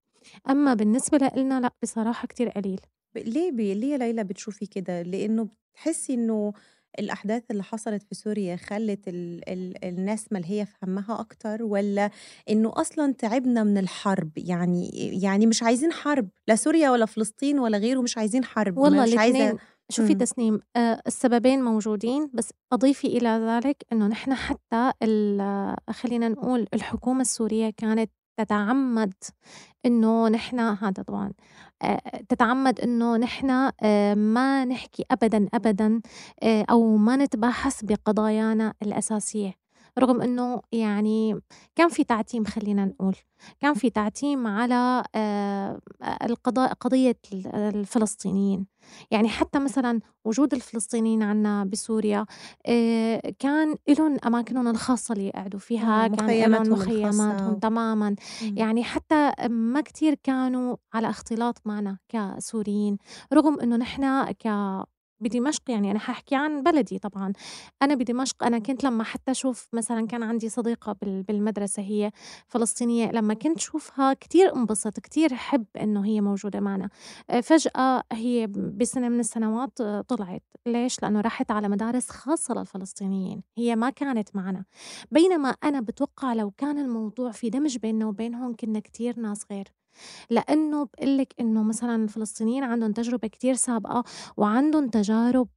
أما 0.50 0.74
بالنسبة 0.74 1.32
لنا 1.38 1.60
لا 1.60 1.74
بصراحة 1.84 2.28
كتير 2.28 2.50
قليل. 2.50 2.82
ليه 3.16 3.52
ليه 3.52 3.98
ليلى 3.98 4.24
بتشوفي 4.24 4.66
كده؟ 4.66 5.02
لإنه 5.02 5.48
بتحسي 5.74 6.14
إنه 6.14 6.54
الأحداث 7.00 7.44
اللي 7.52 7.64
حصلت 7.64 8.04
في 8.04 8.16
سوريا 8.16 8.56
خلت 8.56 9.08
ال 9.08 9.50
ال 9.50 9.86
الناس 9.86 10.26
ملهية 10.32 10.64
في 10.64 10.74
همها 10.84 11.20
أكتر 11.20 11.64
ولا 11.64 12.10
إنه 12.50 12.72
أصلا 12.76 13.14
تعبنا 13.14 13.64
من 13.64 13.78
الحرب؟ 13.78 14.32
يعني 14.38 14.89
يعني 15.24 15.46
مش 15.48 15.64
عايزين 15.64 15.91
حرب 15.91 16.30
لا 16.48 16.56
سوريا 16.56 16.89
ولا 16.89 17.06
فلسطين 17.06 17.60
ولا 17.60 17.78
غيره 17.78 18.02
مش 18.02 18.18
عايزين 18.18 18.44
حرب 18.46 18.78
والله 18.78 19.04
مش 19.04 19.18
عايزة 19.18 19.58
شوفي 19.89 20.16
تسنيم 20.16 20.60
آه 20.76 21.02
السببين 21.08 21.62
موجودين 21.64 22.30
بس 22.34 22.50
أضيفي 22.74 23.08
إلى 23.08 23.30
ذلك 23.30 23.84
إنه 23.91 24.08
نحن 24.08 24.34
حتى 24.34 24.91
خلينا 25.89 26.30
نقول 26.30 26.68
الحكومة 26.74 27.22
السورية 27.22 27.70
كانت 27.70 28.12
تتعمد 28.38 29.14
إنه 29.86 30.28
نحن 30.30 30.60
هذا 30.60 31.04
طبعًا 31.04 31.34
تتعمد 32.30 32.80
إنه 32.80 33.18
نحن 33.18 33.48
ما 34.18 34.66
نحكي 34.66 35.06
أبدًا، 35.12 35.48
أبدًا 35.54 36.02
أو 36.44 36.98
ما 36.98 37.16
نتباحث 37.16 37.84
بقضايانا 37.86 38.74
الأساسية، 38.82 39.54
رغم 40.00 40.22
إنه 40.22 40.62
يعني 40.72 41.41
كان 41.76 41.89
في 41.89 42.04
تعتيم 42.04 42.46
خلّينا 42.46 42.86
نقول، 42.86 43.16
كان 43.60 43.74
في 43.74 43.89
تعتيم 43.89 44.48
على 44.48 45.04
آآ 45.16 45.80
القضاء 46.24 46.74
قضية 46.74 47.18
الفلسطينيين، 47.54 48.68
يعني 49.12 49.30
حتى 49.30 49.60
مثلًا 49.60 50.00
وجود 50.26 50.54
الفلسطينيين 50.54 51.24
عنا 51.24 51.64
بسوريا 51.66 52.26
آآ 52.68 53.22
كان 53.39 53.76
إلهم 53.89 54.18
أماكنهم 54.26 54.68
الخاصة 54.68 55.14
اللي 55.14 55.28
يقعدوا 55.28 55.60
فيها، 55.60 56.08
كان 56.08 56.34
إلهم 56.34 56.72
مخيماتهم 56.72 57.56
تمامًا، 57.56 58.16
يعني 58.56 58.84
حتى 58.84 59.32
ما 59.50 59.82
كتير 59.82 60.16
كانوا 60.24 60.76
على 60.94 61.10
اختلاط 61.10 61.62
معنا 61.66 61.98
كسوريين، 62.10 62.98
رغم 63.34 63.60
إنه 63.60 63.76
نحن 63.78 64.32
ك 64.32 64.48
بدمشق 65.24 65.61
يعني 65.71 65.91
أنا 65.91 65.99
حأحكي 65.99 66.36
عن 66.36 66.63
بلدي 66.63 66.99
طبعًا، 66.99 67.34
أنا 67.82 67.95
بدمشق 67.95 68.43
أنا 68.43 68.59
كنت 68.59 68.84
لمّا 68.84 69.03
حتى 69.03 69.32
أشوف 69.32 69.67
مثلًا 69.74 70.07
كان 70.07 70.24
عندي 70.24 70.49
صديقة 70.49 70.95
بالمدرسة 71.01 71.84
هي 71.84 72.11
فلسطينية، 72.47 73.11
لمّا 73.11 73.34
كنت 73.34 73.59
شوفها 73.59 74.13
كتير 74.13 74.55
انبسط، 74.55 74.99
كتير 74.99 75.34
حب 75.36 75.65
إنه 75.82 76.05
هي 76.05 76.21
موجودة 76.21 76.59
معنا، 76.59 76.89
آه، 77.30 77.41
فجأة 77.41 78.03
هي 78.11 78.47
بسنة 78.47 79.09
من 79.09 79.19
السنوات 79.19 79.82
آه، 79.82 80.01
طلعت، 80.01 80.43
ليش؟ 80.65 81.03
لإنه 81.03 81.21
راحت 81.21 81.51
على 81.51 81.69
مدارس 81.69 82.09
خاصة 82.09 82.53
للفلسطينيين، 82.53 83.43
هي 83.57 83.76
ما 83.76 83.89
كانت 83.89 84.36
معنا، 84.36 84.65
بينما 85.11 85.49
أنا 85.63 85.82
بتوقع 85.82 86.34
لو 86.34 86.51
كان 86.51 86.78
الموضوع 86.80 87.32
في 87.32 87.49
دمج 87.49 87.78
بيننا 87.78 88.05
وبينهم 88.07 88.55
كنا 88.55 88.80
كتير 88.80 89.19
ناس 89.19 89.45
غير. 89.51 89.83
لإنه 90.30 90.86
بقول 90.86 91.18
لِك 91.18 91.34
إنه 91.39 91.64
مثلًا 91.64 92.04
الفلسطينيين 92.04 92.64
عندهم 92.64 92.91
تجربة 92.91 93.28
كتير 93.28 93.54
سابقة 93.54 94.04
وعندهم 94.38 94.88
تجارب 94.89 95.48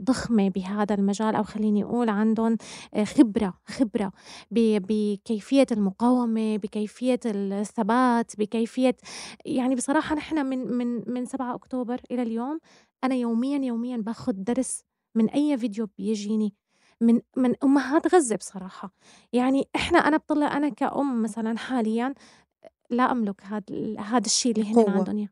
ضخمة 0.00 0.48
بهذا 0.48 0.94
المجال 0.94 1.34
أو 1.34 1.42
خلّيني 1.42 1.84
أقول 1.84 2.08
عندهم 2.08 2.56
خبرة، 3.04 3.54
خبرة 3.66 4.12
بكيفية 4.50 5.66
المقاومة، 5.72 6.56
بكيفية 6.56 7.20
الثبات، 7.26 8.32
بكيفية 8.38 8.96
يعني 9.44 9.74
بصراحة 9.74 10.14
نحن 10.16 10.46
من 10.46 10.58
من 10.72 11.02
من 11.12 11.24
7 11.24 11.54
أكتوبر 11.54 12.00
إلى 12.10 12.22
اليوم 12.22 12.58
أنا 13.04 13.14
يوميًا، 13.14 13.58
يوميًا 13.66 13.96
باخُد 13.96 14.44
درس 14.44 14.82
من 15.14 15.30
أي 15.30 15.58
فيديو 15.58 15.88
بيجيني 15.98 16.54
من 17.00 17.20
من 17.36 17.54
أمهات 17.64 18.14
غزة 18.14 18.36
بصراحة، 18.36 18.92
يعني 19.32 19.68
إحنا 19.76 19.98
أنا 19.98 20.16
بطلّع 20.16 20.56
أنا 20.56 20.68
كأم 20.68 21.22
مثلًا 21.22 21.58
حاليًا 21.58 22.14
لا 22.90 23.12
أملك 23.12 23.40
هاد 23.44 23.96
هاد 23.98 24.24
الشي 24.24 24.50
اللي 24.50 24.72
هن 24.74 24.90
عندهم 24.90 25.16
إياه. 25.16 25.28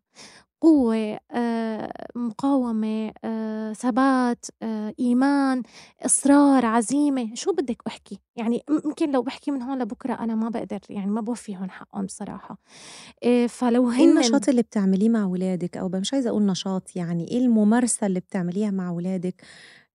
قوة 0.60 1.18
آه، 1.30 1.92
مقاومة 2.16 3.12
آه، 3.24 3.72
ثبات 3.72 4.46
آه، 4.62 4.94
إيمان 5.00 5.62
إصرار 6.04 6.66
عزيمة. 6.66 7.34
شو 7.34 7.52
بدك 7.52 7.82
أحكي؟ 7.86 8.18
يعني 8.36 8.62
يمكن 8.84 9.12
لو 9.12 9.22
بحكي 9.22 9.50
من 9.50 9.62
هون 9.62 9.78
لبكرة 9.82 10.14
أنا 10.14 10.34
ما 10.34 10.48
بقدر 10.48 10.78
يعني 10.90 11.10
ما 11.10 11.20
بوفيهم 11.20 11.70
حقهم 11.70 12.06
بصراحة 12.06 12.58
فلو 13.48 13.90
إيه 13.92 14.04
النشاط 14.04 14.48
اللي 14.48 14.62
بتعمليه 14.62 15.08
مع 15.08 15.24
ولادك؟ 15.26 15.76
أو 15.76 15.88
مش 15.88 16.14
عايزة 16.14 16.30
أقول 16.30 16.46
نشاط 16.46 16.96
يعني 16.96 17.28
إيه 17.28 17.38
الممارسة 17.38 18.06
اللي 18.06 18.20
بتعمليها 18.20 18.70
مع 18.70 18.90
ولادك؟ 18.90 19.42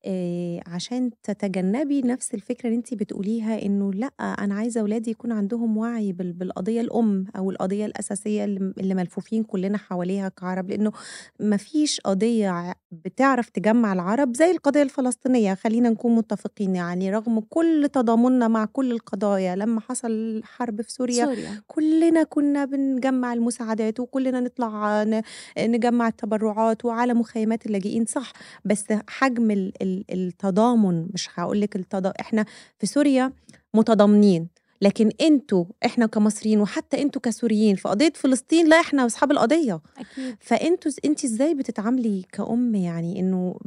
آآ 0.06 0.60
عشان 0.66 1.10
تتجنّبي 1.22 2.02
نفس 2.02 2.34
الفكرة 2.34 2.66
اللي 2.66 2.76
أنتِ 2.78 2.94
بتقوليها 2.94 3.62
إنه 3.62 3.92
لأ، 3.92 4.06
أنا 4.20 4.54
عايزة 4.54 4.82
ولادي 4.82 5.10
يكون 5.10 5.32
عندهم 5.32 5.76
وعي 5.76 6.12
بال 6.12 6.32
بالقضية 6.32 6.80
الأم 6.80 7.26
أو 7.36 7.50
القضية 7.50 7.86
الأساسية 7.86 8.44
اللي 8.44 8.72
اللي 8.78 8.94
ملفوفين 8.94 9.42
كُلّنا 9.44 9.78
حواليها 9.78 10.28
كعرب، 10.28 10.70
لإنه 10.70 10.92
ما 11.40 11.56
فيش 11.56 12.00
قضية 12.00 12.74
بتعرف 12.92 13.48
تجمّع 13.50 13.92
العرب 13.92 14.36
زي 14.36 14.50
القضية 14.50 14.82
الفلسطينية، 14.82 15.54
خلّينا 15.54 15.88
نكون 15.90 16.14
متّفقين 16.14 16.76
يعني 16.76 17.10
رغم 17.10 17.40
كل 17.40 17.88
تضامننا 17.92 18.48
مع 18.48 18.64
كل 18.64 18.92
القضايا، 18.92 19.56
لمّا 19.56 19.80
حصل 19.80 20.40
حرب 20.44 20.82
في 20.82 20.92
سوريا 20.92 21.28
سوريا. 21.28 21.62
كُلّنا 21.66 22.22
كُنّا 22.22 22.64
بنجمّع 22.64 23.32
المساعدات 23.32 24.00
وكُلّنا 24.00 24.40
نطلع 24.40 25.02
ن 25.02 25.22
نجمّع 25.58 26.08
التبرُّعات 26.08 26.84
وعلى 26.84 27.14
مخيمات 27.14 27.66
اللاجئين 27.66 28.04
صح، 28.04 28.32
بس 28.64 28.84
حجم 29.08 29.50
ال 29.50 29.72
التضامن 30.10 31.08
مش 31.14 31.28
هقول 31.34 31.60
لك 31.60 31.76
التضا... 31.76 32.12
إحنا 32.20 32.44
في 32.78 32.86
سوريا 32.86 33.32
متضامنين 33.74 34.48
لكن 34.82 35.10
أنتوا 35.20 35.64
إحنا 35.84 36.06
كمصريين 36.06 36.60
وحتى 36.60 37.02
أنتوا 37.02 37.20
كسوريين 37.22 37.76
في 37.76 37.88
قضية 37.88 38.12
فلسطين 38.14 38.68
لا 38.68 38.80
إحنا 38.80 39.06
أصحاب 39.06 39.30
القضية. 39.30 39.80
أكيد. 39.98 40.36
فانتوا 40.40 40.92
انت 41.04 41.24
إزاي 41.24 41.54
بتتعاملي 41.54 42.24
كأم 42.32 42.74
يعني 42.74 43.20
إنه 43.20 43.58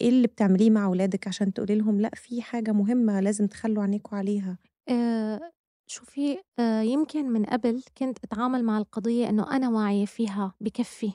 إيه 0.00 0.08
اللي 0.08 0.26
بتعمليه 0.26 0.70
مع 0.70 0.84
أولادك 0.84 1.28
عشان 1.28 1.52
تقولي 1.52 1.74
لهم 1.74 2.00
لا 2.00 2.10
في 2.14 2.42
حاجة 2.42 2.72
مهمة 2.72 3.20
لازم 3.20 3.46
تخلوا 3.46 3.82
عينيكم 3.82 4.16
عليها؟ 4.16 4.58
آه 4.88 5.40
شوفي 5.86 6.38
آه 6.58 6.80
يمكن 6.80 7.28
من 7.30 7.44
قبل 7.44 7.82
كنت 7.98 8.18
أتعامل 8.24 8.64
مع 8.64 8.78
القضية 8.78 9.28
إنه 9.28 9.56
أنا 9.56 9.68
واعية 9.68 10.06
فيها 10.06 10.54
بكفي 10.60 11.12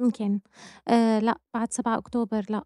يمكن. 0.00 0.40
آه 0.88 1.18
لا 1.18 1.38
بعد 1.54 1.72
7 1.72 1.98
أكتوبر 1.98 2.46
لا. 2.50 2.64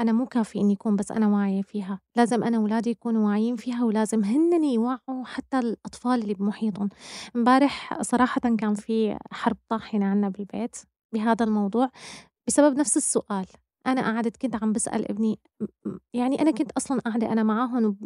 أنا 0.00 0.12
مو 0.12 0.26
كافي 0.26 0.60
إني 0.60 0.74
أكون 0.74 0.96
بس 0.96 1.10
أنا 1.12 1.28
واعية 1.28 1.62
فيها، 1.62 2.00
لازم 2.16 2.44
أنا 2.44 2.58
ولادي 2.58 2.90
يكونوا 2.90 3.26
واعيين 3.28 3.56
فيها 3.56 3.84
ولازم 3.84 4.24
هنّن 4.24 4.64
يوعّوا 4.64 5.24
حتى 5.24 5.58
الأطفال 5.58 6.22
اللي 6.22 6.34
بمحيطهم. 6.34 6.88
امبارح 7.36 8.02
صراحةً 8.02 8.40
كان 8.40 8.74
في 8.74 9.18
حرب 9.32 9.56
طاحنة 9.68 10.06
عنا 10.06 10.28
بالبيت 10.28 10.76
بهذا 11.14 11.44
الموضوع 11.44 11.90
بسبب 12.48 12.78
نفس 12.78 12.96
السؤال، 12.96 13.46
أنا 13.86 14.02
قعدت 14.02 14.36
كنت 14.36 14.56
عم 14.64 14.72
بسأل 14.72 15.10
ابني 15.10 15.40
يعني 16.14 16.42
أنا 16.42 16.50
كنت 16.50 16.72
أصلًا 16.76 17.00
قاعدة 17.00 17.32
أنا 17.32 17.42
معاهم 17.42 17.96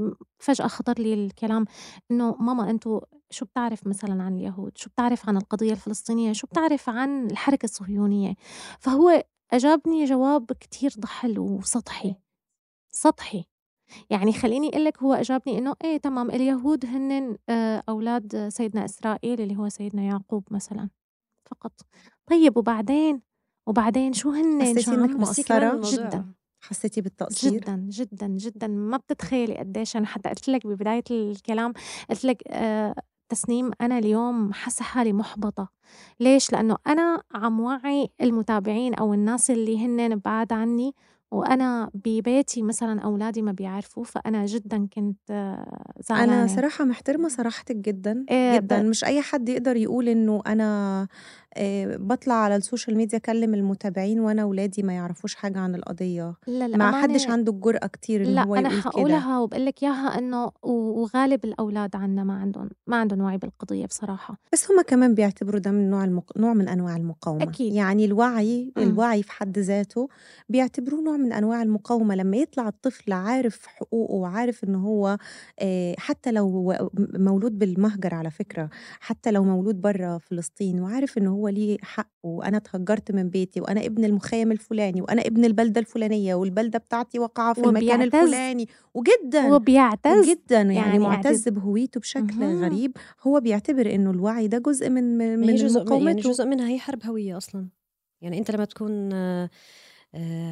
وفجأة 0.41 0.67
خطر 0.67 0.95
لي 0.99 1.15
الكلام 1.15 1.65
إنه 2.11 2.37
ماما 2.41 2.71
أنتم 2.71 3.01
شو 3.31 3.47
بتعرف 3.47 3.87
مثلًا 3.87 4.23
عن 4.23 4.37
اليهود؟ 4.37 4.73
شو 4.79 4.91
بتعرف 4.91 5.29
عن 5.29 5.37
القضية 5.37 5.73
الفلسطينية؟ 5.73 6.33
شو 6.33 6.47
بتعرف 6.47 6.89
عن 6.91 7.27
الحركة 7.31 7.65
الصهيونية؟ 7.67 8.35
فهو 8.81 9.25
أجابني 9.53 10.05
جواب 10.05 10.53
كتير 10.53 10.91
ضحل 10.99 11.39
وسطحي، 11.39 12.15
سطحي، 12.93 13.45
يعني 14.11 14.33
خلّيني 14.33 14.69
أقول 14.71 14.85
لك 14.85 15.03
هو 15.05 15.15
أجابني 15.15 15.59
إنه 15.59 15.75
إيه 15.85 15.99
تمام 15.99 16.31
اليهود 16.31 16.87
هنّن 16.87 17.39
آه، 17.49 17.85
أولاد 17.89 18.49
سيدنا 18.49 18.87
إسرائيل 18.87 19.41
اللي 19.43 19.57
هو 19.57 19.69
سيدنا 19.69 20.03
يعقوب 20.03 20.45
مثلًا 20.53 20.91
فقط، 21.51 21.73
طيب 22.31 22.57
وبعدين، 22.59 23.23
وبعدين 23.69 24.15
شو 24.15 24.31
هنّن 24.33 24.79
حسيتي 24.79 24.95
إنِّك 24.95 25.19
مقصّرة؟ 25.21 25.81
جدًا. 25.83 26.35
حسيتي 26.61 27.01
بالتقصير؟ 27.01 27.65
جدًا، 27.67 27.77
جدًا، 27.91 28.27
جدًا، 28.29 28.67
ما 28.67 28.97
بتتخيلي 28.97 29.59
قديش 29.59 29.97
أنا 29.97 30.07
حتى 30.07 30.29
قُلت 30.29 30.49
لك 30.49 30.67
ببداية 30.67 31.03
الكلام 31.11 31.73
قُلت 32.11 32.25
لك 32.25 32.43
آه 32.49 32.95
تسنيم 33.29 33.71
أنا 33.81 33.99
اليوم 33.99 34.53
حاسة 34.53 34.85
حالي 34.85 35.13
مُحبطة، 35.13 35.69
ليش؟ 36.21 36.53
لإنه 36.53 36.77
أنا 36.87 37.23
عم 37.35 37.61
وعّي 37.61 38.09
المتابعين 38.21 38.95
أو 38.95 39.15
الناس 39.15 39.51
اللي 39.51 39.87
هنّن 39.87 40.17
بعاد 40.17 40.53
عني 40.53 40.95
وأنا 41.31 41.91
ببيتي 41.95 42.63
مثلًا 42.63 43.01
أولادي 43.01 43.43
ما 43.43 43.53
بيعرفوا، 43.53 44.05
فأنا 44.05 44.47
جدًا 44.47 44.89
كنت 44.95 45.19
زعلانة. 46.01 46.23
أنا 46.23 46.47
صراحة 46.47 46.85
محترمة 46.85 47.29
صراحتِك 47.29 47.77
جدًا، 47.77 48.27
آآ 48.29 48.59
جدًا، 48.59 48.83
ب 48.83 48.83
مش 48.83 49.05
أي 49.05 49.23
حد 49.23 49.49
يقدر 49.49 49.77
يقول 49.77 50.09
إنه 50.09 50.43
أنا 50.47 51.09
آآ 51.57 51.97
باطلع 51.97 52.35
على 52.35 52.57
ال 52.57 52.62
social 52.62 52.97
media 52.97 53.19
أكلّم 53.19 53.55
المتابعين 53.55 54.21
وأنا 54.21 54.45
ولادي 54.45 54.83
ما 54.83 54.93
يعرفوش 54.93 55.35
حاجة 55.35 55.59
عن 55.59 55.75
القضية، 55.75 56.35
لا 56.47 56.67
ما 56.67 57.03
حدش 57.03 57.29
عنده 57.29 57.53
الجرأة 57.53 57.87
كتير 57.87 58.25
إن 58.25 58.35
لأ 58.35 58.43
هو 58.45 58.55
أنا 58.55 58.69
يقول 58.69 58.81
كده. 58.81 58.83
حاقولها 58.91 59.39
وباقول 59.39 59.67
لِك 59.67 59.83
إياها 59.83 60.19
إنه 60.19 60.51
وغالب 60.63 61.45
الأولاد 61.45 61.97
عندنا 61.97 62.25
ما 62.25 62.35
عندهم 62.35 62.71
ما 62.87 62.97
عندهم 62.97 63.21
وعي 63.21 63.39
بالقضية 63.39 63.87
بصراحة. 63.87 64.39
بس 64.53 64.71
هُم 64.71 64.83
كمان 64.83 65.15
بيعتبروا 65.15 65.61
ده 65.61 65.71
من 65.71 65.91
نوع 65.91 66.05
المق 66.05 66.39
نوع 66.39 66.53
من 66.55 66.69
أنواع 66.69 66.97
المقاومة، 66.97 67.43
أكيد. 67.43 67.73
يعني 67.73 68.05
الوعي 68.05 68.73
إمم. 68.79 68.87
الوعي 68.91 69.23
في 69.23 69.33
حد 69.33 69.59
ذاته 69.59 70.09
بيعتبروه 70.49 71.01
نوع 71.03 71.17
من 71.17 71.33
أنواع 71.33 71.63
المقاومة، 71.63 72.15
لمّا 72.15 72.37
يطلع 72.37 72.69
الطفل 72.69 73.13
عارف 73.13 73.67
حقوقه 73.67 74.15
وعارف 74.15 74.65
إن 74.65 74.75
هو 74.75 75.19
آآ 75.61 75.95
حتى 75.99 76.33
لو 76.33 76.75
مولود 77.19 77.59
بالمهجر 77.59 78.15
على 78.15 78.31
فكرة، 78.31 78.71
حتى 79.01 79.31
لو 79.31 79.45
مولود 79.45 79.81
برّه 79.81 80.19
فلسطين 80.19 80.81
وعارف 80.81 81.19
إن 81.19 81.27
هو 81.27 81.38
ليه 81.47 81.79
حق 81.83 82.11
وأنا 82.23 82.57
اتهجرت 82.57 83.13
من 83.13 83.29
بيتي 83.31 83.61
وأنا 83.61 83.87
ابن 83.87 84.05
المخيم 84.05 84.53
الفلاني 84.53 85.03
وأنا 85.03 85.23
ابن 85.23 85.45
البلدة 85.45 85.81
الفلانية 85.81 86.35
والبلدة 86.35 86.79
بتاعتي 86.79 87.19
واقعة 87.19 87.53
في 87.55 87.65
المكان 87.65 88.03
الفلاني 88.03 88.69
وجدًا 88.95 89.55
وبيعتز 89.55 90.29
جدًا. 90.31 90.57
يعني, 90.57 90.75
يعني 90.75 90.99
معتز 90.99 91.49
بهويته 91.49 92.01
بشكل 92.01 92.43
اهم. 92.43 92.65
غريب. 92.65 92.97
هو 93.23 93.41
بيعتبر 93.41 93.95
إنه 93.95 94.11
الوعي 94.11 94.49
ده 94.49 94.59
جزء 94.59 94.91
من 94.91 95.19
من, 95.19 95.39
من 95.39 95.55
جزء 95.55 95.81
مقاومته 95.81 96.09
يعني 96.09 96.21
جزء 96.21 96.45
منها 96.45 96.69
هي 96.69 96.79
حرب 96.79 97.07
هوية 97.07 97.37
أصلًا. 97.37 97.69
يعني 98.21 98.39
أنت 98.39 98.51
لما 98.51 98.65
تكون 98.65 99.13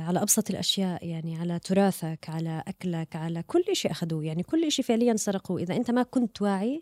على 0.06 0.22
أبسط 0.22 0.50
الأشياء 0.50 1.06
يعني 1.06 1.36
على 1.38 1.58
تراثك 1.58 2.26
على 2.28 2.62
أكلك 2.68 3.16
على 3.16 3.42
كل 3.42 3.64
شيء 3.72 3.90
أخذوه 3.90 4.24
يعني 4.24 4.42
كل 4.42 4.72
شيء 4.72 4.84
فعليا 4.84 5.16
سرقوه. 5.16 5.62
إذا 5.62 5.76
أنت 5.76 5.90
ما 5.90 6.02
كنت 6.02 6.42
واعي 6.42 6.80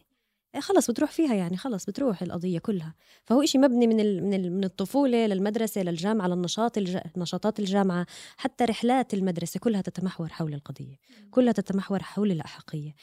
خلص 0.60 0.90
بتروح 0.90 1.10
فيها 1.10 1.34
يعني 1.34 1.56
خلص 1.56 1.86
بتروح 1.86 2.22
القضية 2.22 2.58
كلها. 2.58 2.94
فهو 3.24 3.42
إشي 3.42 3.58
مبني 3.58 3.86
من 3.86 4.30
من 4.30 4.52
من 4.52 4.64
الطفولة 4.64 5.26
للمدرسة 5.26 5.82
للجامعة 5.82 6.26
للنشاط 6.28 6.78
الج... 6.78 6.98
نشاطات 7.16 7.60
الجامعة 7.60 8.06
حتى 8.36 8.64
رحلات 8.64 9.14
المدرسة 9.14 9.60
كلها 9.60 9.80
تتمحور 9.80 10.28
حول 10.28 10.54
القضية. 10.54 10.96
كلها 11.30 11.52
تتمحور 11.52 12.02
حول 12.02 12.30
الأحقية. 12.30 12.94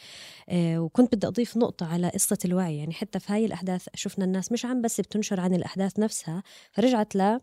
آه 0.50 0.80
وكنت 0.80 1.16
بدي 1.16 1.28
أضيف 1.28 1.58
نقطة 1.58 1.86
على 1.86 2.10
قصة 2.10 2.38
الوعي. 2.46 2.78
يعني 2.78 2.94
حتى 2.94 3.20
في 3.20 3.34
هاي 3.34 3.46
الأحداث 3.46 3.88
شفنا 3.96 4.26
الناس 4.26 4.52
مش 4.52 4.66
عم 4.66 4.82
بس 4.82 5.02
بتنشر 5.02 5.40
عن 5.40 5.54
الأحداث 5.54 6.00
نفسها 6.00 6.44
فرجعت 6.72 7.16
ل 7.16 7.40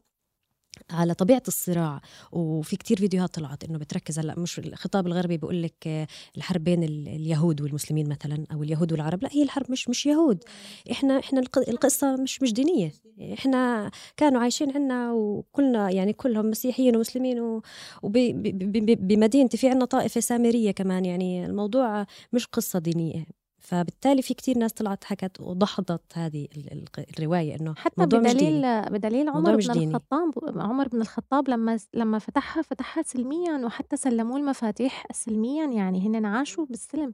على 0.91 1.15
طبيعة 1.15 1.43
الصراع 1.49 2.01
وفي 2.33 2.77
كتير 2.77 2.97
فيديوهات 2.97 3.35
طلعت 3.35 3.65
إنه 3.65 3.79
بتركز 3.79 4.19
هلأ 4.19 4.39
مش 4.39 4.59
الخطاب 4.59 5.07
الغربي 5.07 5.37
بيقول 5.37 5.63
لك 5.63 5.75
آه، 5.87 6.07
الحرب 6.37 6.65
بين 6.65 6.83
ال- 6.83 7.09
اليهود 7.09 7.61
والمسلمين 7.61 8.09
مثلا 8.09 8.45
أو 8.53 8.63
اليهود 8.63 8.93
والعرب 8.93 9.23
لأ 9.23 9.29
هي 9.33 9.43
الحرب 9.43 9.71
مش 9.71 9.89
مش 9.89 10.07
يهود. 10.07 10.45
إحنا 10.91 11.19
إحنا 11.19 11.41
الق- 11.41 11.69
القصة 11.69 12.17
مش 12.17 12.43
مش 12.43 12.53
دينية. 12.53 12.93
إحنا 13.33 13.91
كانوا 14.17 14.41
عايشين 14.41 14.71
عنا 14.71 15.13
وكلنا 15.13 15.91
يعني 15.91 16.13
كلهم 16.13 16.47
مسيحيين 16.51 16.97
ومسلمين 16.97 17.61
وبمدينتي 18.03 19.57
في 19.57 19.69
عنا 19.69 19.85
طائفة 19.85 20.21
سامرية 20.21 20.71
كمان 20.71 21.05
يعني 21.05 21.47
الموضوع 21.47 22.07
مش 22.33 22.47
قصة 22.47 22.79
دينية. 22.79 23.27
فبالتالي 23.69 24.23
في 24.23 24.35
كتير 24.35 24.59
ناس 24.59 24.73
طلعت 24.73 25.05
حكت 25.05 25.41
وضحضت 25.41 26.01
هذه 26.15 26.49
ال- 26.57 26.73
ال- 26.73 27.05
الرواية 27.19 27.57
إنه 27.61 27.75
حتى 27.75 27.95
موضوع 27.99 28.21
مش 28.21 28.33
بدليل. 28.35 28.83
بدليل 28.83 29.27
موضوع 29.27 29.41
عمر 29.51 29.57
مش 29.57 29.67
بن 29.67 29.73
ديني. 29.73 29.85
الخطاب 29.87 30.31
عمر 30.57 30.89
بن 30.89 31.01
الخطاب 31.01 31.49
لما 31.49 31.79
لما 31.95 32.19
فتحها 32.19 32.63
فتحها 32.63 33.03
سلميا 33.03 33.65
وحتى 33.67 33.97
سلموه 33.97 34.37
المفاتيح 34.37 35.07
سلميا 35.13 35.67
يعني 35.67 36.07
هن 36.09 36.25
عاشوا 36.27 36.67
بالسلم 36.67 37.13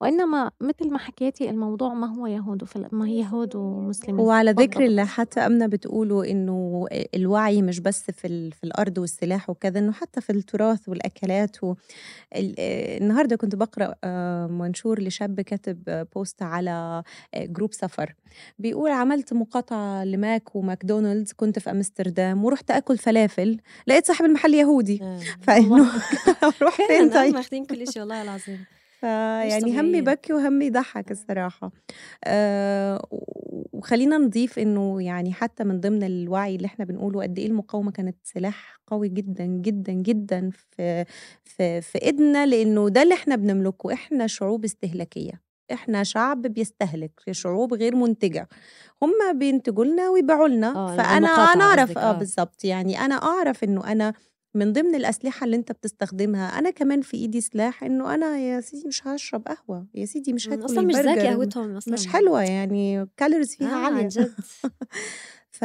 وإنما 0.00 0.50
مثل 0.60 0.90
ما 0.90 0.98
حكيتي 0.98 1.50
الموضوع 1.50 1.94
ما 1.94 2.14
هو 2.16 2.26
يهود. 2.26 2.64
ما 2.92 3.06
هي 3.06 3.18
يهود 3.20 3.56
ومسلمين 3.56 4.20
وعلى 4.20 4.50
ذكر. 4.50 4.84
اللي 4.84 5.06
حتى 5.06 5.40
أمنة 5.40 5.66
بتقوله 5.66 6.30
إنه 6.30 6.86
الوعي 7.14 7.62
مش 7.62 7.80
بس 7.80 8.10
في, 8.10 8.26
ال- 8.26 8.52
في 8.52 8.64
الأرض 8.64 8.98
والسلاح 8.98 9.50
وكذا 9.50 9.78
إنه 9.78 9.92
حتى 9.92 10.20
في 10.20 10.30
التراث 10.30 10.88
والأكلات 10.88 11.64
و... 11.64 11.74
ال- 12.36 12.54
النهاردة 13.02 13.36
كنت 13.36 13.54
بقرأ 13.54 13.94
آه، 14.04 14.46
منشور 14.46 15.00
لشاب 15.02 15.40
كاتب 15.40 15.82
بوست 16.14 16.42
على 16.42 17.02
آه، 17.34 17.44
جروب 17.44 17.72
سفر. 17.74 18.14
بيقول 18.58 18.90
عملت 18.90 19.32
مقاطعة 19.32 20.04
لماك 20.04 20.56
وماكدونالدز 20.56 21.32
كنت 21.32 21.58
في 21.58 21.70
أمستردام 21.70 22.44
ورحت 22.44 22.70
أكل 22.70 22.98
فلافل 22.98 23.58
لقيت 23.86 24.06
صاحب 24.06 24.24
المحل 24.24 24.54
يهودي. 24.54 24.98
آه. 25.02 25.18
فإنه 25.46 25.76
روح 26.62 26.76
فين 26.76 27.12
آه، 27.12 27.14
طيب؟ 27.14 27.34
ماخذين 27.34 27.64
كل 27.64 27.92
شيء 27.92 28.02
والله 28.02 28.22
العظيم. 28.22 28.64
فيعني 29.00 29.80
همي. 29.80 30.00
بكي 30.00 30.32
وهمي 30.32 30.66
يضحك 30.66 31.10
الصراحة. 31.10 31.72
آه 32.24 33.06
وخلينا 33.72 34.18
نضيف 34.18 34.58
إنه 34.58 35.02
يعني 35.02 35.32
حتى 35.32 35.64
من 35.64 35.80
ضمن 35.80 36.02
الوعي 36.02 36.56
اللي 36.56 36.66
إحنا 36.66 36.84
بنقوله 36.84 37.22
قد 37.22 37.38
إيه 37.38 37.46
المقاومة 37.46 37.90
كانت 37.90 38.16
سلاح 38.22 38.80
قوي 38.86 39.08
جدا 39.08 39.44
جدا 39.44 39.92
جدا 39.92 40.50
في 40.50 41.04
في 41.44 41.80
في 41.80 42.02
إيدنا 42.02 42.46
لإنه 42.46 42.88
ده 42.88 43.02
اللي 43.02 43.14
إحنا 43.14 43.36
بنملكه 43.36 43.92
إحنا 43.92 44.26
شعوب 44.26 44.64
استهلاكية. 44.64 45.51
إحنا 45.72 46.02
شعب 46.02 46.42
بيستهلك 46.42 47.20
شعوب 47.30 47.74
غير 47.74 47.96
منتجة. 47.96 48.48
هم 49.02 49.38
بينتجوا 49.38 49.84
لنا 49.84 50.08
ويبيعوا 50.10 50.48
لنا. 50.48 50.76
آه، 50.76 50.96
فأنا 50.96 51.28
أنا 51.52 51.64
أعرف 51.64 51.98
آه 51.98 52.10
آه. 52.10 52.12
بالظبط 52.12 52.64
يعني 52.64 52.98
أنا 53.00 53.14
أعرف 53.14 53.64
إنه 53.64 53.92
أنا 53.92 54.12
من 54.54 54.72
ضمن 54.72 54.94
الأسلحة 54.94 55.44
اللي 55.44 55.56
أنت 55.56 55.72
بتستخدمها 55.72 56.58
أنا 56.58 56.70
كمان 56.70 57.00
في 57.00 57.16
إيدي 57.16 57.40
سلاح 57.40 57.84
إنه 57.84 58.14
أنا 58.14 58.38
يا 58.38 58.60
سيدي 58.60 58.88
مش 58.88 59.06
هشرب 59.06 59.42
قهوة 59.48 59.86
يا 59.94 60.04
سيدي 60.04 60.32
مش 60.32 60.48
هاكل 60.48 60.64
أصلا 60.64 60.80
مش 60.82 60.94
زاكي 60.94 61.20
قهوتهم 61.28 61.76
أصلا 61.76 61.94
مش 61.94 62.06
حلوة. 62.06 62.42
يعني 62.42 63.06
كالوريز 63.16 63.56
فيها 63.56 63.68
آه 63.72 63.84
عالية. 63.84 63.98
عن 64.02 64.08
جد. 64.08 64.34
ف 65.50 65.64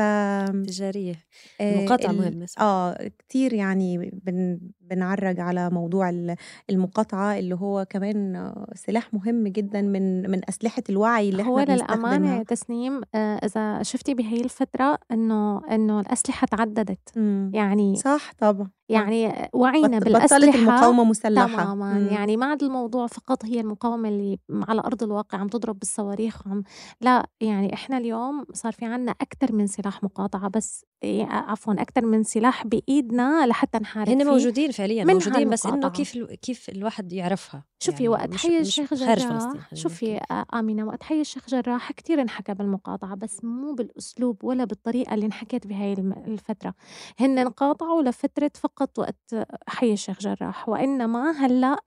تجارية. 0.68 1.16
آه، 1.62 1.76
المقاطعة 1.80 2.12
ال- 2.12 2.18
مهمة. 2.18 2.48
آه 2.60 3.10
كتير 3.20 3.54
يعني 3.54 3.98
بن 4.24 4.60
بنعرج 4.90 5.40
على 5.40 5.70
موضوع 5.70 6.10
ال- 6.10 6.36
المقاطعة 6.70 7.40
اللي 7.40 7.56
هو 7.56 7.86
كمان 7.90 8.54
سلاح 8.76 9.14
مهم 9.14 9.48
جدا 9.48 9.82
من 9.82 10.32
من 10.32 10.42
أسلحة 10.50 10.84
الوعي 10.90 11.30
اللي 11.30 11.44
هو 11.44 11.60
إحنا 11.60 11.74
للأمانة 11.74 12.08
بنستخدمها. 12.18 12.38
يا 12.38 12.44
تسنيم 12.44 13.02
آه، 13.16 13.36
إذا 13.46 13.84
شفتي 13.84 14.14
بهي 14.14 14.42
الفترة 14.42 14.98
إنه 15.12 15.62
إنه 15.72 16.00
الأسلحة 16.00 16.48
تعددت. 16.48 17.10
مم. 17.16 17.52
يعني 17.54 17.96
صح 17.96 18.32
طبعا. 18.40 18.70
يعني 18.90 19.50
وعينا 19.54 20.00
بالأسلحة 20.00 20.38
بطلت 20.52 20.56
المقاومة 20.56 21.04
مسلحة. 21.04 21.64
تماما. 21.64 21.94
مم. 21.94 22.08
يعني 22.08 22.38
ما 22.38 22.46
عاد 22.46 22.64
الموضوع 22.64 23.08
فقط 23.08 23.46
هي 23.46 23.60
المقاومة 23.60 24.10
اللي 24.10 24.40
على 24.50 24.82
أرض 24.82 25.04
الواقع 25.04 25.38
عم 25.38 25.48
تضرب 25.48 25.80
بالصواريخ 25.80 26.48
وعم 26.48 26.64
لا 27.02 27.28
يعني 27.42 27.74
إحنا 27.74 27.98
اليوم 27.98 28.46
صار 28.54 28.72
في 28.72 28.86
عنا 28.86 29.12
أكثر 29.12 29.56
من 29.56 29.68
سلاح 29.68 30.04
مقاطعة 30.04 30.50
بس 30.50 30.86
إيه، 31.04 31.26
عفوا 31.26 31.74
أكثر 31.74 32.06
من 32.06 32.24
سلاح 32.24 32.68
بإيدنا 32.68 33.48
لحتى 33.48 33.78
نحارب 33.78 34.10
هن 34.10 34.26
موجودين 34.28 34.72
فعليا 34.78 35.04
موجودين 35.04 35.50
بس 35.50 35.66
إنه. 35.66 35.90
كيف 35.90 36.18
كيف 36.18 36.70
الواحد 36.70 37.14
يعرفها 37.14 37.64
شوفي 37.80 38.04
يعني 38.04 38.10
وقت 38.10 38.36
حي 38.36 38.60
الشيخ 38.60 38.94
جراح 38.94 39.54
شوفي. 39.74 40.18
آه، 40.32 40.46
آمنة 40.54 40.86
وقت 40.86 41.04
حي 41.04 41.22
الشيخ 41.22 41.50
جراح 41.50 41.92
كتير 41.92 42.22
انحكى 42.22 42.54
بالمقاطعة 42.54 43.16
بس 43.16 43.44
مو 43.44 43.74
بالأسلوب 43.74 44.44
ولا 44.44 44.64
بالطريقة 44.64 45.14
اللي 45.14 45.26
انحكت 45.26 45.68
بهاي 45.68 45.94
الفترة 46.28 46.74
هن 47.20 47.38
انقاطعوا 47.40 48.02
لفترة 48.04 48.52
فقط 48.56 49.00
وقت 49.00 49.48
حي 49.68 49.94
الشيخ 49.94 50.20
جراح 50.20 50.70
وإنما 50.70 51.32
هلأ 51.32 51.78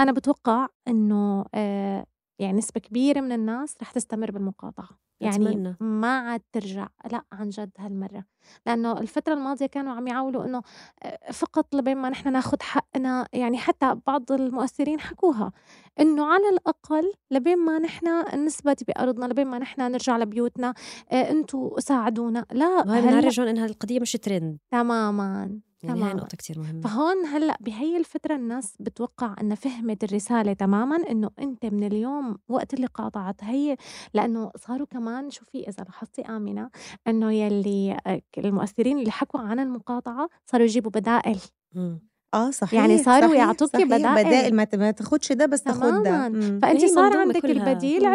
أنا 0.00 0.12
بتوقع 0.12 0.68
إنه 0.88 1.44
آه، 1.54 2.06
يعني 2.38 2.58
نسبة 2.58 2.80
كبيرة 2.80 3.20
من 3.20 3.32
الناس 3.32 3.76
رح 3.82 3.92
تستمر 3.92 4.30
بالمقاطعة. 4.30 4.88
يعني 5.20 5.48
أتمنى. 5.50 5.76
ما 5.80 6.18
عاد 6.18 6.42
ترجع 6.52 6.88
لا 7.12 7.24
عن 7.32 7.48
جد 7.48 7.70
هالمرة. 7.78 8.24
لأنه 8.66 8.92
الفترة 8.92 9.34
الماضية 9.34 9.66
كانوا 9.66 9.92
عم 9.92 10.06
يعولوا 10.06 10.44
إنه 10.44 10.62
آه، 11.02 11.32
فقط 11.32 11.74
لبين 11.74 11.96
ما 11.96 12.08
نحن 12.10 12.32
ناخد 12.32 12.62
حقنا 12.62 13.28
يعني 13.32 13.58
حتى 13.58 13.94
بعض 14.06 14.32
المؤثرين 14.32 15.00
حكوها 15.00 15.52
إنه 16.00 16.26
على 16.26 16.48
الأقل 16.48 17.12
لبين 17.30 17.58
ما 17.58 17.78
نحن 17.78 18.06
نثبت 18.44 18.84
بأرضنا 18.84 19.24
لبين 19.26 19.46
ما 19.46 19.58
نحن 19.58 19.80
نرجع 19.80 20.16
لبيوتنا 20.16 20.74
آه، 21.12 21.30
أنتوا 21.30 21.80
ساعدونا. 21.80 22.46
لا 22.52 22.66
وهي 22.66 23.00
هلأ 23.00 23.10
بنعرجهم 23.10 23.46
انها 23.46 23.66
القضية 23.66 24.00
مش 24.00 24.12
ترند. 24.12 24.58
تماما. 24.70 25.60
يعني 25.82 26.00
هاي 26.00 26.08
تماما 26.08 26.20
نقطة 26.22 26.36
كتير 26.36 26.58
مهمة 26.58 26.80
فهون 26.80 27.26
هلأ 27.26 27.56
بهي 27.60 27.96
الفترة 27.96 28.34
الناس 28.34 28.74
بتوقع 28.80 29.34
إنها 29.40 29.56
فهمت 29.56 30.04
الرسالة 30.04 30.52
تماما 30.52 30.96
إنه 30.96 31.30
أنت 31.38 31.66
من 31.66 31.84
اليوم 31.84 32.38
وقت 32.48 32.74
اللي 32.74 32.86
قاطعت 32.86 33.44
هي 33.44 33.76
لأنه 34.14 34.50
صاروا 34.56 34.86
كمان 34.86 35.30
شوفي 35.30 35.68
إذا 35.68 35.84
لاحظتي 35.84 36.22
آمنة 36.22 36.70
إنه 37.08 37.32
يلي 37.32 37.96
آه، 38.06 38.22
المؤثرين 38.38 38.98
اللي 38.98 39.10
حكوا 39.10 39.40
عن 39.40 39.58
المقاطعة 39.60 40.28
صاروا 40.46 40.66
يجيبوا 40.66 40.90
بدائل 40.90 41.38
مم. 41.74 42.00
آه 42.34 42.50
صحيح 42.50 42.80
يعني 42.80 43.02
صاروا 43.02 43.28
صحيح 43.28 43.42
صحيح 43.68 43.86
بدائل. 43.86 44.26
بدائل 44.26 44.54
ما 44.56 44.64
ت- 44.64 44.74
ما 44.74 44.90
تاخدش 44.90 45.32
ده 45.32 45.46
بس 45.46 45.62
تاخد 45.62 46.02
ده. 46.02 46.28
فانت 46.62 46.84
صار 46.84 47.16
عندك 47.16 47.40
كلها. 47.42 47.52
البديل 47.70 48.00
مم. 48.00 48.10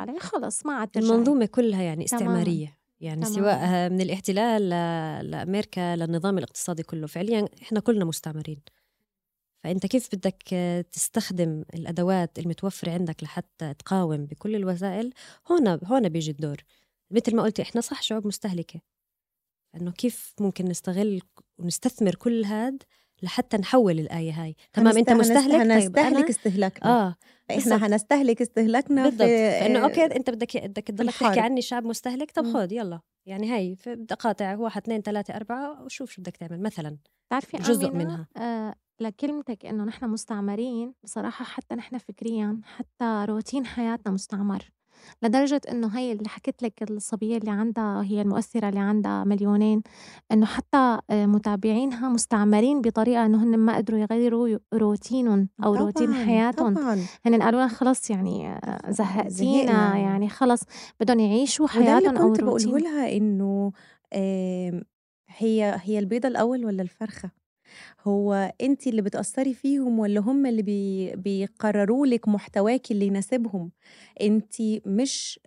عليه 0.00 0.18
خلص 0.18 0.66
ما 0.66 0.72
عاد 0.72 0.88
المنظومة 0.96 1.46
كلها 1.46 1.82
يعني. 1.82 2.04
استعمارية 2.04 2.81
يعني. 3.02 3.24
سواء 3.24 3.90
من 3.90 4.00
الاحتلال 4.00 4.68
لأمريكا 5.30 5.96
للنظام 5.96 6.38
الاقتصادي 6.38 6.82
كله. 6.82 7.06
فعليا 7.06 7.48
إحنا 7.62 7.80
كلنا 7.80 8.04
مستعمرين. 8.04 8.60
فأنت 9.64 9.86
كيف 9.86 10.08
بدك 10.14 10.42
تستخدم 10.92 11.64
الأدوات 11.74 12.38
المتوفرة 12.38 12.92
عندك 12.92 13.22
لحتى 13.22 13.74
تقاوم 13.74 14.26
بكل 14.26 14.56
الوسائل؟ 14.56 15.12
هون 15.50 15.68
هون 15.84 16.08
بيجي 16.08 16.30
الدور. 16.30 16.56
مثل 17.10 17.36
ما 17.36 17.42
قلتي 17.42 17.62
إحنا 17.62 17.80
صح 17.80 18.02
شعوب 18.02 18.26
مستهلكة. 18.26 18.80
إنه 19.74 19.90
كيف 19.90 20.34
ممكن 20.40 20.64
نستغل 20.64 21.22
ونستثمر 21.58 22.14
كل 22.14 22.44
هاد 22.44 22.82
لحتى 23.22 23.56
نحول 23.56 23.98
الآية 24.00 24.32
هاي 24.42 24.56
تمام 24.72 24.96
أنت 24.98 25.10
هنست- 25.10 25.20
مستهلك 25.20 25.52
طيب 25.52 25.70
هنستهلك 25.70 26.16
أنا 26.16 26.28
استهلاكنا 26.30 26.86
آه 26.90 27.16
إحنا 27.50 27.56
بالضبط. 27.76 27.82
هنستهلك 27.82 28.40
استهلاكنا 28.42 29.02
بالضبط 29.04 29.22
في 29.28 29.50
فانه 29.60 29.78
آه، 29.78 29.82
أوكي 29.82 30.04
أنت 30.04 30.30
بدك 30.30 30.56
بدك 30.66 30.82
تضلك 30.84 31.14
تحكي. 31.14 31.40
عني 31.40 31.62
شعب 31.62 31.84
مستهلك 31.84 32.30
طب. 32.30 32.52
خذ 32.52 32.72
يلا 32.72 33.00
يعني 33.26 33.52
هي 33.54 33.74
بدي 33.86 34.14
اقاطع 34.14 34.56
واحد 34.56 34.82
اثنين 34.82 35.00
ثلاثة 35.02 35.36
أربعة 35.36 35.82
وشوف 35.84 36.10
شو 36.10 36.22
بدك 36.22 36.36
تعمل 36.36 36.62
مثلا 36.62 36.96
بتعرفي 37.28 37.56
جزء 37.56 37.90
منها. 37.90 38.26
آه 38.36 38.74
لكلمتك 39.00 39.66
إنه 39.66 39.84
نحن 39.84 40.04
مستعمرين 40.08 40.94
بصراحة 41.04 41.44
حتى 41.44 41.74
نحن 41.74 41.98
فكريا 41.98 42.60
حتى 42.64 43.24
روتين 43.28 43.66
حياتنا 43.66 44.12
مستعمر 44.12 44.70
لدرجة 45.22 45.60
إنه 45.70 45.86
هي 45.98 46.12
اللي 46.12 46.28
حكيت 46.28 46.62
لك 46.62 46.82
الصبية 46.90 47.36
اللي 47.36 47.50
عندها 47.50 48.02
هي 48.02 48.22
المؤثرة 48.22 48.68
اللي 48.68 48.80
عندها 48.80 49.24
مليونين 49.24 49.82
إنه 50.32 50.46
حتى 50.46 50.98
آه، 51.10 51.26
متابعينها 51.26 52.08
مستعمرين 52.08 52.80
بطريقة 52.80 53.26
إنه 53.26 53.44
هن 53.44 53.56
ما 53.58 53.76
قدروا 53.76 53.98
يغيروا 54.00 54.58
روتينهم 54.74 55.48
أو 55.64 55.74
روتين 55.74 56.06
طبعاً، 56.12 56.24
حياتهم. 56.24 56.74
طبعا. 56.74 56.98
هن 57.26 57.42
قالوا 57.42 57.66
خلص 57.68 58.10
يعني 58.10 58.48
آه، 58.52 58.90
زهقتينا. 58.90 59.98
يعني 59.98 60.28
خلص 60.28 60.60
بدهم 61.00 61.20
يعيشوا 61.20 61.66
حياتهم 61.68 62.16
أو 62.16 62.28
كنت 62.32 62.40
بقوله 62.40 62.64
روتين 62.64 62.78
لها 62.78 63.16
إنه 63.16 63.72
آم، 64.14 64.82
هي 65.36 65.80
هي 65.82 65.98
البيضة 65.98 66.28
الأول 66.28 66.64
ولا 66.64 66.82
الفرخة؟ 66.82 67.30
هو 68.06 68.52
أنتِ 68.62 68.86
اللي 68.86 69.02
بتأثّري 69.02 69.54
فيهم 69.54 69.98
والّا 69.98 70.20
هم 70.20 70.46
اللي 70.46 70.62
بي 70.62 71.16
بيقرروا 71.16 72.06
لِك 72.06 72.28
محتواكِ 72.28 72.90
اللي 72.90 73.06
يناسبهم؟ 73.06 73.70
أنتِ 74.20 74.54
مش 74.86 75.40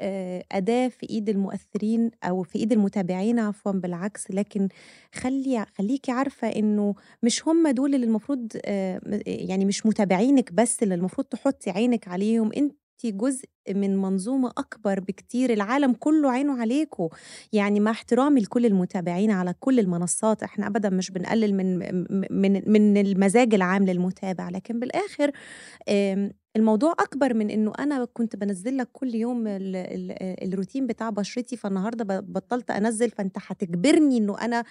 أداة 0.51 0.87
في 0.87 1.09
إيد 1.09 1.29
المؤثرين 1.29 2.11
أو 2.23 2.43
في 2.43 2.59
إيد 2.59 2.71
المتابعين 2.71 3.39
عفوًا 3.39 3.71
بالعكس، 3.71 4.31
لكن 4.31 4.67
خلّي 5.15 5.65
خلّيكِ 5.77 6.09
عارفة 6.09 6.47
إنه 6.47 6.95
مش 7.23 7.47
هم 7.47 7.67
دول 7.67 7.95
اللي 7.95 8.05
المفروض 8.05 8.47
يعني 9.27 9.65
مش 9.65 9.85
متابعينِك 9.85 10.53
بس 10.53 10.83
اللي 10.83 10.95
المفروض 10.95 11.27
تحطّي 11.27 11.69
عينِك 11.71 12.07
عليهم، 12.07 12.51
أنتِ 13.05 13.15
جزء 13.15 13.45
من 13.69 13.97
منظومة 13.97 14.49
أكبر 14.57 14.99
بكتير، 14.99 15.53
العالم 15.53 15.93
كله 15.93 16.31
عينه 16.31 16.61
عليكم، 16.61 17.09
يعني 17.53 17.79
مع 17.79 17.91
احترامي 17.91 18.41
لكل 18.41 18.65
المتابعين 18.65 19.31
على 19.31 19.53
كل 19.59 19.79
المنصات، 19.79 20.43
إحنا 20.43 20.67
أبدًا 20.67 20.89
مش 20.89 21.11
بنقلل 21.11 21.53
من 21.55 21.79
من 22.31 22.71
من 22.71 22.97
المزاج 22.97 23.53
العام 23.53 23.85
للمتابع، 23.85 24.49
لكن 24.49 24.79
بالآخر 24.79 25.31
آمم 25.89 26.31
الموضوع 26.55 26.91
أكبر 26.91 27.33
من 27.33 27.49
إنه 27.49 27.71
أنا 27.79 28.05
كنت 28.13 28.35
بانزّل 28.35 28.77
لك 28.77 28.89
كل 28.93 29.15
يوم 29.15 29.47
ال 29.47 29.75
ال 29.75 30.11
الروتين 30.53 30.87
بتاع 30.87 31.09
بشرتي، 31.09 31.57
فالنهاردة 31.57 32.19
بطّلت 32.19 32.71
أنزّل، 32.71 33.09
فأنت 33.09 33.37
هتجبرني 33.47 34.17
إنه 34.17 34.41
أنا 34.41 34.63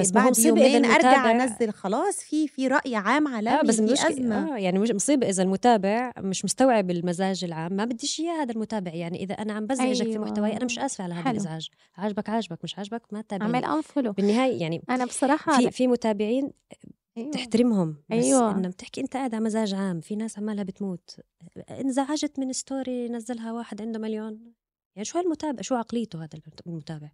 بس 0.00 0.10
بعد 0.10 0.38
يومين 0.38 0.84
أرجع 0.84 1.30
أنزّل، 1.30 1.72
خلاص 1.72 2.16
في 2.18 2.48
في 2.48 2.68
رأي 2.68 2.96
عام 2.96 3.26
آه 3.28 3.30
عالمي، 3.36 3.68
بس 3.68 3.80
في 3.80 4.08
أزمة. 4.08 4.54
آه 4.54 4.56
يعني 4.58 4.78
مش 4.78 4.90
مصيبة 4.90 5.28
إذا 5.28 5.42
المتابع 5.42 6.12
مش 6.18 6.44
مستوعب 6.44 6.90
المزاج 6.90 7.44
العام، 7.44 7.72
ما 7.72 7.84
بديش 7.84 8.20
إياه 8.20 8.42
هذا 8.42 8.52
المتابع، 8.52 8.94
يعني 8.94 9.24
إذا 9.24 9.34
أنا 9.34 9.52
عم 9.52 9.66
بازعجك 9.66 10.04
في 10.06 10.18
محتواي 10.18 10.56
أنا 10.56 10.64
مش 10.64 10.78
آسفة 10.78 11.04
على 11.04 11.14
هذا. 11.14 11.30
الإزعاج، 11.30 11.68
عاجبك 11.96 12.28
عاجبك، 12.28 12.58
مش 12.64 12.78
عاجبك 12.78 13.02
ما 13.12 13.24
اعمل 13.32 13.60
تتابعني. 13.60 13.82
unfollow. 13.82 14.10
بالنهاية 14.16 14.60
يعني 14.60 14.82
أنا 14.90 15.04
بصراحة 15.04 15.60
في 15.60 15.70
في 15.70 15.86
متابعين 15.86 16.50
أيوه. 17.18 17.30
تحترمهم، 17.30 17.92
بس 18.08 18.16
أيوه. 18.16 18.50
إنّما 18.50 18.68
بتحكي 18.68 19.00
أنت 19.00 19.16
قاعد 19.16 19.34
على 19.34 19.44
مزاج 19.44 19.74
عام، 19.74 20.00
في 20.00 20.16
ناس 20.16 20.38
عمالها 20.38 20.64
بتموت، 20.64 21.20
انزعجت 21.70 22.38
من 22.38 22.52
story 22.52 22.88
نزّلها 22.88 23.52
واحد 23.52 23.82
عنده 23.82 23.98
مليون، 23.98 24.52
يعني 24.96 25.04
شو 25.04 25.18
هالمتابع؟ 25.18 25.62
شو 25.62 25.74
عقليته 25.74 26.18
هذا 26.18 26.28
المت 26.34 26.66
المتابع؟ 26.66 27.10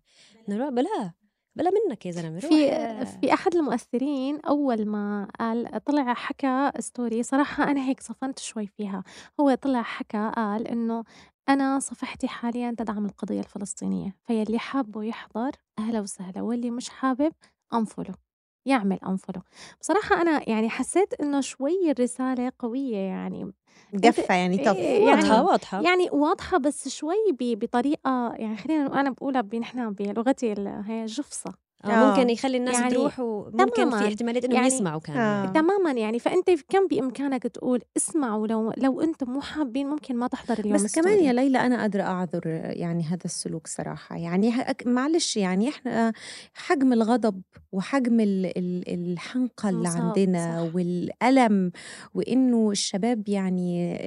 إنه 0.49 0.57
لا. 0.57 0.71
بلاه، 0.71 1.15
بلا 1.57 1.71
منّك 1.71 2.07
يا 2.07 2.13
روح 2.13 2.41
في 2.41 3.07
في 3.21 3.33
أحد 3.33 3.55
المؤثرين 3.55 4.41
أول 4.41 4.87
ما 4.87 5.29
قال 5.41 5.85
طلع 5.85 6.15
حكى 6.15 6.71
story 6.81 7.21
صراحة 7.21 7.65
أنا 7.71 7.89
هيك 7.89 8.01
صفنت 8.01 8.39
شوي 8.39 8.67
فيها، 8.67 9.05
هو 9.41 9.55
طلع 9.55 9.83
حكى 9.83 10.33
قال 10.37 10.69
إنه 10.69 11.05
أنا 11.49 11.79
صفحتي 11.79 12.29
حاليًا 12.29 12.75
تدعم 12.79 13.07
القضية 13.07 13.41
الفلسطينية، 13.41 14.17
فيلّي 14.27 14.59
حابّه 14.59 15.05
يحضر 15.05 15.51
أهلا 15.79 16.01
وسهلا، 16.01 16.43
واللي 16.43 16.71
مش 16.71 16.89
حابب 16.89 17.33
unfollow 17.75 18.24
يعمل 18.67 18.99
unfollow. 19.05 19.41
بصراحة 19.81 20.21
أنا 20.23 20.49
يعني 20.51 20.71
حسّيت 20.71 21.15
إنه 21.21 21.41
شوي 21.41 21.91
الرسالة 21.91 22.53
قوية 22.59 22.97
يعني 22.97 23.53
جافة 23.95 24.35
يعني 24.35 24.59
tough. 24.59 24.77
إيه 24.77 25.05
واضحة، 25.05 25.27
يعني 25.35 25.41
واضحة. 25.47 25.83
يعني 25.83 26.09
واضحة 26.13 26.59
بس 26.59 26.89
شوي 26.89 27.17
بطريقة 27.41 28.33
يعني 28.37 28.57
خلّينا 28.57 29.01
أنا 29.01 29.11
باقولها 29.11 29.41
ب 29.41 29.55
نحن 29.55 29.91
بلغتي 29.91 30.55
هي 30.87 31.05
جُفصة. 31.05 31.64
آه 31.91 32.11
ممكن. 32.11 32.31
يخلّي 32.31 32.57
الناس 32.57 32.75
يعني 32.81 32.91
تروح 32.95 33.21
وممكن 33.21 33.65
في 33.67 33.71
تمامًا. 33.83 34.09
احتمالية 34.09 34.41
إنهم 34.45 34.53
يعني 34.55 34.67
يسمعوا 34.67 35.01
كمان 35.01 35.19
آه. 35.21 35.45
يعني. 35.45 35.53
تمامًا 35.53 35.91
يعني، 35.93 36.19
فأنت 36.19 36.51
كان 36.69 36.87
بإمكانك 36.89 37.43
تقول 37.43 37.81
اسمعوا 37.97 38.47
لو 38.47 38.73
لو 38.77 39.01
أنتم 39.01 39.31
مو 39.31 39.41
حابين 39.41 39.87
ممكن 39.89 40.17
ما 40.17 40.27
تحضر 40.27 40.59
اليوم 40.59 40.75
بس 40.77 40.95
كمان 40.95 41.25
يا. 41.25 41.33
ليلى 41.33 41.59
أنا 41.59 41.81
قادرة 41.81 42.03
أعذر 42.03 42.43
يعني 42.65 43.03
هذا 43.05 43.25
السلوك 43.25 43.67
صراحة، 43.67 44.17
يعني 44.17 44.53
معلش 44.87 45.37
يعني 45.37 45.69
إحنا 45.69 46.13
حجم 46.55 46.93
الغضب 46.93 47.43
وحجم 47.73 48.21
ال 48.21 48.47
ال 48.59 48.95
الحنقة 49.13 49.69
اللي 49.69 49.89
عندنا 49.89 50.67
صح. 50.69 50.75
والألم 50.75 51.73
وإنه 52.15 52.71
الشباب 52.71 53.29
يعني 53.29 53.99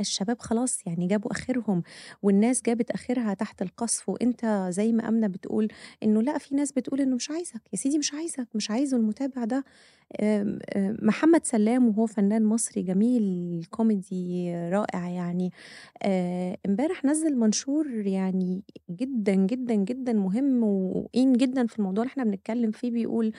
الشباب 0.00 0.38
خلاص 0.40 0.78
يعني 0.86 1.06
جابوا 1.06 1.32
آخرهم 1.32 1.82
والناس 2.22 2.62
جابت 2.62 2.90
آخرها 2.90 3.34
تحت 3.34 3.62
القصف، 3.62 4.08
وأنت 4.08 4.66
زي 4.70 4.92
ما 4.92 5.08
آمنة 5.08 5.26
بتقول 5.26 5.68
إنه 6.02 6.22
لأ 6.22 6.38
في 6.38 6.54
ناس 6.54 6.72
بتقول 6.72 7.00
إنه 7.08 7.16
مش 7.16 7.30
عايزك، 7.30 7.62
يا 7.72 7.78
سيدي 7.78 7.98
مش 7.98 8.14
عايزك، 8.14 8.48
مش 8.54 8.70
عايزه 8.70 8.96
المتابع 8.96 9.44
ده. 9.44 9.64
محمد 11.02 11.46
سلام 11.46 11.88
وهو 11.88 12.06
فنان 12.06 12.44
مصري 12.44 12.82
جميل 12.82 13.66
كوميدي 13.70 14.52
رائع 14.70 15.08
يعني، 15.08 15.50
آآ 16.02 16.56
امبارح 16.66 17.04
نزّل 17.04 17.36
منشور 17.36 17.86
يعني 18.06 18.62
جدًا، 18.90 19.34
جدًا، 19.34 19.74
جدًا 19.74 20.12
مهم 20.12 20.64
وقيم 20.64 21.32
جدًا 21.32 21.66
في 21.66 21.78
الموضوع 21.78 22.02
اللي 22.04 22.12
إحنا 22.12 22.24
بنتكلم 22.24 22.70
فيه، 22.70 22.90
بيقول 22.90 23.32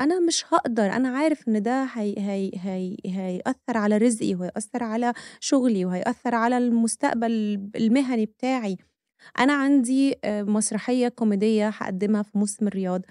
أنا 0.00 0.20
مش 0.20 0.44
هاقدر، 0.54 0.84
أنا 0.92 1.08
عارف 1.10 1.48
إن 1.48 1.62
ده 1.62 1.84
هي 1.94 2.14
هي 2.18 2.52
هي 2.56 2.96
هيأثّر 3.06 3.78
على 3.78 3.98
رزقي 3.98 4.34
وهيأثّر 4.36 4.84
على 4.84 5.12
شغلي 5.40 5.84
وهيأثّر 5.86 6.34
على 6.36 6.58
المستقبل 6.58 7.32
المهني 7.76 8.26
بتاعي. 8.26 8.78
أنا 9.38 9.52
عندي 9.52 10.14
آآ 10.24 10.42
مسرحية 10.42 11.08
كوميدية 11.08 11.68
هاقدّمها 11.68 12.22
في 12.22 12.38
موسم 12.38 12.66
الرياض. 12.66 13.02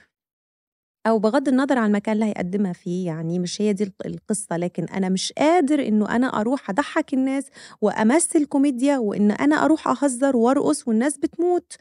أو 1.07 1.19
بغض 1.19 1.47
النظر 1.47 1.77
عن 1.77 1.87
المكان 1.87 2.13
اللي 2.15 2.25
هيقدّمها 2.25 2.73
فيه، 2.73 3.05
يعني 3.05 3.39
مش 3.39 3.61
هي 3.61 3.73
دي 3.73 3.83
الق 3.83 4.05
القصة، 4.05 4.57
لكن 4.57 4.83
أنا 4.83 5.09
مش 5.09 5.31
قادر 5.37 5.87
إنه 5.87 6.15
أنا 6.15 6.27
أروح 6.41 6.69
أضحّك 6.69 7.13
الناس 7.13 7.45
وأمثّل 7.81 8.45
كوميديا 8.45 8.97
وإن 8.97 9.31
أنا 9.31 9.65
أروح 9.65 9.87
أهزّر 10.03 10.37
وأرقص 10.37 10.87
والناس 10.87 11.17
بتموت، 11.17 11.73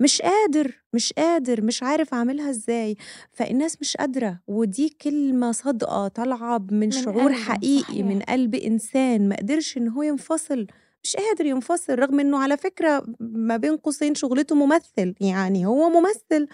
مش 0.00 0.22
قادر، 0.22 0.82
مش 0.92 1.12
قادر، 1.12 1.62
مش 1.64 1.82
عارف 1.82 2.14
أعملها 2.14 2.50
إزاي، 2.50 2.96
فالناس 3.32 3.76
مش 3.80 3.96
قادرة، 3.96 4.40
ودي 4.46 4.88
كلمة 5.02 5.52
صادقة 5.52 6.08
طالعة 6.08 6.58
ب 6.58 6.72
من 6.72 6.80
من 6.80 6.90
شعور 6.90 7.32
حقيقي 7.32 8.02
من 8.02 8.18
صحيح. 8.20 8.30
قلب 8.34 8.54
إنسان 8.54 9.28
ما 9.28 9.36
قدرش 9.36 9.76
إن 9.76 9.88
هو 9.88 10.02
ينفصل، 10.02 10.66
مش 11.04 11.16
قادر 11.16 11.46
ينفصل، 11.46 11.98
رغم 11.98 12.20
إنه 12.20 12.42
على 12.42 12.56
فكرة 12.56 13.04
ما 13.20 13.56
بين 13.56 13.76
قوسين 13.76 14.14
شغلته 14.14 14.54
ممثل، 14.54 15.14
يعني 15.20 15.66
هو 15.66 15.88
ممثل 15.88 16.46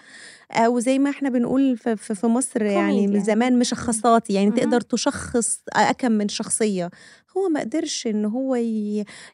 أو 0.51 0.79
زي 0.79 0.99
ما 0.99 1.09
إحنا 1.09 1.29
بنقول 1.29 1.77
في 1.77 2.27
مصر 2.27 2.63
يعني 2.63 3.07
من. 3.07 3.23
زمان. 3.23 3.59
مشخّصاتي، 3.59 4.33
يعني. 4.33 4.51
تقدر 4.51 4.81
تشخّص 4.81 5.63
أكم 5.75 6.11
من 6.11 6.27
شخصية، 6.29 6.89
هو 7.37 7.49
ما 7.49 7.59
قدرش 7.59 8.07
إن 8.07 8.25
هو 8.25 8.55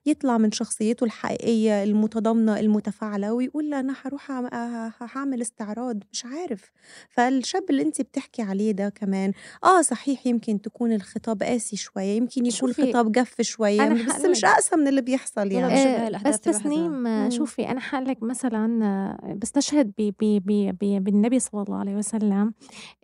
يطلع 0.06 0.38
من 0.38 0.52
شخصيته 0.52 1.04
الحقيقية 1.04 1.84
المتضامنة 1.84 2.60
المتفاعلة 2.60 3.34
ويقول 3.34 3.74
أنا 3.74 3.96
هاروح 4.06 4.32
أعم 4.32 4.46
ه 4.46 4.94
هاعمل 5.16 5.42
استعراض، 5.42 5.98
مش 6.12 6.26
عارف. 6.26 6.72
فالشاب 7.10 7.64
اللي 7.70 7.82
أنتِ 7.82 8.02
بتحكي 8.02 8.42
عليه 8.42 8.72
ده 8.72 8.90
كمان، 8.90 9.32
آه 9.64 9.82
صحيح 9.82 10.28
يمكن 10.28 10.62
تكون 10.62 10.92
الخطاب 10.94 11.44
قاسي 11.44 11.76
شوية، 11.76 12.18
يمكن 12.18 12.46
يكون 12.46 12.70
الخطاب 12.70 13.12
جاف 13.12 13.42
شوية، 13.42 13.84
أنا 13.84 13.94
بس 14.08 14.26
مش 14.26 14.46
أقسى 14.46 14.76
من 14.76 14.88
اللي 14.88 15.02
بيحصل 15.02 15.40
والله 15.42 15.60
يعني. 15.60 16.16
آآ 16.16 16.20
بس 16.26 16.40
تسنيم 16.42 17.08
إمم. 17.08 17.30
شوفي 17.30 17.68
أنا 17.72 17.82
هاقول 17.90 18.08
لِك 18.08 18.24
مثلًا 18.24 19.18
باستشهد 19.36 19.92
ب 19.98 20.02
ب 20.20 20.42
ب 20.46 20.78
ب 20.82 21.04
بالنبي 21.04 21.40
صلى 21.40 21.64
الله 21.64 21.78
عليه 21.80 21.96
وسلم، 21.96 22.54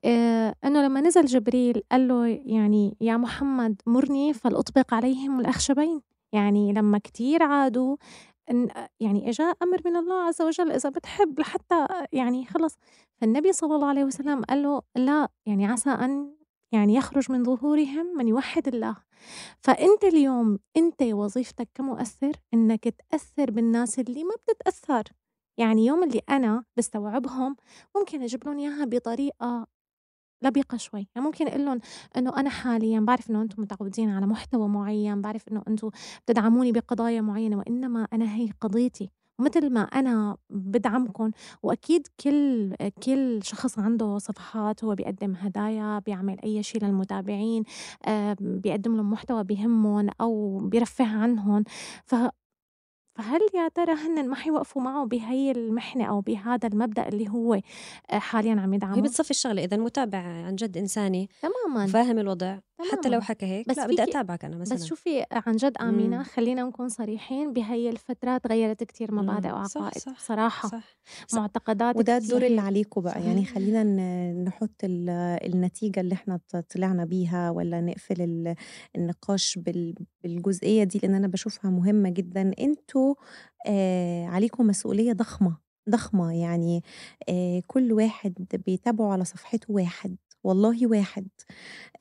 آآ 0.05 0.55
إنه 0.65 0.85
لمّا 0.85 1.01
نزل 1.01 1.25
جبريل 1.25 1.81
قال 1.91 2.07
له 2.07 2.27
يعني 2.27 2.97
يا 3.01 3.17
محمد 3.17 3.81
مُرني 3.85 4.33
فلأطبق 4.33 4.82
عليهم 4.91 5.39
الأخشبين، 5.39 6.01
يعني 6.33 6.73
لمّا 6.73 6.97
كتير 6.97 7.43
عادوا 7.43 7.97
يعني 8.99 9.29
إجا 9.29 9.43
أمر 9.63 9.81
من 9.85 9.95
الله 9.95 10.15
عز 10.23 10.41
وجل 10.41 10.71
إذا 10.71 10.89
بتحب 10.89 11.39
لحتى 11.39 11.87
يعني 12.13 12.45
خلص، 12.45 12.77
فالنبي 13.21 13.53
صلى 13.53 13.75
الله 13.75 13.87
عليه 13.87 14.03
وسلم 14.03 14.43
قال 14.43 14.63
له: 14.63 14.81
"لا 14.95 15.29
يعني 15.45 15.65
عسى 15.65 15.89
أن 15.89 16.35
يعني 16.71 16.95
يخرج 16.95 17.31
من 17.31 17.43
ظهورهم 17.43 18.05
من 18.17 18.27
يوحد 18.27 18.67
الله." 18.67 18.95
فأنت 19.61 20.03
اليوم 20.03 20.59
أنت 20.77 21.03
وظيفتك 21.03 21.69
كمؤثر 21.75 22.31
إنك 22.53 22.83
تأثّر 23.11 23.51
بالناس 23.51 23.99
اللي 23.99 24.23
ما 24.23 24.35
بتتأثّر، 24.35 25.03
يعني 25.57 25.85
يوم 25.85 26.03
اللي 26.03 26.21
أنا 26.29 26.63
باستوعبهم 26.75 27.55
ممكن 27.97 28.21
أجيب 28.23 28.45
لهم 28.45 28.59
إياها 28.59 28.85
بطريقة 28.85 29.67
لبقة 30.43 30.77
شوي، 30.77 31.07
يعني 31.15 31.27
ممكن 31.27 31.47
أقول 31.47 31.65
لهم 31.65 31.79
إنه 32.17 32.37
أنا 32.37 32.49
حاليًا 32.49 32.99
باعرف 32.99 33.29
إنه 33.29 33.41
أنتم 33.41 33.61
متعودين 33.61 34.09
على 34.09 34.25
محتوى 34.27 34.67
معيّن، 34.67 35.21
باعرف 35.21 35.47
إنه 35.51 35.63
أنتم 35.67 35.89
بتدعموني 36.27 36.71
بقضايا 36.71 37.21
معيّنة، 37.21 37.57
وإنما 37.57 38.07
أنا 38.13 38.35
هي 38.35 38.49
قضيتي، 38.61 39.09
ومتل 39.39 39.73
ما 39.73 39.81
أنا 39.81 40.37
بادعمكم 40.49 41.31
وأكيد 41.63 42.07
كل 42.19 42.75
كل 43.05 43.39
شخص 43.43 43.79
عنده 43.79 44.17
صفحات 44.17 44.83
هو 44.83 44.95
بيقدّم 44.95 45.33
هدايا، 45.39 45.99
بيعمل 45.99 46.37
أي 46.43 46.63
شي 46.63 46.79
للمتابعين، 46.79 47.63
آآ 48.05 48.35
بيقدّم 48.39 48.95
لهم 48.95 49.09
محتوى 49.11 49.43
بيهمّن 49.43 50.09
أو 50.21 50.57
بيرفّه 50.59 51.05
عنهم، 51.17 51.63
ف 52.05 52.15
فهل 53.15 53.41
يا 53.55 53.67
ترى 53.67 53.93
هنّن 53.93 54.29
ما 54.29 54.35
حيوقفوا 54.35 54.81
معه 54.81 55.05
بهي 55.05 55.51
المحنة 55.51 56.05
أو 56.05 56.21
بهذا 56.21 56.67
المبدأ 56.67 57.07
اللي 57.07 57.29
هو 57.29 57.53
آآ 57.53 58.19
حاليًا 58.19 58.51
عم 58.61 58.69
هي 58.71 58.75
يدعمه؟ 58.75 59.01
بتصفي 59.01 59.31
الشغلة 59.31 59.63
إذا 59.63 59.75
المتابع 59.75 60.17
عن 60.17 60.55
جد 60.55 60.77
إنساني 60.77 61.29
تمامًا. 61.41 61.83
وفاهم 61.83 62.19
الوضع 62.19 62.59
حتى 62.91 63.09
لو 63.09 63.21
حكى 63.21 63.45
هيك 63.45 63.69
بس 63.69 63.77
لا 63.77 63.87
بدي 63.87 64.03
أتابعك 64.03 64.45
أنا 64.45 64.57
مثلا. 64.57 64.75
بس 64.75 64.85
شوفي 64.85 65.25
عن 65.31 65.55
جد 65.55 65.77
امينه 65.81 66.17
مم. 66.17 66.23
خلينا 66.23 66.63
نكون 66.63 66.89
صريحين 66.89 67.53
بهي 67.53 67.89
الفترات 67.89 68.47
غيرت 68.47 68.83
كتير 68.83 69.13
مبادئ 69.15 69.49
وعقائد 69.51 69.93
صح 69.93 70.13
صح 70.13 70.19
صراحة 70.19 70.69
صح 70.69 70.83
صح. 71.27 71.39
معتقدات 71.39 71.95
وده 71.95 72.17
الدور 72.17 72.45
اللي 72.45 72.61
عليكم 72.61 73.01
بقى 73.01 73.23
يعني 73.25 73.45
خلينا 73.45 73.83
نحط 74.33 74.75
النتيجة 74.83 75.99
اللي 75.99 76.13
إحنا 76.13 76.39
طلعنا 76.75 77.05
بيها 77.05 77.49
ولا 77.49 77.81
نقفل 77.81 78.55
النقاش 78.95 79.59
بالجزئية 80.23 80.83
دي 80.83 80.99
لأن 81.03 81.15
أنا 81.15 81.27
بشوفها 81.27 81.71
مهمة 81.71 82.09
جدا. 82.09 82.51
أنتوا 82.59 83.15
آه 83.67 84.25
عليكم 84.25 84.67
مسؤولية 84.67 85.13
ضخمة 85.13 85.57
ضخمة 85.89 86.33
يعني 86.33 86.83
آه 87.29 87.61
كل 87.67 87.93
واحد 87.93 88.33
بيتابعه 88.65 89.11
على 89.11 89.25
صفحته 89.25 89.65
واحد. 89.73 90.15
والله 90.43 90.87
واحد. 90.87 91.27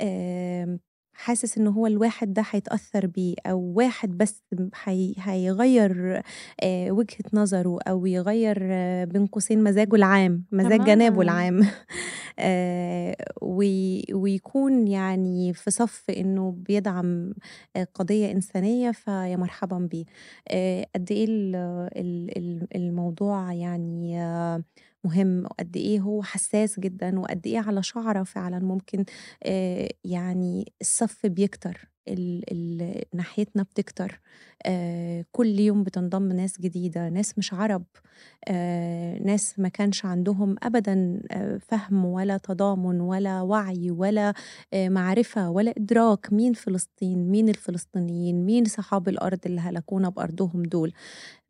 آه 0.00 0.78
حاسس 1.14 1.58
إن 1.58 1.66
هو 1.66 1.86
الواحد 1.86 2.32
ده 2.34 2.44
هيتأثّر 2.50 3.06
بيه 3.06 3.34
أو 3.46 3.60
واحد 3.76 4.18
بس 4.18 4.42
هي 4.84 5.14
هيغيّر 5.18 6.22
وجهة 6.66 7.24
نظره 7.32 7.78
أو 7.88 8.06
يغيّر 8.06 8.58
بين 9.04 9.26
قوسين 9.26 9.64
مزاجه 9.64 9.96
العام، 9.96 10.44
مزاج 10.52 10.84
جنابه 10.84 11.22
العام. 11.22 11.60
ويكون 14.12 14.88
يعني 14.88 15.54
في 15.54 15.70
صف 15.70 16.10
إنه 16.10 16.50
بيدعم 16.58 17.34
قضية 17.94 18.30
إنسانية 18.32 18.90
فيا 18.90 19.36
مرحبًا 19.36 19.78
بيه. 19.78 20.04
قد 20.94 21.12
إيه 21.12 21.26
الموضوع 22.76 23.52
يعني 23.52 24.18
مهم 25.04 25.44
وقد 25.44 25.76
إيه 25.76 26.00
هو 26.00 26.22
حساس 26.22 26.80
جدًا 26.80 27.20
وقد 27.20 27.46
إيه 27.46 27.58
على 27.58 27.82
شعرة 27.82 28.22
فعلًا 28.22 28.58
ممكن 28.58 29.04
يعني 30.04 30.72
الصف 30.80 31.26
بيكتر 31.26 31.88
ال 32.08 33.02
ناحيتنا 33.14 33.62
بتكتر 33.62 34.20
آه 34.66 35.24
كل 35.32 35.46
يوم 35.60 35.82
بتنضم 35.84 36.32
ناس 36.32 36.60
جديدة 36.60 37.08
ناس 37.08 37.38
مش 37.38 37.54
عرب 37.54 37.84
آه 38.48 39.18
ناس 39.18 39.58
ما 39.58 39.68
كانش 39.68 40.04
عندهم 40.04 40.56
أبدا 40.62 41.22
آه 41.30 41.58
فهم 41.58 42.04
ولا 42.04 42.36
تضامن 42.36 43.00
ولا 43.00 43.40
وعي 43.42 43.90
ولا 43.90 44.34
آه 44.72 44.88
معرفة 44.88 45.50
ولا 45.50 45.74
إدراك 45.78 46.32
مين 46.32 46.52
فلسطين 46.52 47.30
مين 47.30 47.48
الفلسطينيين 47.48 48.44
مين 48.46 48.64
صحاب 48.64 49.08
الأرض 49.08 49.38
اللي 49.46 49.60
هلكونا 49.60 50.08
بأرضهم 50.08 50.62
دول. 50.62 50.92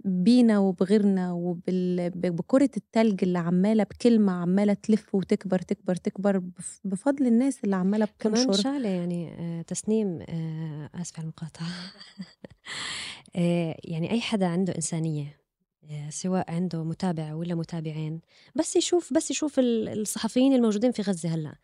بينا 0.04 0.58
وبغيرنا 0.58 1.32
وبكرة 1.32 2.70
التلج 2.76 3.22
اللي 3.22 3.38
عمالة 3.38 3.84
بكلمة 3.84 4.32
عمالة 4.32 4.72
تلف 4.74 5.14
وتكبر 5.14 5.58
تكبر 5.58 5.96
تكبر 5.96 6.42
بفضل 6.84 7.26
الناس 7.26 7.64
اللي 7.64 7.76
عمالة 7.76 8.04
بتنشر 8.04 8.44
كمان 8.44 8.62
شغلة 8.62 8.88
يعني 8.88 9.34
آه 9.38 9.62
تسنيم 9.62 10.18
آه 10.28 10.90
آسفة 10.94 11.18
على 11.18 11.24
المقاطعة. 11.24 11.66
آه 13.36 13.76
يعني 13.84 14.10
أي 14.10 14.20
حدا 14.20 14.46
عنده 14.46 14.74
إنسانية 14.76 15.42
سواء 16.08 16.50
عنده 16.50 16.84
متابع 16.84 17.34
ولا 17.34 17.54
متابعين 17.54 18.20
بس 18.54 18.76
يشوف 18.76 19.12
بس 19.12 19.30
يشوف 19.30 19.54
الصحفيين 19.58 20.52
الموجودين 20.52 20.92
في 20.92 21.02
غزة 21.02 21.28
هلأ. 21.28 21.54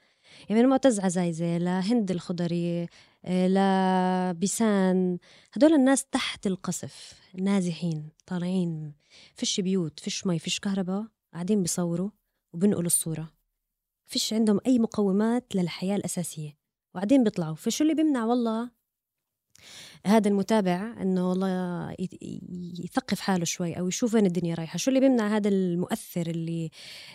يعني 0.48 0.62
من 0.62 0.68
معتز 0.68 1.00
عزايزة 1.00 1.58
لهند 1.58 2.10
الخضري 2.10 2.86
لبيسان 3.24 5.18
هدول 5.52 5.72
الناس 5.72 6.04
تحت 6.04 6.46
القصف 6.46 7.20
نازحين 7.34 8.08
طالعين 8.26 8.94
فيش 9.34 9.60
بيوت 9.60 10.00
فيش 10.00 10.26
مي 10.26 10.38
فيش 10.38 10.60
كهرباء 10.60 11.06
قاعدين 11.32 11.62
بيصوروا 11.62 12.10
وبنقلوا 12.52 12.86
الصورة. 12.86 13.32
فيش 14.06 14.32
عندهم 14.32 14.60
أي 14.66 14.78
مقومات 14.78 15.56
للحياة 15.56 15.96
الأساسية. 15.96 16.58
وقاعدين 16.94 17.24
بيطلعوا. 17.24 17.54
فشو 17.54 17.84
اللي 17.84 17.94
بيمنع؟ 17.94 18.24
والله 18.24 18.70
هذا 20.06 20.28
المتابع 20.28 20.94
إنه 21.02 21.28
والله 21.28 21.94
يثقف 22.84 23.20
حاله 23.20 23.44
شوي 23.44 23.78
أو 23.78 23.88
يشوف 23.88 24.14
وين 24.14 24.26
الدنيا 24.26 24.54
رايحة 24.54 24.76
شو 24.76 24.90
اللي 24.90 25.00
بيمنع 25.00 25.36
هذا 25.36 25.48
المؤثر 25.48 26.26
اللي 26.26 26.70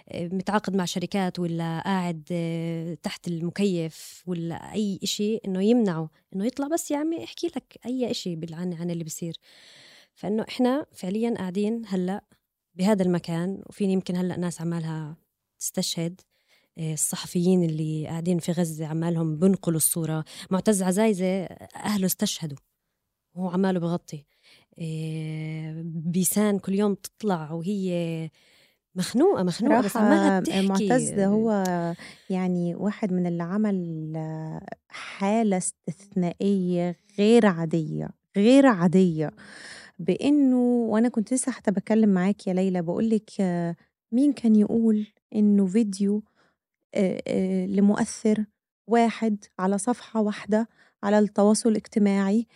آه، 0.09 0.27
متعاقد 0.27 0.75
مع 0.75 0.85
شركات 0.85 1.39
ولا 1.39 1.81
قاعد 1.85 2.27
آه، 2.31 2.97
تحت 3.03 3.27
المكيف 3.27 4.23
ولا 4.27 4.73
أي 4.73 4.99
إشي 5.03 5.37
إنه 5.37 5.63
يمنعه 5.63 6.09
إنه 6.35 6.45
يطلع؟ 6.45 6.67
بس 6.67 6.91
يا 6.91 6.97
عمي 6.97 7.23
احكي 7.23 7.47
لك 7.47 7.79
أي 7.85 8.11
إشي 8.11 8.39
عن 8.51 8.91
اللي 8.91 9.03
بيصير. 9.03 9.37
فإنه 10.15 10.45
إحنا 10.49 10.85
فعليا 10.93 11.33
قاعدين 11.37 11.83
هلأ 11.87 12.23
بهذا 12.75 13.03
المكان 13.03 13.63
وفي 13.69 13.83
يمكن 13.83 14.15
هلأ 14.15 14.37
ناس 14.37 14.61
عمالها 14.61 15.17
تستشهد. 15.59 16.21
الصحفيين 16.78 17.63
اللي 17.63 18.07
قاعدين 18.07 18.39
في 18.39 18.51
غزة 18.51 18.86
عمالهم 18.86 19.36
بنقلوا 19.36 19.78
الصورة. 19.78 20.26
معتز 20.51 20.84
عزايزة 20.84 21.43
أهله 21.76 22.05
استشهدوا. 22.05 22.57
وهو 23.36 23.49
عماله 23.49 23.80
بغطي. 23.80 24.26
آه، 24.80 25.82
بيسان 25.86 26.59
كل 26.59 26.74
يوم 26.74 26.93
تطلع 26.93 27.51
وهي 27.51 28.30
مخنوقة 28.95 29.43
مخنوقة 29.43 29.82
بس 29.82 29.97
عمالها 29.97 30.39
بتحكي. 30.39 30.67
معتز 30.67 31.19
هو 31.19 31.63
يعني 32.30 32.76
واحد 32.76 33.13
من 33.13 33.28
اللي 33.28 33.43
عمل 33.43 34.13
حالة 34.89 35.57
استثنائية 35.57 36.95
غير 37.19 37.45
عادية 37.45 38.09
غير 38.38 38.65
عادية. 38.65 39.32
بإنه 39.99 40.57
وأنا 40.89 41.09
كنت 41.09 41.34
لسه 41.34 41.51
حتى 41.51 41.71
بكلم 41.71 42.09
معاك 42.09 42.47
يا 42.47 42.53
ليلى 42.53 42.82
بقول 42.82 43.09
لك 43.09 43.32
مين 44.11 44.34
كان 44.34 44.55
يقول 44.55 45.07
إنه 45.36 45.65
فيديو 45.65 46.24
لمؤثر 47.67 48.45
واحد 48.87 49.45
على 49.59 49.77
صفحة 49.77 50.21
واحدة 50.21 50.69
على 51.03 51.19
التواصل 51.19 51.69
الاجتماعي. 51.69 52.47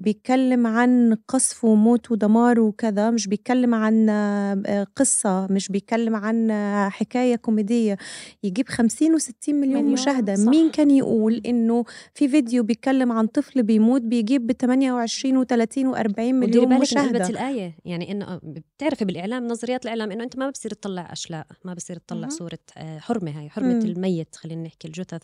بيتكلم 0.00 0.66
عن 0.66 1.16
قصف 1.28 1.64
وموت 1.64 2.10
ودمار 2.10 2.60
وكذا 2.60 3.10
مش 3.10 3.26
بيتكلم 3.28 3.74
عن 3.74 4.08
آه، 4.08 4.86
قصة 4.96 5.46
مش 5.50 5.68
بيتكلم 5.68 6.16
عن 6.16 6.52
حكاية 6.90 7.36
كوميدية. 7.36 7.96
يجيب 8.42 8.68
خمسين 8.68 9.14
وستين 9.14 9.54
مليون, 9.54 9.74
مليون 9.74 9.92
مشاهدة. 9.92 10.34
صح. 10.34 10.48
مين 10.48 10.70
كان 10.70 10.90
يقول 10.90 11.42
إنه 11.46 11.84
في 12.14 12.28
فيديو 12.28 12.62
بيتكلم 12.62 13.12
عن 13.12 13.26
طفل 13.26 13.62
بيموت 13.62 14.02
بيجيب 14.02 14.46
بتمانية 14.46 14.92
وعشرين 14.92 15.36
وتلاتين 15.36 15.86
وأربعين 15.86 16.34
مليون 16.34 16.80
مشاهدة؟ 16.80 17.28
الآية. 17.28 17.76
يعني 17.84 18.12
إنه 18.12 18.40
بتعرفي 18.42 19.04
بالإعلام 19.04 19.46
نظريات 19.46 19.84
الإعلام 19.84 20.10
إنه 20.12 20.24
أنت 20.24 20.38
ما 20.38 20.50
بصير 20.50 20.70
تطلع 20.70 21.12
أشلاء 21.12 21.46
ما 21.64 21.74
بصير 21.74 21.96
تطلع 21.96 22.28
صورة 22.28 22.58
آه، 22.76 22.98
حرمة 22.98 23.40
هاي 23.40 23.48
حرمة 23.48 23.78
الميت 23.84 24.36
خلينا 24.36 24.62
نحكي 24.62 24.88
الجثث. 24.88 25.22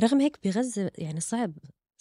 رغم 0.00 0.20
هيك 0.20 0.38
بغزة 0.44 0.90
يعني 0.98 1.20
صعب 1.20 1.52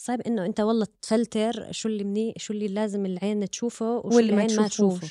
صعب 0.01 0.21
إنه 0.21 0.45
أنت 0.45 0.59
والله 0.59 0.87
تفلتر 1.01 1.71
شو 1.71 1.89
اللي 1.89 2.03
مني 2.03 2.33
شو 2.37 2.53
اللي 2.53 2.67
لازم 2.67 3.05
العين 3.05 3.49
تشوفه 3.49 3.97
وشو 3.97 4.15
واللي 4.15 4.33
العين 4.33 4.55
ما 4.55 4.67
تشوفه. 4.67 5.09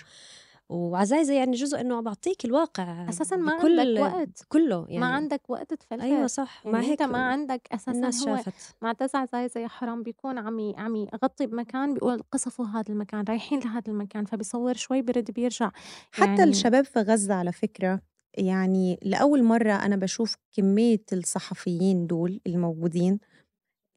وعزايزة 0.69 1.35
يعني 1.35 1.57
جزء 1.57 1.81
إنه 1.81 2.01
بعطيك 2.01 2.45
الواقع 2.45 3.09
أساسا 3.09 3.37
ما 3.37 3.53
عندك 3.53 4.01
وقت. 4.01 4.47
كله 4.49 4.87
يعني. 4.89 4.99
ما 4.99 5.07
عندك 5.07 5.41
وقت 5.49 5.75
تفلتر. 5.75 6.05
أيوه 6.05 6.27
صح 6.27 6.63
يعني 6.65 6.77
مع 6.77 6.83
هيك 6.85 7.03
انت 7.03 7.13
ما 7.13 7.19
عندك 7.19 7.69
أساسا 7.73 7.93
الناس 7.93 8.29
هو 8.29 8.37
شافت. 8.37 8.77
معتز 8.83 9.15
عزايزة 9.15 9.61
يا 9.61 9.69
حرام 9.69 10.03
بيكون 10.03 10.39
عم 10.39 10.73
عم 10.77 10.97
يغطي 10.97 11.47
بمكان 11.47 11.95
بيقول 11.95 12.23
قصفوا 12.33 12.67
هذا 12.67 12.85
المكان 12.89 13.25
رايحين 13.29 13.61
لهذا 13.61 13.89
المكان 13.89 14.25
فبيصور 14.25 14.75
شوي 14.75 15.03
برد 15.03 15.31
بيرجع. 15.31 15.71
يعني 16.19 16.33
حتى 16.33 16.45
الشباب 16.45 16.85
في 16.85 17.01
غزة 17.01 17.35
على 17.35 17.53
فكرة 17.53 18.01
يعني 18.35 18.99
لأول 19.03 19.43
مرة 19.43 19.73
أنا 19.73 19.97
بشوف 19.97 20.37
كمية 20.53 21.05
الصحفيين 21.13 22.07
دول 22.07 22.41
الموجودين 22.47 23.19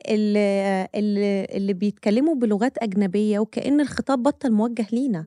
اللي, 0.09 0.87
اللي, 0.95 1.73
بيتكلموا 1.73 2.35
بلغات 2.35 2.77
أجنبية 2.77 3.39
وكأن 3.39 3.81
الخطاب 3.81 4.23
بطل 4.23 4.51
موجه 4.51 4.87
لينا. 4.91 5.25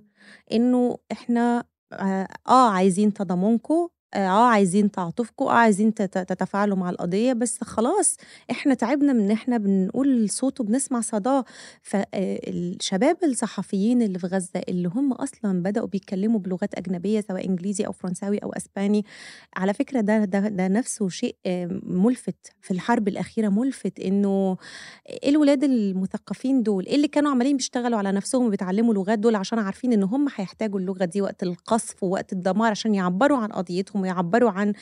إنه 0.52 0.98
إحنا 1.12 1.64
آه, 1.92 2.28
آه 2.48 2.70
عايزين 2.70 3.12
تضامنكم 3.12 3.88
آه 4.14 4.28
عايزين 4.28 4.90
تعاطفكم 4.90 5.44
آه 5.44 5.52
عايزين 5.52 5.94
تتفاعلوا 5.94 6.76
مع 6.76 6.90
القضية 6.90 7.32
بس 7.32 7.64
خلاص 7.64 8.16
إحنا 8.50 8.74
تعبنا 8.74 9.12
من 9.12 9.20
إن 9.20 9.30
إحنا 9.30 9.56
بنقول 9.58 10.30
صوت 10.30 10.60
وبنسمع 10.60 11.00
صداه 11.00 11.44
فالشباب 11.82 13.16
الصحفيين 13.24 14.02
اللي 14.02 14.18
في 14.18 14.26
غزة 14.26 14.60
اللي 14.68 14.88
هم 14.94 15.12
أصلا 15.12 15.62
بدأوا 15.62 15.86
بيتكلموا 15.86 16.40
بلغات 16.40 16.74
أجنبية 16.74 17.20
سواء 17.28 17.46
إنجليزي 17.46 17.86
أو 17.86 17.92
فرنساوي 17.92 18.38
أو 18.38 18.52
أسباني 18.52 19.04
على 19.56 19.74
فكرة 19.74 20.00
ده 20.00 20.24
ده, 20.24 20.40
ده 20.48 20.68
نفسه 20.68 21.08
شيء 21.08 21.36
ملفت 21.82 22.52
في 22.60 22.70
الحرب 22.70 23.08
الأخيرة 23.08 23.48
ملفت 23.48 24.00
إنه 24.00 24.56
إيه 25.08 25.30
الولاد 25.30 25.64
المثقفين 25.64 26.62
دول؟ 26.62 26.86
إيه 26.86 26.96
اللي 26.96 27.08
كانوا 27.08 27.30
عمالين 27.30 27.56
بيشتغلوا 27.56 27.98
على 27.98 28.12
نفسهم 28.12 28.46
وبيتعلموا 28.46 28.94
لغات 28.94 29.18
دول 29.18 29.34
عشان 29.34 29.58
عارفين 29.58 29.92
إن 29.92 30.02
هم 30.02 30.26
هيحتاجوا 30.36 30.80
اللغة 30.80 31.04
دي 31.04 31.22
وقت 31.22 31.42
القصف 31.42 32.02
ووقت 32.02 32.32
الدمار 32.32 32.70
عشان 32.70 32.94
يعبروا 32.94 33.38
عن 33.38 33.48
قضيتهم؟ 33.52 34.03
ويعبروا 34.04 34.50
عن 34.50 34.72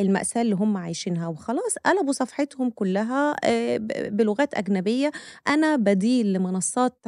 المأساة 0.00 0.42
اللي 0.42 0.54
هم 0.54 0.76
عايشينها. 0.76 1.28
وخلاص 1.28 1.74
قلبوا 1.86 2.12
صفحتهم 2.12 2.70
كلها 2.70 3.36
بلغات 4.08 4.54
أجنبية. 4.54 5.12
أنا 5.48 5.76
بديل 5.76 6.32
لمنصات 6.32 7.06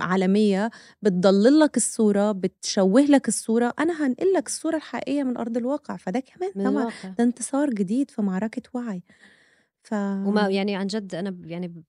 عالمية 0.00 0.70
بتضلل 1.02 1.60
لك 1.60 1.76
الصورة 1.76 2.32
بتشوه 2.32 3.00
لك 3.00 3.28
الصورة. 3.28 3.74
أنا 3.78 4.06
هنقل 4.06 4.32
لك 4.32 4.46
الصورة 4.46 4.76
الحقيقية 4.76 5.22
من 5.22 5.36
أرض 5.36 5.56
الواقع. 5.56 5.96
فده 5.96 6.20
كمان 6.20 6.70
طبعا 6.70 6.92
ده 7.18 7.24
انتصار 7.24 7.70
جديد 7.70 8.10
في 8.10 8.22
معركة 8.22 8.62
وعي. 8.74 9.02
ف... 9.82 9.94
وما 9.94 10.48
يعني 10.48 10.76
عن 10.76 10.86
جد 10.86 11.14
أنا 11.14 11.36
يعني 11.44 11.84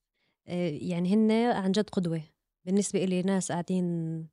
يعني 0.81 1.13
هن 1.13 1.31
عن 1.31 1.71
جد 1.71 1.89
قدوة 1.89 2.21
بالنسبة 2.65 3.05
لي 3.05 3.21
ناس 3.21 3.51
قاعدين 3.51 4.27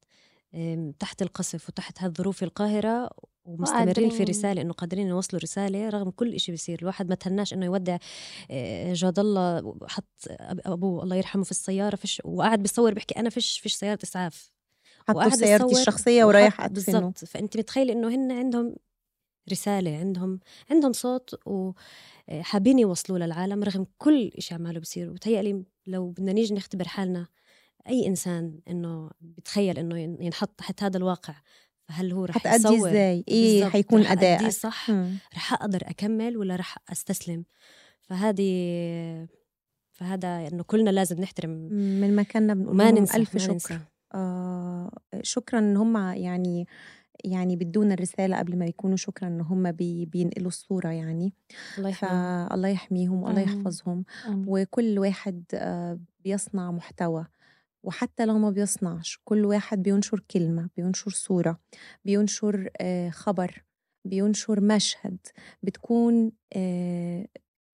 تحت 0.98 1.22
القصف 1.22 1.68
وتحت 1.68 2.02
هالظروف 2.02 2.42
القاهرة. 2.42 3.10
ومستمرين 3.48 4.10
في 4.10 4.24
رسالة 4.24 4.62
إنه 4.62 4.72
قادرين 4.72 5.08
يوصلوا 5.08 5.42
رسالة 5.42 5.88
رغم 5.88 6.10
كل 6.10 6.34
إشي 6.34 6.52
بيصير. 6.52 6.78
الواحد 6.82 7.08
ما 7.08 7.14
تهناش 7.14 7.52
إنه 7.54 7.66
يودع 7.66 7.98
آه، 8.50 8.92
جاد 8.92 9.18
الله 9.18 9.74
حط 9.88 10.24
أبوه 10.66 11.02
الله 11.02 11.16
يرحمه 11.16 11.44
في 11.44 11.50
السيارة 11.50 11.96
فيش 11.96 12.22
وقاعد 12.24 12.62
بيصور 12.62 12.94
بيحكي 12.94 13.20
أنا 13.20 13.30
فيش 13.30 13.58
فيش 13.58 13.74
سيارة 13.74 13.98
إسعاف. 14.02 14.50
حطوا 15.08 15.28
سيارتي 15.28 15.80
الشخصية 15.80 16.24
ورايح 16.24 16.66
بالضبط. 16.66 17.18
فأنت 17.24 17.56
متخيلة 17.56 17.92
إنه 17.92 18.08
هن 18.08 18.32
عندهم 18.32 18.76
رسالة 19.50 19.96
عندهم 19.96 20.40
عندهم 20.70 20.92
صوت 20.92 21.34
وحابين 21.46 22.78
يوصلوه 22.78 23.18
للعالم 23.18 23.62
رغم 23.62 23.86
كل 23.98 24.30
إشي 24.38 24.54
عماله 24.54 24.80
بصير 24.80 25.10
وتهيألي 25.10 25.64
لو 25.86 26.10
بدنا 26.10 26.32
نيجي 26.32 26.54
نختبر 26.54 26.88
حالنا 26.88 27.26
أي 27.88 28.06
إنسان 28.06 28.60
إنه 28.68 29.10
بتخيل 29.20 29.78
إنه 29.78 29.98
ينحط 29.98 30.50
تحت 30.58 30.82
هذا 30.82 30.96
الواقع 30.96 31.34
فهل 31.88 32.12
هو 32.12 32.24
رح 32.24 32.34
حتأدي 32.38 32.76
إزاي؟ 32.76 33.24
إيه 33.28 33.64
حيكون 33.64 34.06
أداء 34.06 34.50
صح 34.50 34.90
مم. 34.90 35.16
رح 35.34 35.52
أقدر 35.52 35.82
أكمل 35.86 36.36
ولا 36.36 36.56
رح 36.56 36.78
أستسلم؟ 36.92 37.44
فهذه 38.00 39.28
فهذا 39.90 40.48
إنه 40.48 40.62
كلنا 40.62 40.90
لازم 40.90 41.20
نحترم. 41.20 41.50
من 41.72 42.16
مكاننا 42.16 42.54
بنقول 42.54 42.76
ما 42.76 42.90
ننسى 42.90 43.16
ألف 43.16 43.34
ما 43.34 43.40
شكر. 43.40 43.52
ننسى. 43.52 43.78
آه 44.14 44.90
شكرا 45.22 45.58
إن 45.58 45.76
هم 45.76 45.96
يعني 45.96 46.66
يعني 47.24 47.56
بدون 47.56 47.92
الرسالة 47.92 48.38
قبل 48.38 48.58
ما 48.58 48.66
يكونوا 48.66 48.96
شكرا 48.96 49.28
إن 49.28 49.40
هم 49.40 49.72
بي 49.72 50.06
بينقلوا 50.06 50.48
الصورة 50.48 50.88
يعني. 50.88 51.32
الله 51.78 51.88
يحميهم. 51.88 52.48
فالله 52.48 52.68
يحميهم 52.68 53.22
والله 53.22 53.40
يحفظهم. 53.40 54.04
وكل 54.28 54.98
واحد 54.98 55.44
آه 55.54 55.98
بيصنع 56.24 56.70
محتوى. 56.70 57.26
وحتى 57.84 58.26
لو 58.26 58.38
ما 58.38 58.50
بيصنعش 58.50 59.18
كل 59.24 59.44
واحد 59.44 59.82
بينشر 59.82 60.20
كلمة 60.30 60.70
بينشر 60.76 61.10
صورة 61.10 61.58
بينشر 62.04 62.70
آه، 62.80 63.10
خبر 63.10 63.64
بينشر 64.06 64.60
مشهد 64.60 65.18
بتكون 65.62 66.32
آه، 66.56 67.26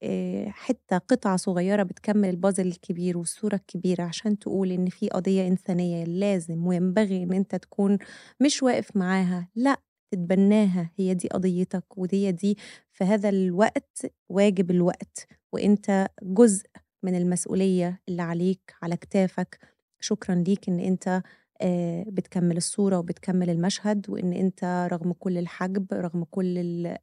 آه، 0.02 0.48
حتة 0.48 0.98
قطعة 0.98 1.36
صغيرة 1.36 1.82
بتكمل 1.82 2.28
البازل 2.28 2.66
الكبير 2.66 3.18
والصورة 3.18 3.54
الكبيرة 3.54 4.02
عشان 4.02 4.38
تقول 4.38 4.72
إن 4.72 4.88
في 4.88 5.08
قضية 5.08 5.46
إنسانية 5.48 6.04
لازم 6.04 6.66
وينبغي 6.66 7.22
إن 7.22 7.32
أنت 7.32 7.54
تكون 7.56 7.98
مش 8.40 8.62
واقف 8.62 8.96
معاها 8.96 9.48
لأ 9.54 9.76
تتبناها. 10.12 10.90
هي 10.96 11.14
دي 11.14 11.28
قضيتك 11.28 11.98
ودي 11.98 12.32
دي. 12.32 12.58
في 12.92 13.04
هذا 13.04 13.28
الوقت 13.28 14.12
واجب 14.28 14.70
الوقت 14.70 15.26
وأنت 15.52 16.08
جزء 16.22 16.66
من 17.02 17.14
المسؤولية 17.14 18.00
اللي 18.08 18.22
عليك 18.22 18.74
على 18.82 18.96
كتافك 18.96 19.58
شكرا 20.04 20.34
ليك 20.34 20.68
إن 20.68 20.80
أنت 20.80 21.22
آه، 21.60 22.04
بتكمل 22.08 22.56
الصورة 22.56 22.98
وبتكمل 22.98 23.50
المشهد 23.50 24.10
وإن 24.10 24.32
أنت 24.32 24.88
رغم 24.92 25.12
كل 25.12 25.38
الحجب 25.38 25.86
رغم 25.92 26.24
كل 26.24 26.58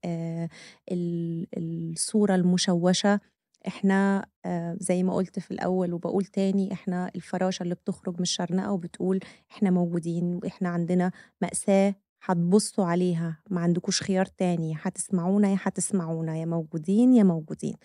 آه، 0.05 0.49
الصورة 1.57 2.35
المشوشة 2.35 3.19
إحنا 3.67 4.25
آه، 4.45 4.77
زي 4.79 5.03
ما 5.03 5.15
قلت 5.15 5.39
في 5.39 5.51
الأول 5.51 5.93
وبقول 5.93 6.25
تاني 6.25 6.73
إحنا 6.73 7.11
الفراشة 7.15 7.63
اللي 7.63 7.75
بتخرج 7.75 8.15
من 8.15 8.21
الشرنقة 8.21 8.71
وبتقول 8.71 9.19
إحنا 9.51 9.69
موجودين 9.69 10.39
وإحنا 10.43 10.69
عندنا 10.69 11.11
مأساة 11.41 11.95
هتبصوا 12.23 12.85
عليها 12.85 13.37
ما 13.49 13.61
عندكوش 13.61 14.03
خيار 14.03 14.25
تاني 14.25 14.75
هتسمعونا 14.81 15.49
يا 15.49 15.57
هتسمعونا 15.61 16.37
يا 16.37 16.45
موجودين 16.45 17.13
يا 17.13 17.23
موجودين. 17.23 17.75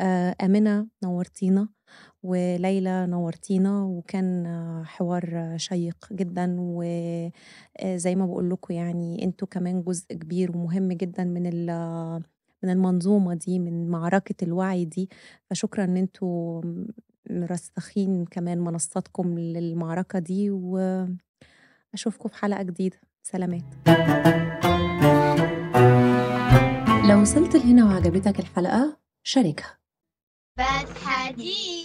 آمنة 0.00 0.86
نورتينا 1.02 1.68
وليلى 2.22 3.06
نورتينا 3.06 3.82
وكان 3.82 4.46
حوار 4.86 5.54
شيق 5.56 6.08
جدا 6.12 6.56
وزي 6.58 8.14
ما 8.14 8.26
بقول 8.26 8.50
لكم 8.50 8.74
يعني 8.74 9.24
أنتوا 9.24 9.48
كمان 9.48 9.82
جزء 9.82 10.06
كبير 10.14 10.56
ومهم 10.56 10.92
جدا 10.92 11.24
من 11.24 11.42
من 12.64 12.70
المنظومة 12.70 13.34
دي 13.34 13.58
من 13.58 13.88
معركة 13.88 14.44
الوعي 14.44 14.84
دي. 14.84 15.08
فشكرا 15.50 15.84
إن 15.84 15.96
أنتوا 15.96 16.62
مرسخين 17.30 18.24
كمان 18.24 18.58
منصاتكم 18.58 19.38
للمعركة 19.38 20.18
دي 20.18 20.50
وأشوفكم 20.50 22.28
في 22.28 22.36
حلقة 22.36 22.62
جديدة. 22.62 22.96
سلامات. 23.22 23.62
لو 27.10 27.20
وصلت 27.20 27.56
لهنا 27.56 27.84
وعجبتك 27.84 28.40
الحلقة 28.40 28.96
شاركها. 29.22 29.81
بس 30.58 30.98
حديث 31.04 31.81